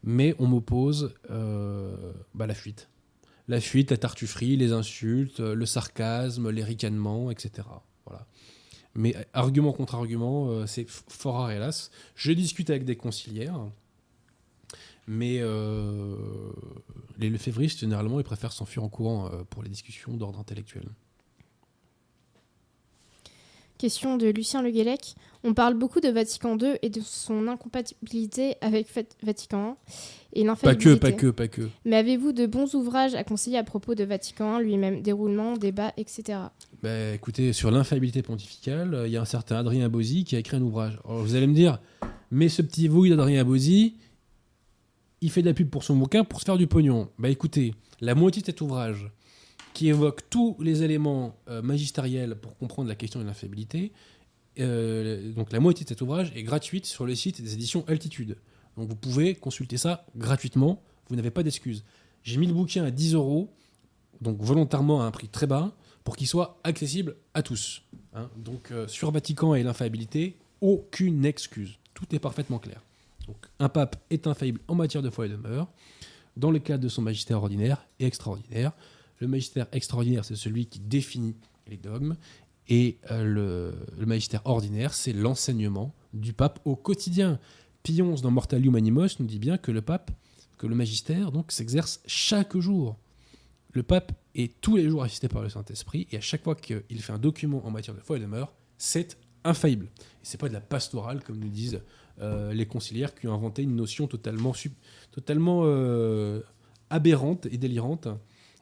[0.02, 2.88] mais on m'oppose euh, bah, la fuite.
[3.48, 7.68] La fuite, la tartufferie, les insultes, le sarcasme, les ricanements, etc.
[8.06, 8.26] Voilà.
[8.94, 11.90] Mais argument contre argument, c'est fort rare, hélas.
[12.14, 13.58] Je discute avec des conciliaires,
[15.06, 16.16] mais euh,
[17.18, 20.85] les lefévristes, généralement, ils préfèrent s'enfuir en courant euh, pour les discussions d'ordre intellectuel.
[23.76, 25.14] Question de Lucien Le Guélec.
[25.43, 29.76] On parle beaucoup de Vatican II et de son incompatibilité avec Vat- Vatican
[30.35, 31.01] I et Pas que, l'infaillibilité.
[31.01, 31.68] pas que, pas que.
[31.85, 35.93] Mais avez-vous de bons ouvrages à conseiller à propos de Vatican I lui-même Déroulement, débat,
[35.98, 36.39] etc.
[36.82, 40.39] Bah, écoutez, sur l'infaillibilité pontificale, euh, il y a un certain Adrien Bozzi qui a
[40.39, 40.98] écrit un ouvrage.
[41.05, 41.78] Alors, vous allez me dire,
[42.31, 43.97] mais ce petit vouille d'Adrien Bozzi,
[45.24, 47.09] il fait de la pub pour son bouquin pour se faire du pognon.
[47.18, 49.10] Bah écoutez, la moitié de cet ouvrage,
[49.72, 53.92] qui évoque tous les éléments euh, magistériels pour comprendre la question de l'infaillibilité,
[54.60, 58.36] euh, donc la moitié de cet ouvrage est gratuite sur le site des éditions Altitude.
[58.76, 61.84] Donc vous pouvez consulter ça gratuitement, vous n'avez pas d'excuses.
[62.22, 63.48] J'ai mis le bouquin à 10 euros,
[64.20, 65.74] donc volontairement à un prix très bas,
[66.05, 67.82] pour qu'il soit accessible à tous.
[68.12, 68.28] hein.
[68.36, 71.78] Donc euh, sur Vatican et l'infaillibilité, aucune excuse.
[71.94, 72.82] Tout est parfaitement clair.
[73.26, 75.68] Donc un pape est infaillible en matière de foi et de mœurs,
[76.36, 78.72] dans le cadre de son magistère ordinaire et extraordinaire.
[79.20, 81.36] Le magistère extraordinaire, c'est celui qui définit
[81.68, 82.16] les dogmes,
[82.68, 87.38] et euh, le, magistère ordinaire, c'est l'enseignement du pape au quotidien.
[87.82, 90.10] Pions dans Mortalium Animos nous dit bien que le pape,
[90.56, 92.96] que le magistère, donc, s'exerce chaque jour.
[93.72, 97.02] Le pape est tous les jours assisté par le Saint-Esprit, et à chaque fois qu'il
[97.02, 99.86] fait un document en matière de foi et de mœurs, c'est infaillible.
[99.98, 101.80] Et c'est pas de la pastorale, comme nous disent
[102.20, 104.52] les conciliaires qui ont inventé une notion totalement,
[105.10, 106.40] totalement euh,
[106.90, 108.08] aberrante et délirante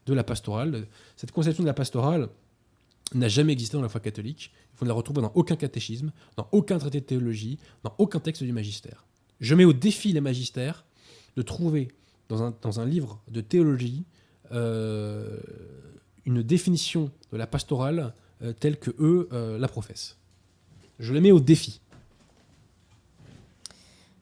[0.06, 0.86] de la pastorale.
[1.16, 2.28] Cette conception de la pastorale
[3.14, 4.52] n'a jamais existé dans la foi catholique.
[4.76, 8.42] Vous ne la retrouvez dans aucun catéchisme, dans aucun traité de théologie, dans aucun texte
[8.42, 9.04] du magistère.
[9.40, 10.84] Je mets au défi les magistères
[11.36, 11.88] de trouver
[12.28, 14.04] dans un, dans un livre de théologie
[14.52, 15.38] euh,
[16.24, 20.18] une définition de la pastorale euh, telle que eux euh, la professent.
[20.98, 21.80] Je les mets au défi.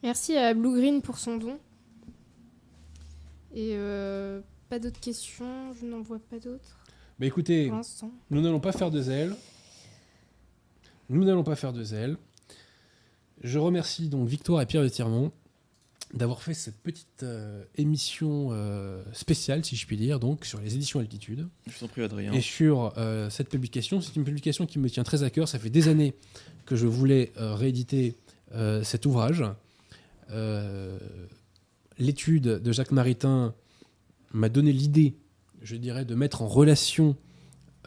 [0.03, 1.59] Merci à Blue Green pour son don.
[3.53, 6.79] Et euh, pas d'autres questions, je n'en vois pas d'autres
[7.19, 7.71] Mais écoutez,
[8.29, 9.35] nous n'allons pas faire de zèle.
[11.09, 12.17] Nous n'allons pas faire de zèle.
[13.43, 15.31] Je remercie donc Victoire et Pierre de Tirmont
[16.13, 20.75] d'avoir fait cette petite euh, émission euh, spéciale, si je puis dire, donc sur les
[20.75, 21.47] éditions Altitude.
[21.67, 22.33] Je t'en prie, Adrien.
[22.33, 25.47] Et sur euh, cette publication, c'est une publication qui me tient très à cœur.
[25.47, 26.13] Ça fait des années
[26.65, 28.15] que je voulais euh, rééditer
[28.53, 29.43] euh, cet ouvrage.
[30.31, 30.97] Euh,
[31.97, 33.53] L'étude de Jacques Maritain
[34.31, 35.15] m'a donné l'idée,
[35.61, 37.15] je dirais, de mettre en relation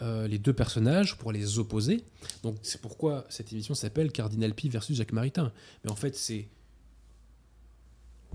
[0.02, 2.04] euh, les deux personnages pour les opposer.
[2.44, 5.52] Donc c'est pourquoi cette émission s'appelle Cardinal Pi versus Jacques Maritain.
[5.82, 6.48] Mais en fait, c'est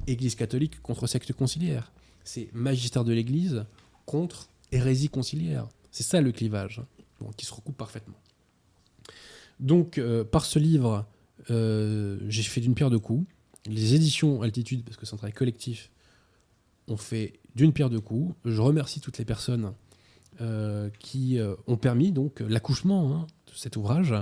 [0.07, 1.94] Église catholique contre secte conciliaire.
[2.26, 3.64] C'est magistère de l'Église
[4.06, 5.69] contre hérésie conciliaire.
[5.91, 6.81] C'est ça le clivage,
[7.22, 8.19] hein, qui se recoupe parfaitement.
[9.61, 11.06] Donc, euh, par ce livre,
[11.48, 13.26] j'ai fait d'une pierre deux coups.
[13.70, 15.91] Les éditions Altitude, parce que c'est un travail collectif,
[16.88, 18.36] ont fait d'une pierre deux coups.
[18.44, 19.74] Je remercie toutes les personnes
[20.41, 24.16] euh, qui euh, ont permis donc l'accouchement hein, de cet ouvrage.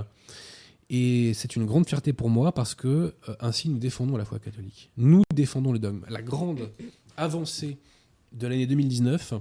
[0.90, 4.38] Et c'est une grande fierté pour moi parce que euh, ainsi nous défendons la foi
[4.38, 4.90] catholique.
[4.98, 6.04] Nous défendons le dogme.
[6.10, 6.70] La grande
[7.16, 7.78] avancée
[8.32, 9.34] de l'année 2019,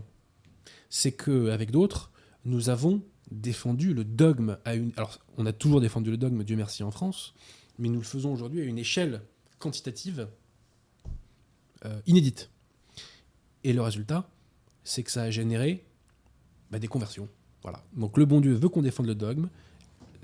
[0.90, 2.12] c'est que avec d'autres,
[2.46, 4.92] nous avons défendu le dogme à une.
[4.96, 7.34] Alors, on a toujours défendu le dogme, Dieu merci, en France,
[7.78, 9.22] mais nous le faisons aujourd'hui à une échelle
[9.60, 10.28] quantitative
[11.86, 12.50] euh, inédite.
[13.64, 14.30] Et le résultat,
[14.84, 15.84] c'est que ça a généré
[16.72, 17.28] bah, des conversions.
[17.62, 17.84] Voilà.
[17.96, 19.50] Donc le bon Dieu veut qu'on défende le dogme.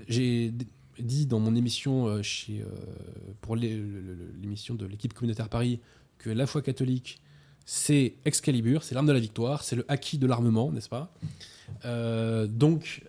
[0.08, 0.52] J'ai
[0.98, 2.66] dit dans mon émission euh, chez, euh,
[3.40, 5.80] pour l'émission de l'équipe communautaire Paris
[6.18, 7.20] que la foi catholique,
[7.66, 11.14] c'est Excalibur, c'est l'arme de la victoire, c'est le acquis de l'armement, n'est-ce pas?
[12.46, 13.02] Donc,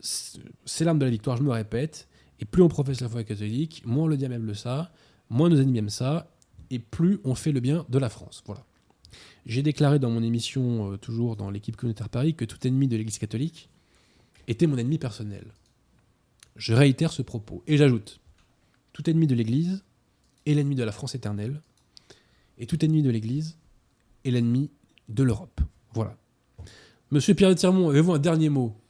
[0.00, 2.08] c'est l'arme de la victoire, je me répète.
[2.42, 4.92] Et plus on professe la foi catholique, moins le diable aime ça,
[5.30, 6.28] moins nos ennemis aiment ça,
[6.70, 8.42] et plus on fait le bien de la France.
[8.46, 8.66] Voilà.
[9.46, 12.96] J'ai déclaré dans mon émission, euh, toujours dans l'équipe communautaire Paris, que tout ennemi de
[12.96, 13.70] l'Église catholique
[14.48, 15.44] était mon ennemi personnel.
[16.56, 17.62] Je réitère ce propos.
[17.68, 18.18] Et j'ajoute,
[18.92, 19.84] tout ennemi de l'Église
[20.44, 21.62] est l'ennemi de la France éternelle,
[22.58, 23.56] et tout ennemi de l'Église
[24.24, 24.68] est l'ennemi
[25.08, 25.60] de l'Europe.
[25.94, 26.16] Voilà.
[27.12, 28.81] Monsieur Pierre de Tirmont, avez-vous un dernier mot?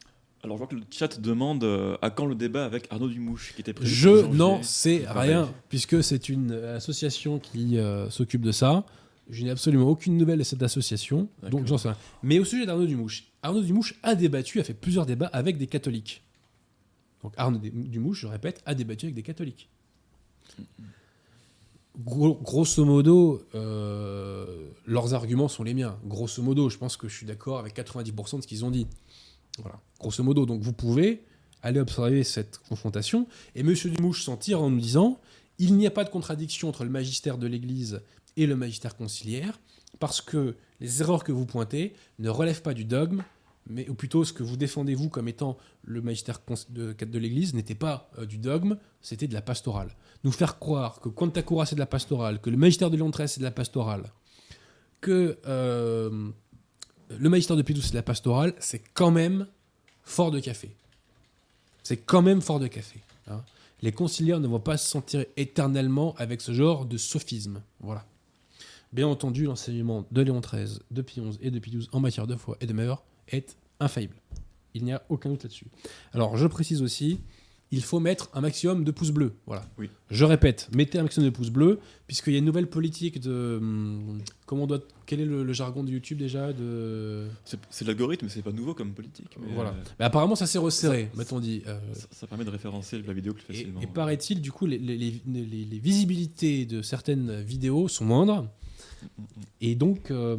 [0.45, 3.53] Alors, je vois que le chat demande euh, à quand le débat avec Arnaud Dumouche,
[3.55, 3.91] qui était prévu.
[3.91, 8.85] Je n'en sais rien, puisque c'est une euh, association qui euh, s'occupe de ça.
[9.31, 11.97] Je n'ai absolument aucune nouvelle de cette association, donc j'en sais rien.
[12.25, 15.69] Mais au sujet d'Arnaud Dumouche, Arnaud Dumouche a débattu, a fait plusieurs débats avec des
[15.69, 16.23] catholiques.
[17.23, 19.71] Donc Arnaud Dumouche, je répète, a débattu avec des catholiques.
[22.05, 24.47] Gros- grosso modo, euh,
[24.87, 25.97] leurs arguments sont les miens.
[26.05, 28.87] Grosso modo, je pense que je suis d'accord avec 90% de ce qu'ils ont dit.
[29.59, 29.81] Voilà.
[30.01, 31.25] Grosso modo, donc vous pouvez
[31.63, 33.27] aller observer cette confrontation.
[33.55, 35.21] Et Monsieur Dumouche s'en tire en nous disant
[35.59, 38.03] il n'y a pas de contradiction entre le magistère de l'Église
[38.37, 39.61] et le magistère conciliaire,
[40.01, 43.23] parce que les erreurs que vous pointez ne relèvent pas du dogme,
[43.69, 47.77] mais ou plutôt ce que vous défendez vous comme étant le magistère de, l'Église n'était
[47.77, 49.95] pas euh, du dogme, c'était de la pastorale.
[50.25, 53.11] Nous faire croire que Quanta Cura c'est de la pastorale, que le magistère de Léon
[53.11, 54.13] XIII c'est de la pastorale,
[55.01, 56.31] que euh,
[57.19, 59.47] le magistère de XII c'est de la pastorale, c'est quand même
[60.05, 60.71] fort de café.
[61.83, 63.01] C'est quand même fort de café.
[63.29, 63.43] hein.
[63.83, 67.63] Les conciliaires ne vont pas se sentir éternellement avec ce genre de sophisme.
[67.81, 68.05] Voilà.
[68.93, 72.27] Bien entendu, l'enseignement de Léon XIII, de Pie XI et de Pie XII en matière
[72.29, 74.15] de foi et de mœurs est infaillible.
[74.75, 75.67] Il n'y a aucun doute là-dessus.
[76.13, 77.21] Alors, je précise aussi,
[77.73, 79.35] il faut mettre un maximum de pouces bleus.
[79.47, 79.65] Voilà.
[79.79, 79.91] Oui.
[80.11, 83.59] Je répète, mettez un maximum de pouces bleus, puisqu'il y a une nouvelle politique de.
[83.61, 84.81] hum, Comment on doit.
[85.13, 87.27] Quel est le, le jargon de YouTube déjà de...
[87.69, 89.29] C'est l'algorithme, c'est pas nouveau comme politique.
[89.39, 89.73] Mais Voilà.
[89.73, 91.63] euh, Mais apparemment, ça s'est resserré, m'a-t-on dit.
[91.67, 93.83] Euh, ça, ça permet de référencer la vidéo plus facilement.
[93.83, 98.49] et paraît-il, du coup, les, les- les- les- les visibilités de certaines vidéos sont moindres.
[99.61, 100.39] Et donc, euh,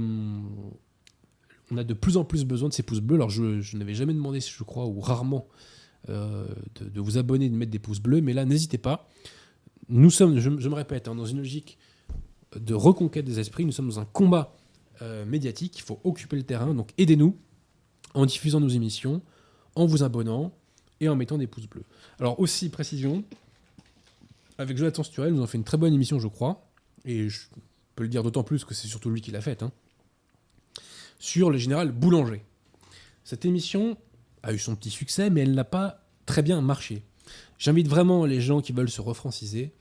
[1.69, 3.15] on a de plus en plus besoin de ces pouces bleus.
[3.17, 5.47] Alors, je, je n'avais jamais demandé, je crois, ou rarement,
[6.07, 6.45] de,
[6.89, 8.21] de vous abonner, de mettre des pouces bleus.
[8.21, 9.07] Mais là, n'hésitez pas.
[9.89, 11.77] Nous sommes, je, je me répète, hein, dans une logique
[12.59, 13.65] de reconquête des esprits.
[13.65, 14.55] Nous sommes dans un combat
[15.03, 15.77] euh, médiatique.
[15.77, 16.73] Il faut occuper le terrain.
[16.73, 17.37] Donc, aidez-nous
[18.15, 19.21] en diffusant nos émissions,
[19.75, 20.51] en vous abonnant
[20.99, 21.85] et en mettant des pouces bleus.
[22.19, 23.23] Alors, aussi, précision,
[24.57, 26.67] avec Jonathan Sturel, nous avons fait une très bonne émission, je crois.
[27.05, 27.41] Et je
[27.95, 29.61] peux le dire d'autant plus que c'est surtout lui qui l'a faite.
[29.61, 29.71] hein,
[31.23, 32.43] sur le général Boulanger.
[33.23, 33.97] Cette émission
[34.43, 37.05] a eu son petit succès, mais elle n'a pas très bien marché.
[37.57, 39.73] J'invite vraiment les gens qui veulent se refranciser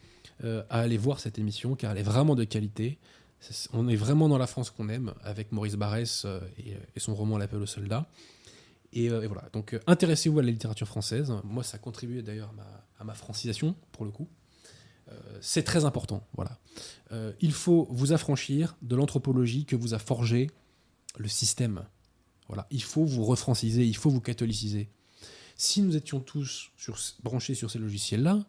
[0.44, 2.97] euh, à aller voir cette émission, car elle est vraiment de qualité.
[3.73, 7.14] On est vraiment dans la France qu'on aime, avec Maurice Barrès euh, et, et son
[7.14, 8.09] roman L'appel aux soldats.
[8.93, 11.32] Et, euh, voilà, donc euh, intéressez-vous à la littérature française.
[11.44, 12.52] Moi, ça a contribué d'ailleurs
[12.98, 14.28] à ma, francisation, pour le coup.
[15.10, 16.59] Euh, c'est très important, voilà.
[17.10, 20.48] Euh, il faut vous affranchir de l'anthropologie que vous a forgé
[21.16, 21.85] le système.
[22.48, 24.90] Voilà, il faut vous refranciser, il faut vous catholiciser.
[25.56, 28.44] Si nous étions tous sur, branchés sur ces logiciels-là,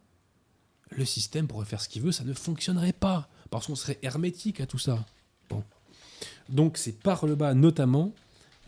[0.98, 4.62] le système pourrait faire ce qu'il veut, ça ne fonctionnerait pas, parce qu'on serait hermétique
[4.62, 5.06] à tout ça.
[5.50, 5.64] Bon.
[6.50, 8.14] Donc c'est par le bas notamment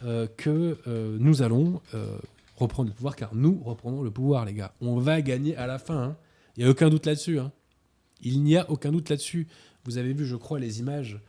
[0.03, 2.17] euh, que euh, nous allons euh,
[2.57, 4.73] reprendre le pouvoir, car nous reprenons le pouvoir, les gars.
[4.81, 6.17] On va gagner à la fin, hein.
[6.55, 7.39] il n'y a aucun doute là-dessus.
[7.39, 7.51] hein.
[8.21, 9.47] Il n'y a aucun doute là-dessus.
[9.83, 11.19] Vous avez vu, je crois, les images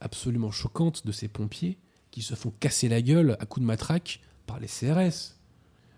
[0.00, 1.78] absolument choquantes de ces pompiers
[2.10, 5.36] qui se font casser la gueule à coups de matraque par les CRS.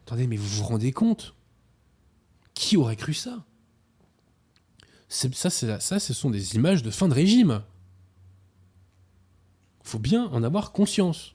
[0.07, 1.35] Attendez, mais vous vous rendez compte?
[2.55, 3.45] Qui aurait cru ça?
[5.09, 7.63] Ça, ce sont des images de fin de régime.
[9.83, 11.35] faut bien en avoir conscience.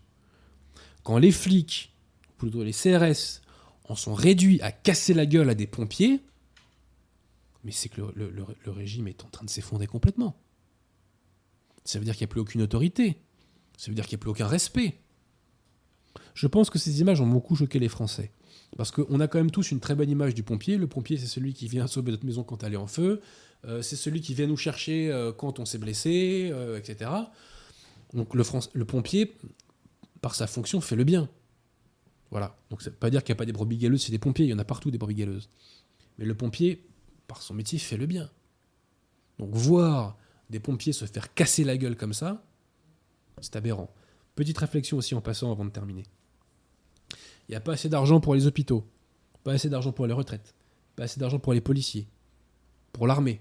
[1.04, 1.94] Quand les flics,
[2.30, 3.40] ou plutôt les CRS,
[3.86, 6.20] en sont réduits à casser la gueule à des pompiers,
[7.64, 10.36] mais c'est que le- le régime est en train de s'effondrer complètement.
[11.86, 13.18] Ça veut dire qu'il n'y a plus aucune autorité.
[13.78, 15.00] Ça veut dire qu'il n'y a plus aucun respect.
[16.34, 18.32] Je pense que ces images ont beaucoup choqué les Français.
[18.78, 20.78] Parce qu'on a quand même tous une très bonne image du pompier.
[20.78, 23.22] Le pompier, c'est celui qui vient sauver notre maison quand elle est en feu.
[23.66, 27.12] Euh, c'est celui qui vient nous chercher euh, quand on s'est blessé, euh, etc.
[28.14, 29.38] Donc le, pompier,
[30.22, 31.30] par sa fonction, fait le bien.
[32.32, 32.58] Voilà.
[32.70, 34.20] Donc ça ne veut pas dire qu'il n'y a pas des brebis galeuses, c'est des
[34.20, 34.46] pompiers.
[34.46, 35.50] Il y en a partout des brebis galeuses.
[36.18, 36.84] Mais le pompier,
[37.28, 38.30] par son métier, fait le bien.
[39.38, 40.18] Donc voir
[40.50, 42.44] des pompiers se faire casser la gueule comme ça,
[43.40, 43.94] c'est aberrant.
[44.36, 46.04] Petite réflexion aussi en passant avant de terminer.
[47.48, 48.86] Il n'y a pas assez d'argent pour les hôpitaux,
[49.44, 50.54] pas assez d'argent pour les retraites,
[50.96, 52.08] pas assez d'argent pour les policiers,
[52.92, 53.40] pour l'armée,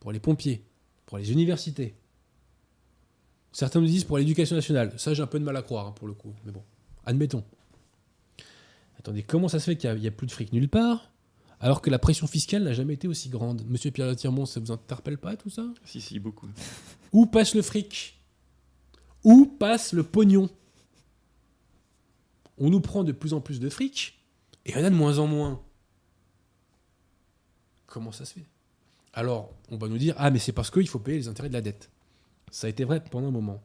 [0.00, 0.64] pour les pompiers,
[1.06, 1.94] pour les universités.
[3.52, 4.92] Certains nous disent pour l'éducation nationale.
[4.98, 6.34] Ça, j'ai un peu de mal à croire, hein, pour le coup.
[6.44, 6.62] Mais bon,
[7.04, 7.44] admettons.
[8.98, 11.10] Attendez, comment ça se fait qu'il n'y a, plus de fric nulle part,
[11.58, 13.64] alors que la pression fiscale n'a jamais été aussi grande?
[13.66, 15.66] Monsieur Pierre Tirmont, ça vous interpelle pas tout ça?
[15.84, 16.48] Si, si, beaucoup.
[17.12, 18.20] Où passe le fric?
[19.24, 20.48] Où passe le pognon?
[22.58, 24.20] On nous prend de plus en plus de fric,
[24.66, 25.62] et il y en a de moins en moins.
[27.86, 28.46] Comment ça se fait?
[29.12, 31.54] Alors, on va nous dire, ah mais c'est parce qu'il faut payer les intérêts de
[31.54, 31.90] la dette.
[32.50, 33.62] Ça a été vrai pendant un moment.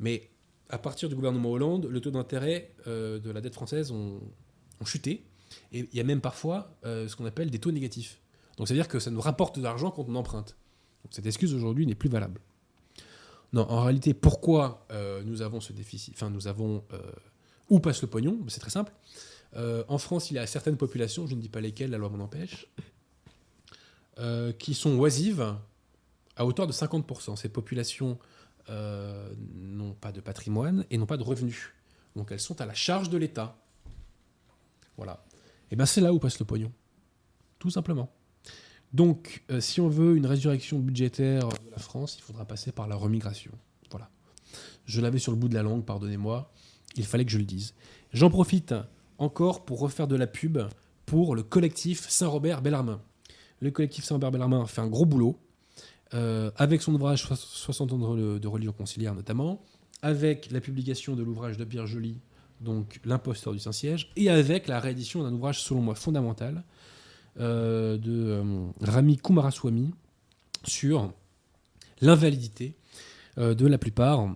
[0.00, 0.30] Mais
[0.68, 4.20] à partir du gouvernement Hollande, le taux d'intérêt euh, de la dette française ont,
[4.84, 5.24] chuté.
[5.72, 8.20] Et il y a même parfois euh, ce qu'on appelle des taux négatifs.
[8.58, 10.56] Donc c'est-à-dire que ça nous rapporte de l'argent quand on emprunte.
[11.10, 12.40] Cette excuse aujourd'hui n'est plus valable.
[13.52, 16.84] Non, en réalité, pourquoi euh, nous avons ce déficit Enfin, nous avons
[17.70, 18.38] où passe le pognon?
[18.48, 18.92] C'est très simple.
[19.88, 22.22] En France, il y a certaines populations, je ne dis pas lesquelles, la loi m'en
[22.22, 22.66] empêche,
[24.18, 25.54] euh, qui sont oisives
[26.36, 27.36] à hauteur de 50%.
[27.36, 28.18] Ces populations
[28.68, 31.72] euh, n'ont pas de patrimoine et n'ont pas de revenus.
[32.14, 33.56] Donc elles sont à la charge de l'État.
[34.96, 35.24] Voilà.
[35.70, 36.72] Et bien c'est là où passe le pognon.
[37.58, 38.10] Tout simplement.
[38.92, 42.88] Donc, euh, si on veut une résurrection budgétaire de la France, il faudra passer par
[42.88, 43.52] la remigration.
[43.90, 44.08] Voilà.
[44.84, 46.50] Je l'avais sur le bout de la langue, pardonnez-moi.
[46.96, 47.74] Il fallait que je le dise.
[48.12, 48.74] J'en profite
[49.18, 50.58] encore pour refaire de la pub
[51.04, 53.00] pour le collectif Saint-Robert-Bellarmin.
[53.60, 55.38] Le collectif Saint-Robert-Bellarmin fait un gros boulot,
[56.14, 59.62] euh, avec son ouvrage Soix- 60 ans de, religion conciliaire notamment,
[60.02, 62.20] avec la publication de l'ouvrage de Pierre Joly,
[62.60, 66.64] donc L'imposteur du Saint-Siège, et avec la réédition d'un ouvrage selon moi fondamental,
[67.38, 69.92] euh, de euh, Rami Kumaraswamy
[70.64, 71.12] sur
[72.00, 72.76] l'invalidité
[73.38, 74.34] de la plupart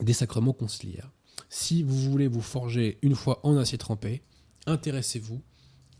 [0.00, 1.10] des sacrements conciliaires.
[1.48, 4.22] Si vous voulez vous forger une fois en acier trempé,
[4.66, 5.40] intéressez-vous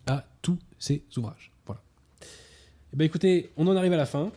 [0.06, 1.52] à tous ces ouvrages.
[2.92, 4.30] Eh ben, écoutez, on en arrive à la fin.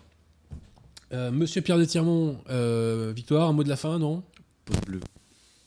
[1.13, 4.21] Euh, Monsieur Pierre de Tirmont, euh, Victoire, un mot de la fin, non?
[4.65, 4.99] Pouce bleu.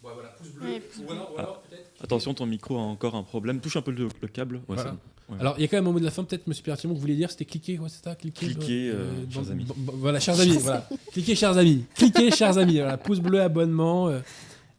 [0.02, 0.66] voilà, pouce bleu.
[0.68, 3.60] Ouais, pouce Ou alors- ou alors, peut-être- Attention, ton micro a encore un problème.
[3.60, 4.56] Touche un peu le, le câble.
[4.56, 4.82] Ouais, Voilà.
[4.82, 4.98] c'est bon.
[5.34, 5.40] Ouais.
[5.40, 6.94] Alors, il y a quand même un mot de la fin, peut-être, monsieur Pierre Tirmont,
[6.94, 9.50] que vous vouliez dire, c'était cliquer, ouais, c'est ça Cliquer, Cliquez, euh, euh, dans- chers
[9.50, 9.64] amis.
[9.64, 10.88] bon, bon, voilà, chers amis, voilà.
[11.12, 11.84] Cliquez, chers amis.
[11.94, 12.78] Cliquez, chers amis.
[12.78, 14.20] Voilà, pouce bleu, abonnement, euh,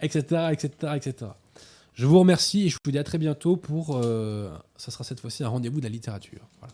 [0.01, 1.31] etc., etc., etc.
[1.95, 5.19] Je vous remercie et je vous dis à très bientôt pour, euh, ça sera cette
[5.19, 6.41] fois-ci un rendez-vous de la littérature.
[6.59, 6.73] Voilà.